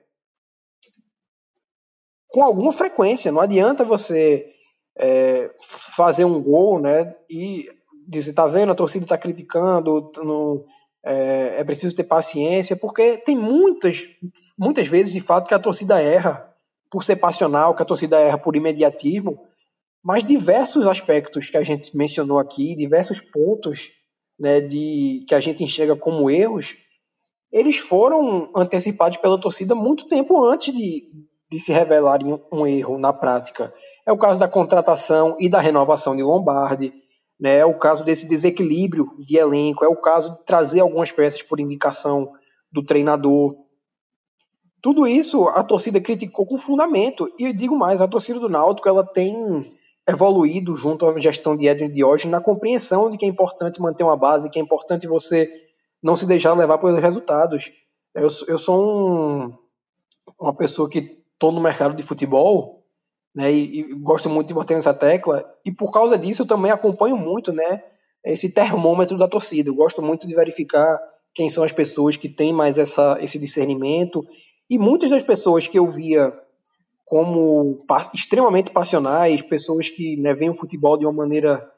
com 2.37 2.43
alguma 2.43 2.71
frequência. 2.71 3.33
Não 3.33 3.41
adianta 3.41 3.83
você 3.83 4.53
é, 4.95 5.51
fazer 5.59 6.27
um 6.27 6.39
gol 6.39 6.79
né, 6.79 7.15
e 7.31 7.67
dizer, 8.07 8.35
tá 8.35 8.47
vendo, 8.47 8.73
a 8.73 8.75
torcida 8.75 9.07
está 9.07 9.17
criticando, 9.17 10.13
não, 10.19 10.63
é, 11.03 11.55
é, 11.59 11.65
preciso 11.65 11.97
ter 11.97 12.05
paciência, 12.05 12.77
porque 12.77 13.17
tem 13.17 13.35
muitas, 13.35 14.07
muitas 14.59 14.87
vezes, 14.87 15.15
de 15.15 15.21
fato, 15.21 15.49
que 15.49 15.55
a 15.55 15.59
torcida 15.59 15.99
erra 15.99 16.55
por 16.91 17.03
ser 17.03 17.17
passional, 17.17 17.75
que 17.75 17.83
a 17.83 17.87
torcida 17.87 18.21
erra 18.21 18.37
por 18.37 18.55
imediatismo, 18.55 19.41
mas 20.05 20.23
diversos 20.23 20.87
aspectos 20.87 21.49
que 21.49 21.57
a 21.57 21.63
gente 21.63 21.97
mencionou 21.97 22.39
aqui, 22.39 22.75
diversos 22.75 23.19
pontos 23.19 23.93
né, 24.39 24.61
de, 24.61 25.25
que 25.27 25.35
a 25.35 25.41
gente 25.41 25.65
enxerga 25.65 25.97
como 25.97 26.31
erros, 26.31 26.77
eles 27.51 27.79
foram 27.79 28.51
antecipados 28.55 29.17
pela 29.17 29.41
torcida 29.41 29.75
muito 29.75 30.07
tempo 30.07 30.45
antes 30.45 30.75
de, 30.75 31.09
de 31.51 31.61
se 31.61 31.73
revelarem 31.73 32.41
um 32.53 32.67
erro 32.67 32.99
na 32.99 33.13
prática. 33.13 33.73
É 34.05 34.13
o 34.13 34.19
caso 34.19 34.39
da 34.39 34.49
contratação 34.49 35.37
e 35.39 35.49
da 35.49 35.61
renovação 35.61 36.17
de 36.17 36.23
Lombardi, 36.23 36.93
né, 37.39 37.59
é 37.59 37.65
o 37.65 37.79
caso 37.79 38.03
desse 38.03 38.27
desequilíbrio 38.27 39.09
de 39.19 39.37
elenco, 39.37 39.85
é 39.85 39.89
o 39.89 39.97
caso 39.97 40.35
de 40.35 40.45
trazer 40.45 40.81
algumas 40.81 41.13
peças 41.13 41.43
por 41.43 41.61
indicação 41.61 42.33
do 42.73 42.83
treinador. 42.83 43.55
Tudo 44.81 45.07
isso 45.07 45.49
a 45.49 45.63
torcida 45.63 46.01
criticou 46.01 46.47
com 46.47 46.57
fundamento. 46.57 47.29
E 47.39 47.45
eu 47.45 47.53
digo 47.53 47.77
mais, 47.77 48.01
a 48.01 48.09
torcida 48.09 48.39
do 48.39 48.49
Náutico 48.49 48.89
ela 48.89 49.05
tem 49.05 49.73
evoluído 50.09 50.75
junto 50.75 51.05
à 51.05 51.21
gestão 51.21 51.57
de 51.57 51.67
Edwin 51.67 51.91
Diógenes 51.91 52.31
na 52.31 52.41
compreensão 52.41 53.11
de 53.11 53.19
que 53.19 53.25
é 53.25 53.29
importante 53.29 53.81
manter 53.81 54.05
uma 54.05 54.17
base, 54.17 54.49
que 54.49 54.59
é 54.59 54.63
importante 54.63 55.07
você 55.07 55.51
não 56.03 56.15
se 56.15 56.27
deixar 56.27 56.55
levar 56.55 56.79
pelos 56.79 57.01
resultados. 57.01 57.73
Eu, 58.15 58.29
eu 58.47 58.59
sou 58.59 58.81
um, 58.81 59.53
uma 60.39 60.55
pessoa 60.55 60.89
que 60.89 61.16
estou 61.37 61.53
no 61.53 61.61
mercado 61.61 61.95
de 61.95 62.03
futebol 62.03 62.85
né, 63.35 63.53
e, 63.53 63.81
e, 63.81 63.95
gosto 63.95 64.31
muito 64.31 64.49
de 64.49 64.55
bater 64.55 64.75
nessa 64.75 64.95
tecla, 64.95 65.45
e 65.65 65.71
por 65.71 65.93
causa 65.93 66.17
disso 66.17 66.43
eu 66.43 66.47
também 66.47 66.73
acompanho 66.73 67.17
muito 67.17 67.53
né, 67.53 67.83
esse 68.25 68.51
termômetro 68.51 69.19
da 69.19 69.29
torcida. 69.29 69.69
Eu 69.69 69.75
gosto 69.75 70.03
muito 70.03 70.27
de 70.27 70.35
verificar 70.35 70.99
quem 71.35 71.51
são 71.51 71.63
as 71.63 71.71
pessoas 71.71 72.17
que 72.17 72.31
têm 72.31 72.53
mais 72.53 72.79
essa, 72.79 73.19
esse 73.21 73.39
discernimento, 73.39 74.27
e 74.71 74.79
muitas 74.79 75.11
das 75.11 75.23
pessoas 75.23 75.69
que 75.69 75.79
eu 75.79 75.87
via 75.87 76.33
como 77.05 77.85
extremamente 78.13 78.71
passionais, 78.71 79.43
pessoas 79.43 79.89
que 79.89 80.17
né, 80.17 80.35
veem 80.35 80.51
o 80.51 80.55
futebol 80.55 80.97
de 80.97 81.05
uma 81.05 81.13
maneira 81.13 81.71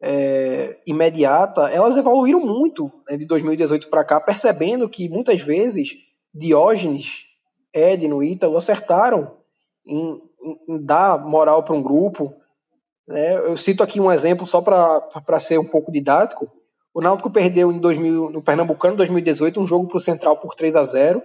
é, 0.00 0.78
imediata, 0.86 1.68
elas 1.68 1.96
evoluíram 1.96 2.40
muito 2.40 2.90
né, 3.08 3.16
de 3.16 3.26
2018 3.26 3.90
para 3.90 4.04
cá, 4.04 4.20
percebendo 4.20 4.88
que 4.88 5.08
muitas 5.08 5.42
vezes 5.42 5.96
Diógenes, 6.32 7.24
Edno 7.72 8.22
Ítalo 8.22 8.56
acertaram 8.56 9.36
em, 9.86 10.20
em, 10.42 10.60
em 10.68 10.84
dar 10.84 11.18
moral 11.18 11.62
para 11.62 11.74
um 11.74 11.82
grupo. 11.82 12.34
Né? 13.06 13.36
Eu 13.36 13.56
cito 13.56 13.82
aqui 13.82 14.00
um 14.00 14.10
exemplo 14.10 14.46
só 14.46 14.60
para 14.60 15.40
ser 15.40 15.58
um 15.58 15.64
pouco 15.64 15.92
didático. 15.92 16.50
O 16.92 17.00
Náutico 17.00 17.30
perdeu 17.30 17.70
em 17.70 17.78
2000, 17.78 18.30
no 18.30 18.42
Pernambucano 18.42 18.96
2018 18.96 19.60
um 19.60 19.66
jogo 19.66 19.86
para 19.86 19.98
o 19.98 20.00
Central 20.00 20.36
por 20.38 20.54
3 20.54 20.74
a 20.74 20.84
0 20.84 21.22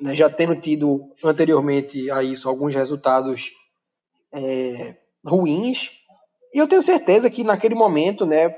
né, 0.00 0.14
já 0.14 0.28
tendo 0.28 0.54
tido 0.56 1.10
anteriormente 1.22 2.10
a 2.10 2.22
isso 2.22 2.48
alguns 2.48 2.74
resultados 2.74 3.52
é, 4.32 4.96
ruins. 5.24 5.92
E 6.52 6.58
eu 6.58 6.68
tenho 6.68 6.82
certeza 6.82 7.30
que 7.30 7.44
naquele 7.44 7.74
momento, 7.74 8.26
né, 8.26 8.54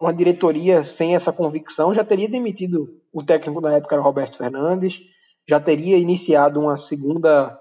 uma 0.00 0.12
diretoria 0.12 0.82
sem 0.82 1.14
essa 1.14 1.32
convicção 1.32 1.94
já 1.94 2.04
teria 2.04 2.28
demitido 2.28 3.00
o 3.12 3.22
técnico 3.22 3.60
da 3.60 3.72
época, 3.72 4.00
Roberto 4.00 4.36
Fernandes, 4.36 5.02
já 5.48 5.60
teria 5.60 5.98
iniciado 5.98 6.60
uma 6.60 6.76
segunda 6.76 7.60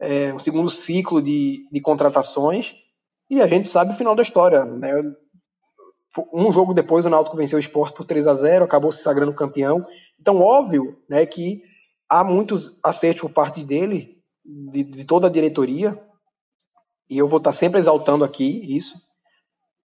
é, 0.00 0.32
um 0.32 0.38
segundo 0.38 0.70
ciclo 0.70 1.20
de, 1.20 1.68
de 1.70 1.80
contratações 1.80 2.76
e 3.28 3.42
a 3.42 3.46
gente 3.46 3.68
sabe 3.68 3.92
o 3.92 3.96
final 3.96 4.14
da 4.14 4.22
história. 4.22 4.64
Né? 4.64 4.92
Um 6.32 6.50
jogo 6.50 6.72
depois 6.72 7.04
o 7.04 7.10
Náutico 7.10 7.36
venceu 7.36 7.58
o 7.58 7.60
Sport 7.60 7.94
por 7.94 8.04
3 8.04 8.26
a 8.26 8.34
0 8.34 8.64
acabou 8.64 8.92
se 8.92 9.02
sagrando 9.02 9.34
campeão. 9.34 9.84
Então, 10.18 10.40
óbvio 10.40 10.98
né, 11.08 11.26
que 11.26 11.62
há 12.08 12.24
muitos 12.24 12.78
acertos 12.82 13.22
por 13.22 13.30
parte 13.30 13.64
dele, 13.64 14.22
de, 14.44 14.82
de 14.82 15.04
toda 15.04 15.26
a 15.26 15.30
diretoria, 15.30 16.00
e 17.10 17.18
eu 17.18 17.28
vou 17.28 17.38
estar 17.38 17.52
sempre 17.52 17.80
exaltando 17.80 18.24
aqui 18.24 18.74
isso. 18.74 18.96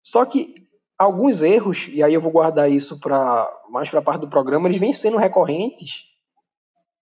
Só 0.02 0.24
que 0.24 0.54
alguns 0.98 1.40
erros, 1.42 1.88
e 1.90 2.02
aí 2.02 2.12
eu 2.12 2.20
vou 2.20 2.32
guardar 2.32 2.70
isso 2.70 3.00
para 3.00 3.50
mais 3.70 3.88
para 3.88 4.00
a 4.00 4.02
parte 4.02 4.20
do 4.20 4.28
programa, 4.28 4.68
eles 4.68 4.80
vêm 4.80 4.92
sendo 4.92 5.16
recorrentes 5.16 6.09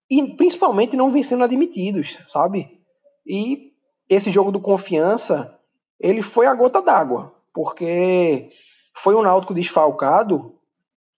e 0.09 0.35
principalmente 0.35 0.97
não 0.97 1.11
vêm 1.11 1.21
sendo 1.21 1.43
admitidos, 1.43 2.17
sabe? 2.27 2.81
E 3.25 3.73
esse 4.09 4.31
jogo 4.31 4.51
do 4.51 4.59
confiança, 4.59 5.59
ele 5.99 6.21
foi 6.21 6.47
a 6.47 6.53
gota 6.53 6.81
d'água, 6.81 7.35
porque 7.53 8.49
foi 8.93 9.15
um 9.15 9.21
Náutico 9.21 9.53
desfalcado 9.53 10.55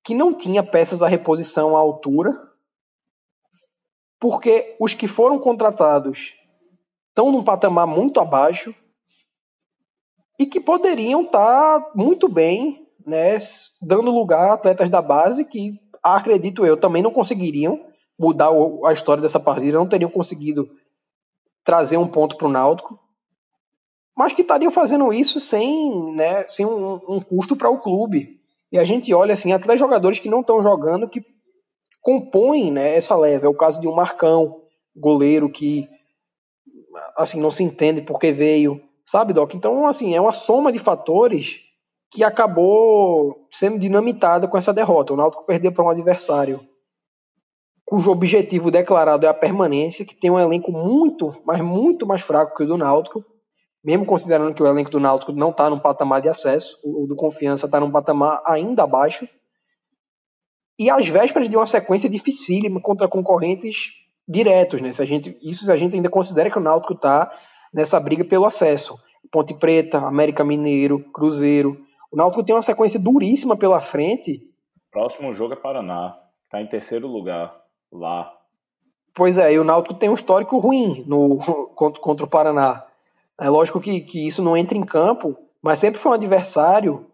que 0.03 0.13
não 0.13 0.33
tinha 0.33 0.61
peças 0.61 1.01
à 1.01 1.07
reposição 1.07 1.77
à 1.77 1.79
altura, 1.79 2.49
porque 4.19 4.75
os 4.79 4.93
que 4.93 5.07
foram 5.07 5.39
contratados 5.39 6.33
estão 7.09 7.31
num 7.31 7.43
patamar 7.43 7.87
muito 7.87 8.19
abaixo 8.19 8.75
e 10.37 10.45
que 10.45 10.59
poderiam 10.59 11.21
estar 11.21 11.79
tá 11.79 11.91
muito 11.95 12.27
bem, 12.27 12.87
né, 13.05 13.37
dando 13.81 14.11
lugar 14.11 14.49
a 14.49 14.53
atletas 14.53 14.89
da 14.89 15.01
base 15.01 15.45
que, 15.45 15.79
acredito 16.03 16.65
eu, 16.65 16.75
também 16.75 17.01
não 17.01 17.11
conseguiriam 17.11 17.90
mudar 18.21 18.51
a 18.85 18.93
história 18.93 19.21
dessa 19.21 19.39
partida, 19.39 19.79
não 19.79 19.87
teriam 19.87 20.11
conseguido 20.11 20.69
trazer 21.63 21.97
um 21.97 22.07
ponto 22.07 22.37
para 22.37 22.47
o 22.47 22.51
Náutico, 22.51 22.99
mas 24.15 24.31
que 24.31 24.43
estariam 24.43 24.71
fazendo 24.71 25.11
isso 25.11 25.39
sem, 25.39 26.13
né, 26.13 26.47
sem 26.47 26.65
um, 26.65 26.99
um 27.07 27.19
custo 27.19 27.55
para 27.55 27.69
o 27.69 27.79
clube. 27.79 28.39
E 28.71 28.77
a 28.77 28.83
gente 28.83 29.11
olha 29.13 29.33
assim, 29.33 29.51
até 29.51 29.75
jogadores 29.75 30.19
que 30.19 30.29
não 30.29 30.41
estão 30.41 30.61
jogando 30.61 31.09
que 31.09 31.25
compõem 31.99 32.71
né, 32.71 32.95
essa 32.95 33.15
leva. 33.15 33.47
É 33.47 33.49
o 33.49 33.57
caso 33.57 33.81
de 33.81 33.87
um 33.87 33.95
Marcão, 33.95 34.61
goleiro 34.95 35.49
que 35.49 35.89
assim 37.17 37.39
não 37.39 37.49
se 37.49 37.63
entende 37.63 38.01
por 38.01 38.19
que 38.19 38.31
veio, 38.31 38.81
sabe, 39.03 39.33
Doc? 39.33 39.53
Então, 39.53 39.87
assim, 39.87 40.13
é 40.13 40.21
uma 40.21 40.33
soma 40.33 40.71
de 40.71 40.79
fatores 40.79 41.59
que 42.11 42.23
acabou 42.23 43.47
sendo 43.49 43.79
dinamitada 43.79 44.47
com 44.47 44.57
essa 44.57 44.73
derrota. 44.73 45.13
O 45.13 45.17
Náutico 45.17 45.45
perdeu 45.45 45.71
para 45.71 45.83
um 45.83 45.89
adversário 45.89 46.67
cujo 47.91 48.09
objetivo 48.09 48.71
declarado 48.71 49.25
é 49.25 49.29
a 49.29 49.33
permanência, 49.33 50.05
que 50.05 50.15
tem 50.15 50.31
um 50.31 50.39
elenco 50.39 50.71
muito, 50.71 51.35
mas 51.45 51.59
muito 51.59 52.07
mais 52.07 52.21
fraco 52.21 52.55
que 52.55 52.63
o 52.63 52.65
do 52.65 52.77
Náutico, 52.77 53.21
mesmo 53.83 54.05
considerando 54.05 54.53
que 54.53 54.63
o 54.63 54.65
elenco 54.65 54.89
do 54.89 54.97
Náutico 54.97 55.33
não 55.33 55.49
está 55.49 55.69
num 55.69 55.77
patamar 55.77 56.21
de 56.21 56.29
acesso, 56.29 56.79
o 56.85 57.05
do 57.05 57.17
Confiança 57.17 57.65
está 57.65 57.81
num 57.81 57.91
patamar 57.91 58.41
ainda 58.47 58.83
abaixo, 58.83 59.27
e 60.79 60.89
às 60.89 61.05
vésperas 61.05 61.49
de 61.49 61.57
uma 61.57 61.65
sequência 61.65 62.09
dificílima 62.09 62.79
contra 62.79 63.09
concorrentes 63.09 63.89
diretos, 64.25 64.81
né? 64.81 64.93
Se 64.93 65.01
a 65.01 65.05
gente, 65.05 65.37
isso 65.43 65.69
a 65.69 65.75
gente 65.75 65.93
ainda 65.93 66.09
considera 66.09 66.49
que 66.49 66.57
o 66.57 66.61
Náutico 66.61 66.93
está 66.93 67.29
nessa 67.73 67.99
briga 67.99 68.23
pelo 68.23 68.45
acesso. 68.45 68.97
Ponte 69.29 69.53
Preta, 69.53 69.97
América 69.97 70.45
Mineiro, 70.45 71.03
Cruzeiro. 71.11 71.77
O 72.09 72.15
Náutico 72.15 72.41
tem 72.41 72.55
uma 72.55 72.61
sequência 72.61 72.97
duríssima 72.97 73.57
pela 73.57 73.81
frente. 73.81 74.39
Próximo 74.89 75.33
jogo 75.33 75.55
é 75.55 75.57
Paraná, 75.57 76.17
está 76.45 76.61
em 76.61 76.67
terceiro 76.67 77.05
lugar 77.05 77.60
lá. 77.91 78.31
Pois 79.13 79.37
é, 79.37 79.53
e 79.53 79.59
o 79.59 79.63
Náutico 79.63 79.95
tem 79.95 80.09
um 80.09 80.13
histórico 80.13 80.57
ruim 80.57 81.03
no, 81.07 81.37
contra, 81.75 82.01
contra 82.01 82.25
o 82.25 82.29
Paraná. 82.29 82.85
É 83.39 83.49
lógico 83.49 83.81
que, 83.81 84.01
que 84.01 84.27
isso 84.27 84.41
não 84.41 84.55
entra 84.55 84.77
em 84.77 84.83
campo, 84.83 85.37
mas 85.61 85.79
sempre 85.79 85.99
foi 85.99 86.11
um 86.11 86.15
adversário 86.15 87.07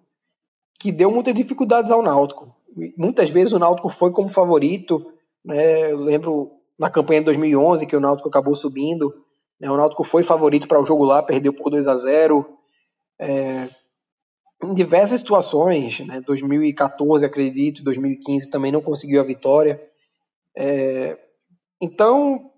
que 0.79 0.91
deu 0.91 1.09
muitas 1.09 1.33
dificuldades 1.33 1.91
ao 1.91 2.03
Náutico. 2.03 2.55
Muitas 2.97 3.29
vezes 3.29 3.53
o 3.53 3.59
Náutico 3.59 3.89
foi 3.89 4.11
como 4.11 4.29
favorito, 4.29 5.11
né? 5.43 5.91
Eu 5.91 5.97
lembro 5.97 6.51
na 6.77 6.89
campanha 6.89 7.21
de 7.21 7.25
2011 7.25 7.87
que 7.87 7.95
o 7.95 7.99
Náutico 7.99 8.29
acabou 8.29 8.53
subindo, 8.53 9.13
né? 9.59 9.71
o 9.71 9.77
Náutico 9.77 10.03
foi 10.03 10.21
favorito 10.21 10.67
para 10.67 10.79
o 10.79 10.85
jogo 10.85 11.03
lá, 11.03 11.23
perdeu 11.23 11.51
por 11.51 11.71
2 11.71 11.87
a 11.87 11.95
0 11.95 12.45
é, 13.19 13.69
em 14.63 14.73
diversas 14.75 15.21
situações, 15.21 15.99
né? 16.01 16.21
2014 16.21 17.25
acredito, 17.25 17.83
2015 17.83 18.49
também 18.49 18.71
não 18.71 18.81
conseguiu 18.81 19.21
a 19.21 19.23
vitória. 19.23 19.81
É, 20.59 21.15
então, 21.79 22.51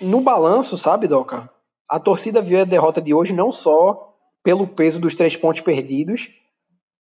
no 0.00 0.20
balanço, 0.20 0.76
sabe, 0.76 1.06
Doca? 1.06 1.48
A 1.88 2.00
torcida 2.00 2.42
viu 2.42 2.60
a 2.60 2.64
derrota 2.64 3.00
de 3.00 3.14
hoje 3.14 3.32
não 3.32 3.52
só 3.52 4.16
pelo 4.42 4.66
peso 4.66 4.98
dos 4.98 5.14
três 5.14 5.36
pontos 5.36 5.60
perdidos, 5.60 6.28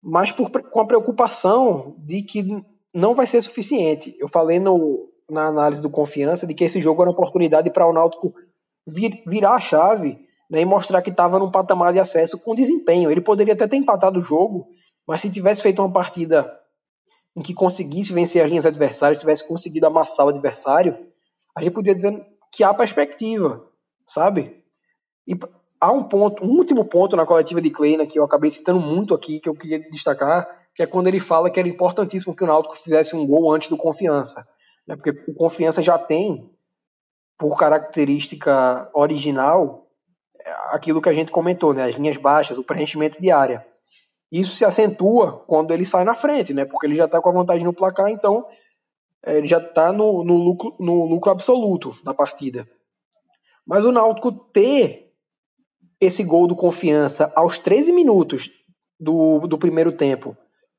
mas 0.03 0.33
por, 0.33 0.51
com 0.51 0.81
a 0.81 0.87
preocupação 0.87 1.95
de 1.99 2.23
que 2.23 2.45
não 2.93 3.15
vai 3.15 3.25
ser 3.25 3.41
suficiente. 3.41 4.17
Eu 4.19 4.27
falei 4.27 4.59
no, 4.59 5.09
na 5.31 5.47
análise 5.47 5.81
do 5.81 5.89
confiança 5.89 6.45
de 6.45 6.55
que 6.55 6.65
esse 6.65 6.81
jogo 6.81 7.03
era 7.03 7.11
uma 7.11 7.15
oportunidade 7.15 7.71
para 7.71 7.87
o 7.87 7.93
Náutico 7.93 8.35
vir, 8.85 9.23
virar 9.29 9.55
a 9.55 9.61
chave 9.61 10.19
né, 10.51 10.61
e 10.61 10.65
mostrar 10.65 11.03
que 11.03 11.11
estava 11.11 11.39
num 11.39 11.53
patamar 11.53 11.93
de 11.93 12.01
acesso 12.01 12.37
com 12.37 12.53
desempenho. 12.53 13.13
Ele 13.13 13.21
poderia 13.21 13.55
até 13.55 13.69
ter 13.69 13.77
empatado 13.77 14.19
o 14.19 14.23
jogo, 14.23 14.67
mas 15.07 15.21
se 15.21 15.31
tivesse 15.31 15.63
feito 15.63 15.81
uma 15.81 15.93
partida 15.93 16.59
em 17.37 17.43
que 17.43 17.55
conseguisse 17.55 18.13
vencer 18.13 18.43
as 18.43 18.49
linhas 18.49 18.67
adversárias, 18.67 19.21
tivesse 19.21 19.47
conseguido 19.47 19.87
amassar 19.87 20.27
o 20.27 20.29
adversário, 20.29 21.07
a 21.57 21.63
gente 21.63 21.73
poderia 21.73 21.95
dizer 21.95 22.27
que 22.53 22.65
há 22.65 22.73
perspectiva, 22.73 23.65
sabe? 24.07 24.63
E 25.27 25.39
há 25.81 25.93
um 25.93 26.05
ponto, 26.05 26.45
um 26.45 26.51
último 26.51 26.85
ponto 26.85 27.17
na 27.17 27.27
coletiva 27.27 27.61
de 27.61 27.71
Kleina 27.71 28.07
que 28.07 28.19
eu 28.19 28.25
acabei 28.25 28.51
citando 28.51 28.81
muito 28.81 29.15
aqui, 29.15 29.41
que 29.41 29.49
eu 29.49 29.55
queria 29.55 29.79
destacar, 29.91 30.49
que 30.75 30.83
é 30.83 30.87
quando 30.87 31.09
ele 31.09 31.21
fala 31.21 31.51
que 31.51 31.59
era 31.59 31.69
importantíssimo 31.69 32.35
que 32.35 32.45
o 32.45 32.47
Náutico 32.47 32.77
fizesse 32.77 33.15
um 33.15 33.27
gol 33.27 33.53
antes 33.53 33.69
do 33.69 33.77
Confiança, 33.77 34.47
né? 34.87 34.97
Porque 34.97 35.11
o 35.31 35.35
Confiança 35.35 35.83
já 35.83 35.99
tem, 35.99 36.51
por 37.39 37.57
característica 37.57 38.91
original, 38.95 39.87
aquilo 40.71 41.03
que 41.03 41.09
a 41.09 41.13
gente 41.13 41.33
comentou, 41.33 41.75
né? 41.75 41.85
As 41.85 41.95
linhas 41.95 42.17
baixas, 42.17 42.59
o 42.59 42.65
preenchimento 42.65 43.21
de 43.21 43.31
área. 43.31 43.67
Isso 44.31 44.55
se 44.55 44.65
acentua 44.65 45.45
quando 45.47 45.73
ele 45.73 45.85
sai 45.85 46.05
na 46.05 46.15
frente, 46.15 46.53
né? 46.53 46.65
Porque 46.65 46.87
ele 46.87 46.95
já 46.95 47.07
está 47.07 47.21
com 47.21 47.31
a 47.31 47.33
vantagem 47.33 47.65
no 47.65 47.73
placar, 47.73 48.11
então 48.11 48.47
é, 49.25 49.39
ele 49.39 49.47
já 49.47 49.59
está 49.59 49.93
no, 49.93 50.23
no, 50.23 50.37
lucro, 50.37 50.77
no 50.79 51.05
lucro 51.07 51.31
absoluto 51.31 51.97
da 52.05 52.13
partida. 52.13 52.69
Mas 53.67 53.85
o 53.85 53.93
Náutico 53.93 54.33
ter 54.33 55.13
esse 56.01 56.23
gol 56.23 56.47
do 56.47 56.55
confiança 56.55 57.33
aos 57.35 57.59
13 57.59 57.93
minutos 57.93 58.51
do, 59.01 59.47
do 59.47 59.59
primeiro 59.59 59.93
tempo, 59.93 60.37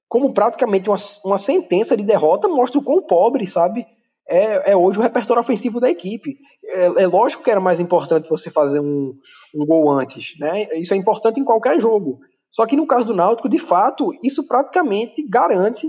como 0.08 0.34
praticamente 0.34 0.90
uma, 0.90 0.98
uma 1.26 1.38
sentença 1.38 1.96
de 1.96 2.04
derrota, 2.04 2.48
mostra 2.48 2.80
o 2.80 2.84
quão 2.84 3.02
pobre, 3.02 3.46
sabe? 3.48 3.86
É, 4.28 4.72
é 4.72 4.78
hoje 4.78 5.00
o 5.00 5.02
repertório 5.02 5.42
ofensivo 5.42 5.80
da 5.80 5.90
equipe. 5.90 6.38
É, 6.64 6.86
é, 7.04 7.08
lógico 7.08 7.44
que 7.44 7.52
era 7.52 7.60
mais 7.60 7.80
importante 7.80 8.30
você 8.30 8.50
fazer 8.50 8.80
um, 8.80 9.14
um 9.56 9.66
gol 9.66 9.90
antes, 9.92 10.38
né? 10.40 10.68
Isso 10.80 10.94
é 10.94 10.98
importante 10.98 11.40
em 11.40 11.44
qualquer 11.44 11.80
jogo. 11.80 12.20
Só 12.52 12.66
que 12.66 12.76
no 12.76 12.88
caso 12.88 13.06
do 13.06 13.16
Náutico, 13.16 13.48
de 13.48 13.60
fato, 13.60 14.12
isso 14.24 14.48
praticamente 14.48 15.28
garante 15.28 15.88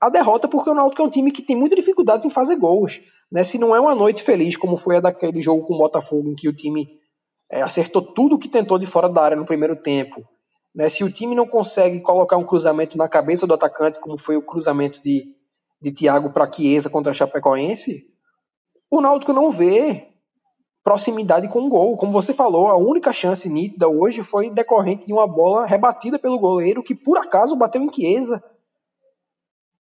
a 0.00 0.08
derrota, 0.08 0.48
porque 0.48 0.70
o 0.70 0.74
Náutico 0.74 1.02
é 1.02 1.04
um 1.04 1.10
time 1.10 1.30
que 1.30 1.42
tem 1.42 1.56
muitas 1.56 1.78
dificuldades 1.78 2.26
em 2.26 2.30
fazer 2.30 2.56
gols. 2.56 3.00
Né? 3.30 3.42
Se 3.42 3.58
não 3.58 3.74
é 3.74 3.80
uma 3.80 3.94
noite 3.94 4.22
feliz, 4.22 4.56
como 4.56 4.76
foi 4.76 4.96
a 4.96 5.00
daquele 5.00 5.40
jogo 5.40 5.66
com 5.66 5.74
o 5.74 5.78
Botafogo, 5.78 6.30
em 6.30 6.34
que 6.34 6.48
o 6.48 6.54
time 6.54 6.88
é, 7.50 7.62
acertou 7.62 8.02
tudo 8.02 8.36
o 8.36 8.38
que 8.38 8.48
tentou 8.48 8.78
de 8.78 8.86
fora 8.86 9.08
da 9.08 9.22
área 9.22 9.36
no 9.36 9.44
primeiro 9.44 9.76
tempo, 9.76 10.22
né? 10.74 10.88
se 10.88 11.04
o 11.04 11.10
time 11.10 11.34
não 11.34 11.46
consegue 11.46 12.00
colocar 12.00 12.36
um 12.36 12.44
cruzamento 12.44 12.96
na 12.98 13.08
cabeça 13.08 13.46
do 13.46 13.54
atacante, 13.54 14.00
como 14.00 14.18
foi 14.18 14.36
o 14.36 14.42
cruzamento 14.42 15.00
de, 15.02 15.24
de 15.80 15.92
Thiago 15.92 16.32
para 16.32 16.50
Chiesa 16.50 16.90
contra 16.90 17.12
a 17.12 17.14
Chapecoense, 17.14 18.04
o 18.90 19.00
Náutico 19.00 19.32
não 19.32 19.50
vê 19.50 20.13
proximidade 20.84 21.48
com 21.48 21.60
o 21.60 21.68
gol. 21.70 21.96
Como 21.96 22.12
você 22.12 22.34
falou, 22.34 22.68
a 22.68 22.76
única 22.76 23.10
chance 23.12 23.48
nítida 23.48 23.88
hoje 23.88 24.22
foi 24.22 24.50
decorrente 24.50 25.06
de 25.06 25.12
uma 25.14 25.26
bola 25.26 25.64
rebatida 25.64 26.18
pelo 26.18 26.38
goleiro 26.38 26.82
que 26.82 26.94
por 26.94 27.16
acaso 27.16 27.56
bateu 27.56 27.82
em 27.82 27.90
Chiesa. 27.90 28.44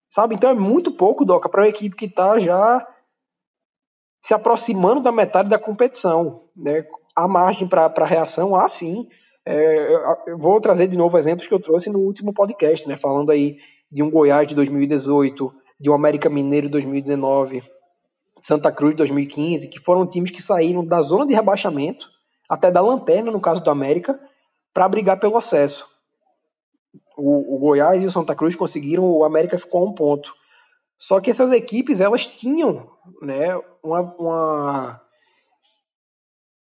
Sabe? 0.10 0.36
Então 0.36 0.50
é 0.50 0.54
muito 0.54 0.92
pouco, 0.92 1.24
Doca, 1.24 1.48
para 1.48 1.62
uma 1.62 1.70
equipe 1.70 1.96
que 1.96 2.06
está 2.06 2.38
já 2.38 2.86
se 4.22 4.34
aproximando 4.34 5.02
da 5.02 5.12
metade 5.12 5.50
da 5.50 5.58
competição. 5.58 6.44
Né? 6.54 6.86
A 7.16 7.26
margem 7.28 7.68
para 7.68 8.06
reação, 8.06 8.54
há 8.54 8.68
sim. 8.68 9.08
É, 9.46 9.96
eu 10.28 10.38
vou 10.38 10.60
trazer 10.60 10.88
de 10.88 10.98
novo 10.98 11.18
exemplos 11.18 11.48
que 11.48 11.54
eu 11.54 11.60
trouxe 11.60 11.90
no 11.90 12.00
último 12.00 12.34
podcast, 12.34 12.88
né? 12.88 12.98
falando 12.98 13.32
aí 13.32 13.58
de 13.90 14.04
um 14.04 14.12
Goiás 14.12 14.46
de 14.46 14.54
2018, 14.56 15.54
de 15.80 15.90
um 15.90 15.94
América 15.94 16.30
Mineiro 16.30 16.68
de 16.68 16.74
2019 16.74 17.64
Santa 18.42 18.72
Cruz 18.72 18.96
2015, 18.96 19.68
que 19.68 19.80
foram 19.80 20.08
times 20.08 20.32
que 20.32 20.42
saíram 20.42 20.84
da 20.84 21.02
zona 21.02 21.28
de 21.28 21.34
rebaixamento, 21.34 22.10
até 22.50 22.72
da 22.72 22.82
lanterna, 22.82 23.32
no 23.32 23.40
caso 23.40 23.64
do 23.64 23.70
América, 23.70 24.20
para 24.74 24.90
brigar 24.90 25.20
pelo 25.20 25.38
acesso. 25.38 25.88
O, 27.16 27.56
o, 27.56 27.60
Goiás 27.60 28.02
e 28.02 28.06
o 28.06 28.12
Santa 28.12 28.36
Cruz 28.36 28.56
conseguiram, 28.56 29.04
o 29.04 29.24
América 29.24 29.58
ficou 29.58 29.86
a 29.86 29.90
um 29.90 29.94
ponto. 29.94 30.34
Só 30.98 31.22
que 31.22 31.30
essas 31.30 31.52
equipes, 31.52 32.02
elas 32.02 32.26
tinham 32.26 32.90
né, 33.22 33.56
uma, 33.84 34.02
uma 34.02 35.02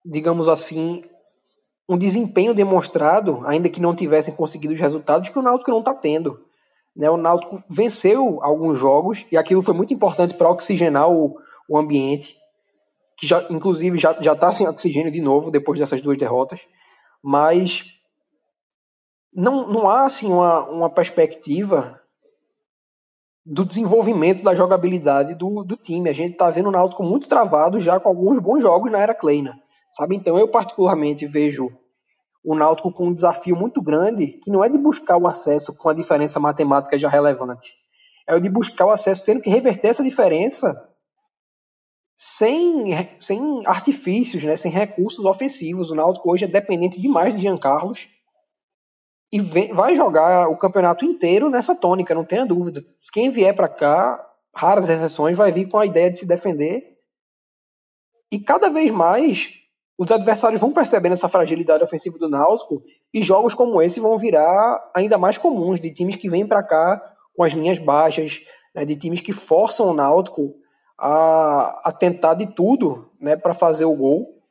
digamos 0.04 0.50
assim, 0.50 1.04
um 1.88 1.98
desempenho 1.98 2.54
demonstrado, 2.54 3.42
ainda 3.46 3.70
que 3.70 3.82
não 3.82 3.96
tivessem 3.96 4.36
conseguido 4.36 4.74
os 4.74 4.80
resultados, 4.80 5.30
que 5.30 5.38
o 5.38 5.42
Náutico 5.42 5.72
não 5.72 5.80
está 5.80 5.94
tendo. 5.94 6.44
Né, 6.96 7.10
o 7.10 7.18
Náutico 7.18 7.64
venceu 7.70 8.40
alguns 8.42 8.78
jogos 8.78 9.26
e 9.32 9.38
aquilo 9.38 9.62
foi 9.62 9.74
muito 9.74 9.94
importante 9.94 10.34
para 10.34 10.50
oxigenar 10.50 11.10
o, 11.10 11.38
o 11.70 11.78
ambiente, 11.78 12.36
que 13.16 13.28
já, 13.28 13.46
inclusive 13.50 13.98
já 13.98 14.12
está 14.12 14.52
sem 14.52 14.68
oxigênio 14.68 15.12
de 15.12 15.22
novo 15.22 15.52
depois 15.52 15.80
dessas 15.80 16.02
duas 16.02 16.18
derrotas, 16.18 16.62
mas 17.24 17.86
não, 19.34 19.68
não 19.68 19.90
há 19.90 20.06
assim 20.06 20.32
uma, 20.32 20.68
uma 20.68 20.90
perspectiva 20.90 22.02
do 23.46 23.66
desenvolvimento 23.66 24.44
da 24.44 24.56
jogabilidade 24.56 25.36
do, 25.36 25.64
do 25.64 25.76
time. 25.76 26.10
A 26.10 26.14
gente 26.14 26.34
está 26.34 26.50
vendo 26.50 26.70
o 26.70 26.72
Náutico 26.72 27.04
muito 27.04 27.28
travado 27.28 27.80
já 27.80 28.00
com 28.00 28.10
alguns 28.10 28.40
bons 28.40 28.62
jogos 28.62 28.92
na 28.92 29.00
era 29.00 29.14
Kleina, 29.14 29.60
sabe? 29.92 30.16
Então 30.16 30.38
eu 30.38 30.48
particularmente 30.48 31.26
vejo 31.28 31.70
o 32.44 32.56
Náutico 32.56 32.92
com 32.92 33.08
um 33.08 33.14
desafio 33.14 33.56
muito 33.56 33.82
grande, 33.82 34.28
que 34.28 34.50
não 34.50 34.64
é 34.64 34.70
de 34.70 34.78
buscar 34.78 35.18
o 35.18 35.28
acesso 35.28 35.76
com 35.76 35.90
a 35.90 35.94
diferença 35.94 36.40
matemática 36.40 36.98
já 36.98 37.10
relevante, 37.10 37.76
é 38.28 38.34
o 38.34 38.40
de 38.40 38.50
buscar 38.50 38.86
o 38.86 38.92
acesso 38.92 39.24
tendo 39.24 39.42
que 39.42 39.50
reverter 39.50 39.90
essa 39.90 40.04
diferença 40.04 40.89
sem, 42.22 43.16
sem 43.18 43.66
artifícios, 43.66 44.44
né, 44.44 44.58
sem 44.58 44.70
recursos 44.70 45.24
ofensivos. 45.24 45.90
O 45.90 45.96
Náutico 45.96 46.30
hoje 46.30 46.44
é 46.44 46.48
dependente 46.50 47.00
demais 47.00 47.34
de 47.34 47.42
Jean 47.42 47.58
Carlos 47.58 48.10
e 49.32 49.40
vem, 49.40 49.74
vai 49.74 49.96
jogar 49.96 50.50
o 50.50 50.58
campeonato 50.58 51.06
inteiro 51.06 51.50
nessa 51.50 51.74
tônica, 51.74 52.14
não 52.14 52.26
tenha 52.26 52.46
dúvida. 52.46 52.84
Quem 53.14 53.30
vier 53.30 53.56
para 53.56 53.70
cá, 53.70 54.22
raras 54.54 54.90
exceções, 54.90 55.38
vai 55.38 55.50
vir 55.54 55.70
com 55.70 55.78
a 55.78 55.86
ideia 55.86 56.12
de 56.12 56.18
se 56.18 56.26
defender. 56.26 56.98
E 58.30 58.38
cada 58.38 58.70
vez 58.70 58.92
mais 58.92 59.52
os 59.98 60.12
adversários 60.12 60.60
vão 60.60 60.74
percebendo 60.74 61.14
essa 61.14 61.30
fragilidade 61.30 61.84
ofensiva 61.84 62.18
do 62.18 62.28
Náutico 62.28 62.84
e 63.14 63.24
jogos 63.24 63.54
como 63.54 63.82
esse 63.82 64.02
vão 64.02 64.18
virar 64.18 64.92
ainda 64.94 65.18
mais 65.18 65.38
comuns 65.38 65.80
de 65.80 65.94
times 65.94 66.18
que 66.18 66.30
vêm 66.30 66.46
para 66.46 66.64
cá 66.64 67.02
com 67.34 67.44
as 67.44 67.54
linhas 67.54 67.80
baixas, 67.80 68.42
né, 68.76 68.84
de 68.84 68.98
times 68.98 69.22
que 69.22 69.32
forçam 69.32 69.88
o 69.88 69.94
Náutico 69.94 70.59
a, 71.00 71.82
a 71.86 71.92
tentar 71.92 72.34
de 72.34 72.54
tudo 72.54 73.10
né, 73.20 73.36
para 73.36 73.54
fazer 73.54 73.86
o 73.86 73.96
gol, 73.96 74.42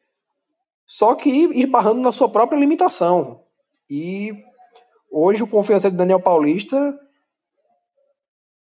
só 0.86 1.14
que 1.14 1.30
esbarrando 1.30 2.00
na 2.00 2.12
sua 2.12 2.28
própria 2.28 2.58
limitação. 2.58 3.42
E 3.88 4.32
hoje 5.10 5.42
o 5.42 5.46
confiança 5.46 5.90
de 5.90 5.96
Daniel 5.96 6.20
Paulista 6.20 6.98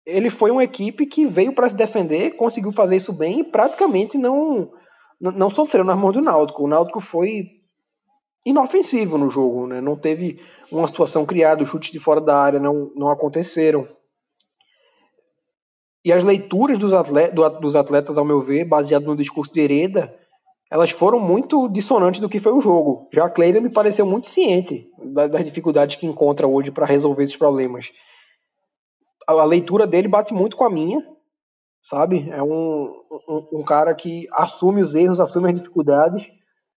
ele 0.05 0.29
foi 0.29 0.51
uma 0.51 0.63
equipe 0.63 1.05
que 1.05 1.25
veio 1.25 1.53
para 1.53 1.67
se 1.67 1.75
defender, 1.75 2.36
conseguiu 2.36 2.71
fazer 2.71 2.95
isso 2.95 3.11
bem 3.11 3.39
e 3.39 3.43
praticamente 3.43 4.17
não, 4.17 4.71
não 5.19 5.49
sofreu 5.49 5.83
nas 5.83 5.97
mãos 5.97 6.13
do 6.13 6.21
Náutico. 6.21 6.63
O 6.63 6.67
Náutico 6.67 6.99
foi 6.99 7.49
inofensivo 8.45 9.17
no 9.17 9.27
jogo, 9.27 9.65
né? 9.65 9.81
não 9.81 9.95
teve 9.95 10.39
uma 10.71 10.86
situação 10.86 11.25
criada, 11.25 11.63
os 11.63 11.69
chutes 11.69 11.91
de 11.91 11.99
fora 11.99 12.21
da 12.21 12.38
área 12.38 12.59
não, 12.59 12.91
não 12.95 13.09
aconteceram. 13.09 13.88
E 16.06 16.14
as 16.14 16.24
leituras 16.24 16.78
dos 16.78 16.93
atletas, 16.93 17.60
dos 17.60 17.76
atletas, 17.76 18.16
ao 18.16 18.24
meu 18.24 18.39
ver, 18.39 18.64
baseado 18.64 19.08
no 19.08 19.18
discurso 19.18 19.51
de 19.51 19.60
Hereda, 19.60 20.16
elas 20.70 20.91
foram 20.91 21.20
muito 21.20 21.68
dissonantes 21.68 22.20
do 22.20 22.30
que 22.30 22.39
foi 22.39 22.53
o 22.53 22.62
jogo. 22.62 23.10
Já 23.12 23.26
a 23.26 23.30
Cleira 23.30 23.60
me 23.60 23.72
pareceu 23.72 24.06
muito 24.06 24.30
ciente 24.30 24.88
das 25.03 25.43
dificuldades 25.43 25.95
que 25.95 26.06
encontra 26.06 26.47
hoje 26.47 26.70
para 26.70 26.86
resolver 26.86 27.24
esses 27.24 27.36
problemas. 27.36 27.91
A 29.28 29.43
leitura 29.45 29.88
dele 29.88 30.08
bate 30.08 30.32
muito 30.32 30.56
com 30.56 30.64
a 30.64 30.70
minha, 30.70 31.03
sabe? 31.82 32.30
É 32.30 32.43
um, 32.43 32.86
um, 33.28 33.60
um 33.60 33.64
cara 33.64 33.95
que 33.95 34.28
assume 34.32 34.84
os 34.84 34.93
erros, 34.93 35.20
assume 35.20 35.47
as 35.47 35.58
dificuldades, 35.58 36.30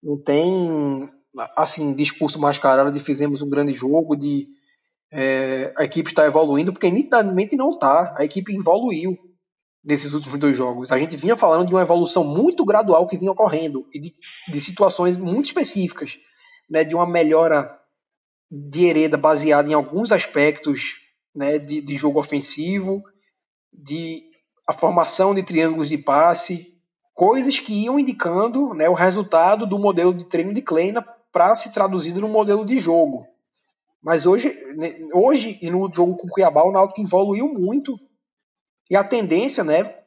não 0.02 0.16
tem 0.16 1.10
assim 1.54 1.92
discurso 1.92 2.40
mascarado 2.40 2.90
de 2.90 3.00
fizemos 3.00 3.42
um 3.42 3.50
grande 3.50 3.74
jogo, 3.74 4.16
de 4.16 4.48
é, 5.10 5.72
a 5.76 5.84
equipe 5.84 6.10
está 6.10 6.26
evoluindo, 6.26 6.72
porque 6.72 6.90
nitidamente 6.90 7.56
não 7.56 7.70
está. 7.70 8.14
A 8.16 8.24
equipe 8.24 8.54
evoluiu 8.54 9.16
nesses 9.82 10.12
últimos 10.12 10.38
dois 10.38 10.56
jogos. 10.56 10.92
A 10.92 10.98
gente 10.98 11.16
vinha 11.16 11.36
falando 11.36 11.66
de 11.66 11.74
uma 11.74 11.82
evolução 11.82 12.24
muito 12.24 12.64
gradual 12.64 13.06
que 13.06 13.16
vinha 13.16 13.32
ocorrendo 13.32 13.86
e 13.92 14.00
de, 14.00 14.14
de 14.50 14.60
situações 14.60 15.16
muito 15.16 15.46
específicas, 15.46 16.18
né, 16.68 16.84
de 16.84 16.94
uma 16.94 17.06
melhora 17.06 17.74
de 18.50 18.86
Hereda 18.86 19.16
baseada 19.16 19.68
em 19.68 19.74
alguns 19.74 20.12
aspectos 20.12 20.96
né, 21.34 21.58
de, 21.58 21.80
de 21.80 21.96
jogo 21.96 22.20
ofensivo, 22.20 23.02
de 23.72 24.24
a 24.66 24.72
formação 24.72 25.34
de 25.34 25.42
triângulos 25.42 25.88
de 25.88 25.96
passe, 25.96 26.74
coisas 27.14 27.58
que 27.58 27.72
iam 27.72 27.98
indicando 27.98 28.74
né, 28.74 28.88
o 28.88 28.94
resultado 28.94 29.66
do 29.66 29.78
modelo 29.78 30.12
de 30.12 30.24
treino 30.26 30.52
de 30.52 30.60
Kleina 30.60 31.02
para 31.32 31.54
se 31.54 31.72
traduzir 31.72 32.14
no 32.14 32.28
modelo 32.28 32.64
de 32.64 32.78
jogo. 32.78 33.26
Mas 34.02 34.26
hoje, 34.26 34.50
né, 34.76 34.96
hoje 35.12 35.58
e 35.60 35.70
no 35.70 35.92
jogo 35.92 36.16
com 36.16 36.26
o 36.26 36.30
Cuiabá, 36.30 36.62
o 36.62 36.72
Náutico 36.72 37.00
evoluiu 37.00 37.48
muito. 37.48 37.98
E 38.90 38.96
a 38.96 39.04
tendência, 39.04 39.64
né, 39.64 39.98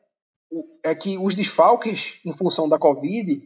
é 0.84 0.96
que 0.96 1.18
os 1.18 1.36
desfalques 1.36 2.20
em 2.26 2.34
função 2.34 2.68
da 2.68 2.80
Covid, 2.80 3.42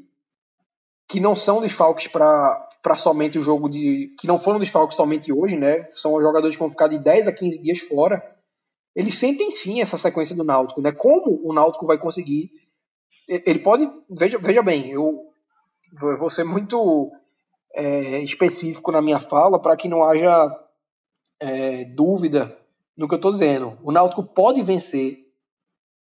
que 1.08 1.20
não 1.20 1.36
são 1.36 1.62
desfalques 1.62 2.08
para 2.08 2.96
somente 2.96 3.38
o 3.38 3.43
jogo 3.43 3.70
de. 3.70 4.16
que 4.20 4.28
não 4.28 4.38
foram 4.38 4.60
desfalques 4.60 4.98
somente 4.98 5.32
hoje, 5.32 5.56
né? 5.56 5.88
São 5.91 6.20
jogadores 6.22 6.56
que 6.56 6.60
vão 6.60 6.70
ficar 6.70 6.88
de 6.88 6.98
10 6.98 7.28
a 7.28 7.32
15 7.32 7.60
dias 7.60 7.80
fora. 7.80 8.24
Eles 8.96 9.16
sentem 9.16 9.52
sim 9.52 9.82
essa 9.82 9.98
sequência 9.98 10.36
do 10.36 10.43
Náutico, 10.43 10.82
né? 10.82 10.91
Como 10.91 11.41
o 11.43 11.54
Náutico 11.54 11.86
vai 11.86 11.98
conseguir. 11.98 12.52
Ele 13.28 13.60
pode. 13.60 13.89
Veja, 14.10 14.38
veja 14.38 14.64
bem, 14.64 14.89
eu 14.91 15.32
vou 16.00 16.30
ser 16.30 16.43
muito 16.43 17.12
é, 17.76 18.20
específico 18.20 18.92
na 18.92 19.02
minha 19.02 19.20
fala 19.20 19.62
para 19.62 19.76
que 19.76 19.90
não 19.90 20.04
haja 20.04 20.58
é, 21.40 21.84
dúvida 21.84 22.58
no 22.96 23.08
que 23.08 23.14
eu 23.14 23.18
estou 23.18 23.32
dizendo. 23.32 23.78
O 23.84 23.92
Náutico 23.92 24.24
pode 24.24 24.64
vencer 24.64 25.20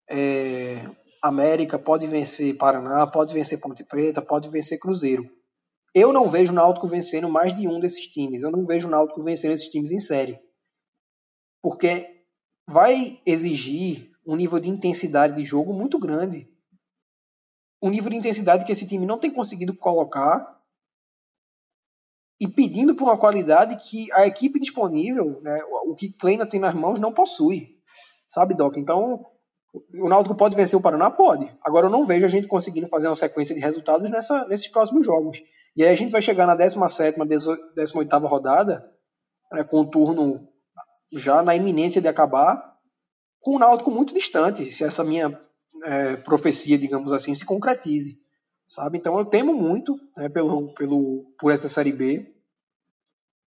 é, 0.10 0.90
América, 1.22 1.78
pode 1.78 2.08
vencer 2.08 2.58
Paraná, 2.58 3.06
pode 3.06 3.34
vencer 3.34 3.60
Ponte 3.60 3.84
Preta, 3.84 4.22
pode 4.22 4.48
vencer 4.48 4.80
Cruzeiro. 4.80 5.30
Eu 5.94 6.14
não 6.14 6.30
vejo 6.30 6.54
o 6.54 6.56
Náutico 6.56 6.88
vencendo 6.88 7.30
mais 7.30 7.54
de 7.54 7.68
um 7.68 7.80
desses 7.80 8.08
times. 8.08 8.44
Eu 8.44 8.52
não 8.52 8.66
vejo 8.66 8.88
o 8.88 8.92
Náutico 8.92 9.22
vencendo 9.22 9.52
esses 9.52 9.68
times 9.68 9.92
em 9.92 10.00
série. 10.00 10.40
Porque 11.62 12.24
vai 12.66 13.20
exigir 13.26 14.12
um 14.26 14.36
nível 14.36 14.60
de 14.60 14.70
intensidade 14.70 15.36
de 15.36 15.44
jogo 15.44 15.74
muito 15.74 16.00
grande. 16.00 16.50
Um 17.82 17.90
nível 17.90 18.10
de 18.10 18.18
intensidade 18.18 18.64
que 18.64 18.72
esse 18.72 18.86
time 18.86 19.06
não 19.06 19.18
tem 19.20 19.32
conseguido 19.32 19.76
colocar 19.76 20.57
e 22.40 22.48
pedindo 22.48 22.96
por 22.96 23.06
uma 23.06 23.18
qualidade 23.18 23.76
que 23.78 24.12
a 24.14 24.28
equipe 24.28 24.60
disponível, 24.60 25.42
né, 25.42 25.58
o 25.86 25.96
que 25.96 26.14
Kleina 26.14 26.46
tem 26.46 26.60
nas 26.60 26.76
mãos, 26.76 27.00
não 27.00 27.12
possui. 27.12 27.78
Sabe, 28.28 28.54
Doc? 28.54 28.78
Então, 28.78 29.26
o 29.96 30.10
Náutico 30.10 30.36
pode 30.36 30.56
vencer 30.56 30.78
o 30.78 30.82
Paraná? 30.82 31.10
Pode. 31.10 31.52
Agora, 31.64 31.88
eu 31.88 31.90
não 31.90 32.06
vejo 32.06 32.26
a 32.26 32.30
gente 32.30 32.48
conseguindo 32.48 32.88
fazer 32.90 33.08
uma 33.08 33.16
sequência 33.16 33.56
de 33.56 33.62
resultados 33.62 34.10
nessa, 34.10 34.46
nesses 34.48 34.68
próximos 34.68 35.06
jogos. 35.06 35.42
E 35.76 35.84
aí 35.84 35.90
a 35.90 35.96
gente 35.96 36.12
vai 36.12 36.22
chegar 36.22 36.46
na 36.46 36.56
17ª, 36.56 37.16
18ª 37.76 38.28
rodada, 38.28 38.92
né, 39.52 39.64
com 39.64 39.82
o 39.82 39.90
turno 39.90 40.48
já 41.12 41.42
na 41.42 41.56
iminência 41.56 42.02
de 42.02 42.08
acabar, 42.08 42.76
com 43.40 43.56
o 43.56 43.60
Náutico 43.60 43.90
muito 43.90 44.14
distante, 44.14 44.72
se 44.72 44.84
essa 44.84 45.04
minha 45.04 45.40
é, 45.84 46.18
profecia, 46.18 46.78
digamos 46.78 47.12
assim, 47.12 47.34
se 47.34 47.46
concretize 47.46 48.20
sabe? 48.68 48.98
Então 48.98 49.18
eu 49.18 49.26
temo 49.26 49.54
muito 49.54 49.98
né, 50.16 50.28
pelo, 50.28 50.74
pelo, 50.74 51.26
por 51.40 51.52
essa 51.52 51.70
Série 51.70 51.94
B. 51.94 52.34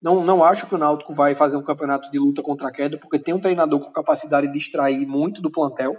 Não, 0.01 0.23
não 0.23 0.43
acho 0.43 0.67
que 0.67 0.75
o 0.75 0.77
Náutico 0.77 1.13
vai 1.13 1.35
fazer 1.35 1.57
um 1.57 1.63
campeonato 1.63 2.09
de 2.09 2.19
luta 2.19 2.41
contra 2.41 2.69
a 2.69 2.71
queda, 2.71 2.97
porque 2.97 3.19
tem 3.19 3.33
um 3.33 3.41
treinador 3.41 3.81
com 3.81 3.91
capacidade 3.91 4.49
de 4.49 4.57
extrair 4.57 5.05
muito 5.05 5.41
do 5.41 5.51
plantel. 5.51 5.97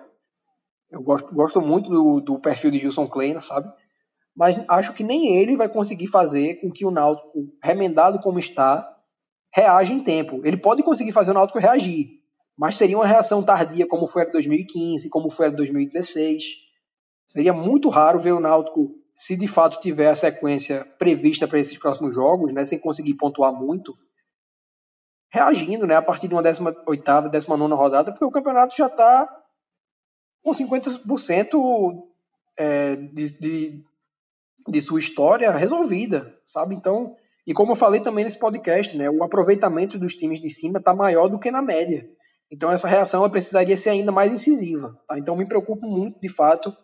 Eu 0.91 1.03
gosto, 1.03 1.35
gosto 1.35 1.61
muito 1.61 1.91
do, 1.91 2.21
do 2.21 2.39
perfil 2.39 2.71
de 2.71 2.79
Gilson 2.79 3.07
Kleina, 3.07 3.41
sabe? 3.41 3.71
Mas 4.35 4.59
acho 4.69 4.95
que 4.95 5.05
nem 5.05 5.37
ele 5.37 5.57
vai 5.57 5.69
conseguir 5.69 6.07
fazer 6.07 6.61
com 6.61 6.71
que 6.71 6.87
o 6.87 6.91
Náutico, 6.91 7.53
remendado 7.63 8.21
como 8.21 8.39
está, 8.39 8.89
reaja 9.53 9.93
em 9.93 10.03
tempo. 10.03 10.41
Ele 10.45 10.57
pode 10.57 10.83
conseguir 10.83 11.13
fazer 11.13 11.33
o 11.33 11.35
Náutico 11.35 11.59
reagir, 11.59 12.21
mas 12.57 12.77
seria 12.77 12.97
uma 12.97 13.07
reação 13.07 13.43
tardia, 13.43 13.87
como 13.87 14.07
foi 14.07 14.23
a 14.23 14.25
de 14.25 14.33
2015, 14.33 15.11
como 15.11 15.31
foi 15.31 15.47
a 15.47 15.51
de 15.51 15.57
2016. 15.57 16.43
Seria 17.27 17.53
muito 17.53 17.89
raro 17.91 18.19
ver 18.19 18.33
o 18.33 18.41
Náutico 18.41 19.00
se 19.15 19.37
de 19.37 19.47
fato 19.47 19.81
tiver 19.81 20.09
a 20.09 20.15
sequência 20.15 20.85
prevista 20.99 21.47
para 21.47 21.59
esses 21.59 21.77
próximos 21.79 22.15
jogos, 22.15 22.53
né, 22.53 22.65
sem 22.65 22.79
conseguir 22.79 23.15
pontuar 23.15 23.53
muito, 23.53 23.97
reagindo 25.33 25.87
né, 25.87 25.95
a 25.95 26.03
partir 26.03 26.29
de 26.29 26.35
uma 26.35 26.43
18ª, 26.43 27.29
19 27.29 27.75
rodada, 27.75 28.13
porque 28.13 28.25
o 28.25 28.31
campeonato 28.31 28.77
já 28.77 28.87
está 28.87 29.29
com 30.43 30.51
50% 30.51 32.03
é, 32.59 32.97
de, 32.97 33.39
de, 33.39 33.85
de 34.69 34.81
sua 34.81 34.99
história 34.99 35.51
resolvida, 35.53 36.37
sabe? 36.45 36.75
Então, 36.75 37.15
e 37.47 37.53
como 37.53 37.73
eu 37.73 37.77
falei 37.77 38.01
também 38.01 38.25
nesse 38.25 38.39
podcast, 38.39 38.97
né, 38.97 39.09
o 39.11 39.23
aproveitamento 39.23 39.99
dos 39.99 40.15
times 40.15 40.41
de 40.41 40.49
cima 40.49 40.79
está 40.79 40.95
maior 40.95 41.29
do 41.29 41.39
que 41.39 41.51
na 41.51 41.63
média. 41.63 42.09
Então 42.51 42.71
essa 42.71 42.89
reação 42.89 43.29
precisaria 43.31 43.77
ser 43.77 43.91
ainda 43.91 44.11
mais 44.11 44.33
incisiva. 44.33 44.99
Tá? 45.07 45.19
Então 45.19 45.37
me 45.37 45.47
preocupo 45.47 45.87
muito, 45.87 46.21
de 46.21 46.29
fato, 46.29 46.77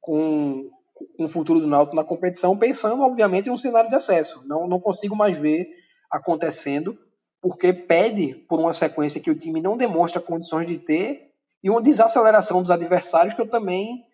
com 0.00 0.70
com 1.16 1.24
o 1.24 1.28
futuro 1.28 1.60
do 1.60 1.66
Náutico 1.66 1.96
na 1.96 2.04
competição, 2.04 2.56
pensando, 2.56 3.02
obviamente, 3.02 3.48
em 3.48 3.52
um 3.52 3.58
cenário 3.58 3.88
de 3.88 3.96
acesso. 3.96 4.42
Não, 4.46 4.66
não 4.68 4.80
consigo 4.80 5.16
mais 5.16 5.36
ver 5.36 5.68
acontecendo, 6.10 6.98
porque 7.40 7.72
pede 7.72 8.34
por 8.48 8.58
uma 8.60 8.72
sequência 8.72 9.20
que 9.20 9.30
o 9.30 9.34
time 9.34 9.60
não 9.60 9.76
demonstra 9.76 10.20
condições 10.20 10.66
de 10.66 10.78
ter 10.78 11.30
e 11.62 11.70
uma 11.70 11.82
desaceleração 11.82 12.62
dos 12.62 12.70
adversários 12.70 13.34
que 13.34 13.40
eu 13.40 13.48
também 13.48 14.04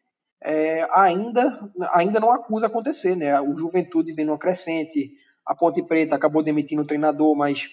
é, 0.43 0.87
ainda, 0.93 1.71
ainda 1.93 2.21
não 2.21 2.31
acuso 2.31 2.67
acontecer. 2.67 3.17
Né? 3.17 3.41
O 3.41 3.57
Juventude 3.57 4.13
vem 4.13 4.25
numa 4.25 4.39
crescente, 4.39 5.13
a 5.45 5.55
Ponte 5.55 5.83
Preta 5.83 6.15
acabou 6.15 6.43
demitindo 6.43 6.83
o 6.83 6.87
treinador, 6.87 7.35
mas 7.37 7.71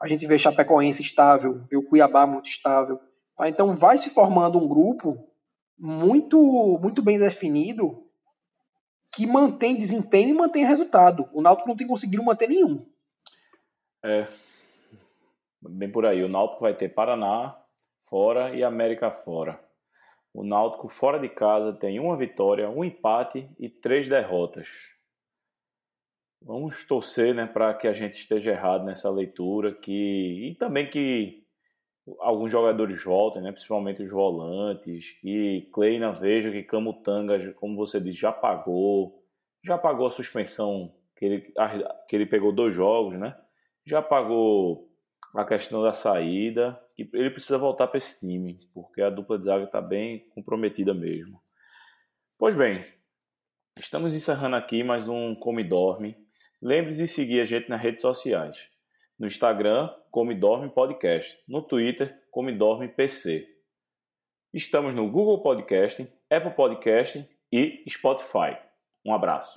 a 0.00 0.08
gente 0.08 0.26
vê 0.26 0.38
Chapecoense 0.38 1.02
estável, 1.02 1.62
vê 1.70 1.76
o 1.76 1.82
Cuiabá 1.82 2.26
muito 2.26 2.48
estável. 2.48 2.98
Tá? 3.36 3.48
Então 3.48 3.70
vai 3.70 3.96
se 3.96 4.10
formando 4.10 4.58
um 4.58 4.68
grupo 4.68 5.28
muito, 5.78 6.78
muito 6.80 7.02
bem 7.02 7.18
definido 7.18 8.02
que 9.12 9.26
mantém 9.26 9.76
desempenho 9.76 10.30
e 10.30 10.34
mantém 10.34 10.64
resultado. 10.64 11.28
O 11.32 11.42
Náutico 11.42 11.68
não 11.68 11.76
tem 11.76 11.86
conseguido 11.86 12.24
manter 12.24 12.48
nenhum. 12.48 12.86
É, 14.04 14.26
bem 15.60 15.90
por 15.90 16.06
aí. 16.06 16.22
O 16.24 16.28
Náutico 16.28 16.62
vai 16.62 16.74
ter 16.74 16.88
Paraná 16.88 17.56
fora 18.08 18.54
e 18.56 18.64
América 18.64 19.10
fora. 19.10 19.62
O 20.34 20.42
Náutico 20.42 20.88
fora 20.88 21.18
de 21.18 21.28
casa 21.28 21.74
tem 21.74 22.00
uma 22.00 22.16
vitória, 22.16 22.70
um 22.70 22.82
empate 22.82 23.48
e 23.58 23.68
três 23.68 24.08
derrotas. 24.08 24.66
Vamos 26.40 26.84
torcer, 26.84 27.34
né, 27.34 27.46
para 27.46 27.72
que 27.74 27.86
a 27.86 27.92
gente 27.92 28.14
esteja 28.14 28.50
errado 28.50 28.84
nessa 28.84 29.08
leitura, 29.10 29.72
que 29.72 30.48
e 30.50 30.54
também 30.56 30.88
que 30.88 31.41
alguns 32.20 32.50
jogadores 32.50 33.02
voltem, 33.02 33.42
né? 33.42 33.52
principalmente 33.52 34.02
os 34.02 34.10
volantes, 34.10 35.12
que 35.20 35.68
Kleina 35.72 36.12
veja 36.12 36.50
que 36.50 36.62
Camutanga, 36.62 37.52
como 37.54 37.76
você 37.76 38.00
disse, 38.00 38.20
já 38.20 38.32
pagou, 38.32 39.24
já 39.64 39.78
pagou 39.78 40.06
a 40.06 40.10
suspensão 40.10 40.94
que 41.16 41.24
ele, 41.24 41.54
que 42.08 42.16
ele 42.16 42.26
pegou 42.26 42.52
dois 42.52 42.74
jogos, 42.74 43.18
né? 43.18 43.36
Já 43.86 44.02
pagou 44.02 44.90
a 45.34 45.44
questão 45.44 45.82
da 45.82 45.92
saída, 45.92 46.78
que 46.94 47.08
ele 47.12 47.30
precisa 47.30 47.56
voltar 47.56 47.86
para 47.86 47.98
esse 47.98 48.18
time, 48.18 48.58
porque 48.74 49.00
a 49.00 49.10
dupla 49.10 49.38
de 49.38 49.44
zaga 49.44 49.64
está 49.64 49.80
bem 49.80 50.28
comprometida 50.30 50.92
mesmo. 50.92 51.40
Pois 52.36 52.54
bem, 52.54 52.84
estamos 53.78 54.14
encerrando 54.14 54.56
aqui 54.56 54.82
mais 54.82 55.08
um 55.08 55.34
Come 55.34 55.62
Dorme. 55.62 56.16
Lembre-se 56.60 57.02
de 57.02 57.06
seguir 57.06 57.40
a 57.40 57.44
gente 57.44 57.68
nas 57.68 57.80
redes 57.80 58.02
sociais 58.02 58.71
no 59.18 59.26
Instagram, 59.26 59.90
Come 60.10 60.34
Dorme 60.34 60.70
Podcast, 60.70 61.36
no 61.48 61.62
Twitter, 61.62 62.14
Come 62.30 62.52
Dorme 62.52 62.88
PC. 62.88 63.46
Estamos 64.52 64.94
no 64.94 65.08
Google 65.10 65.42
Podcast, 65.42 66.06
Apple 66.30 66.50
Podcast 66.52 67.28
e 67.50 67.84
Spotify. 67.88 68.56
Um 69.04 69.14
abraço. 69.14 69.54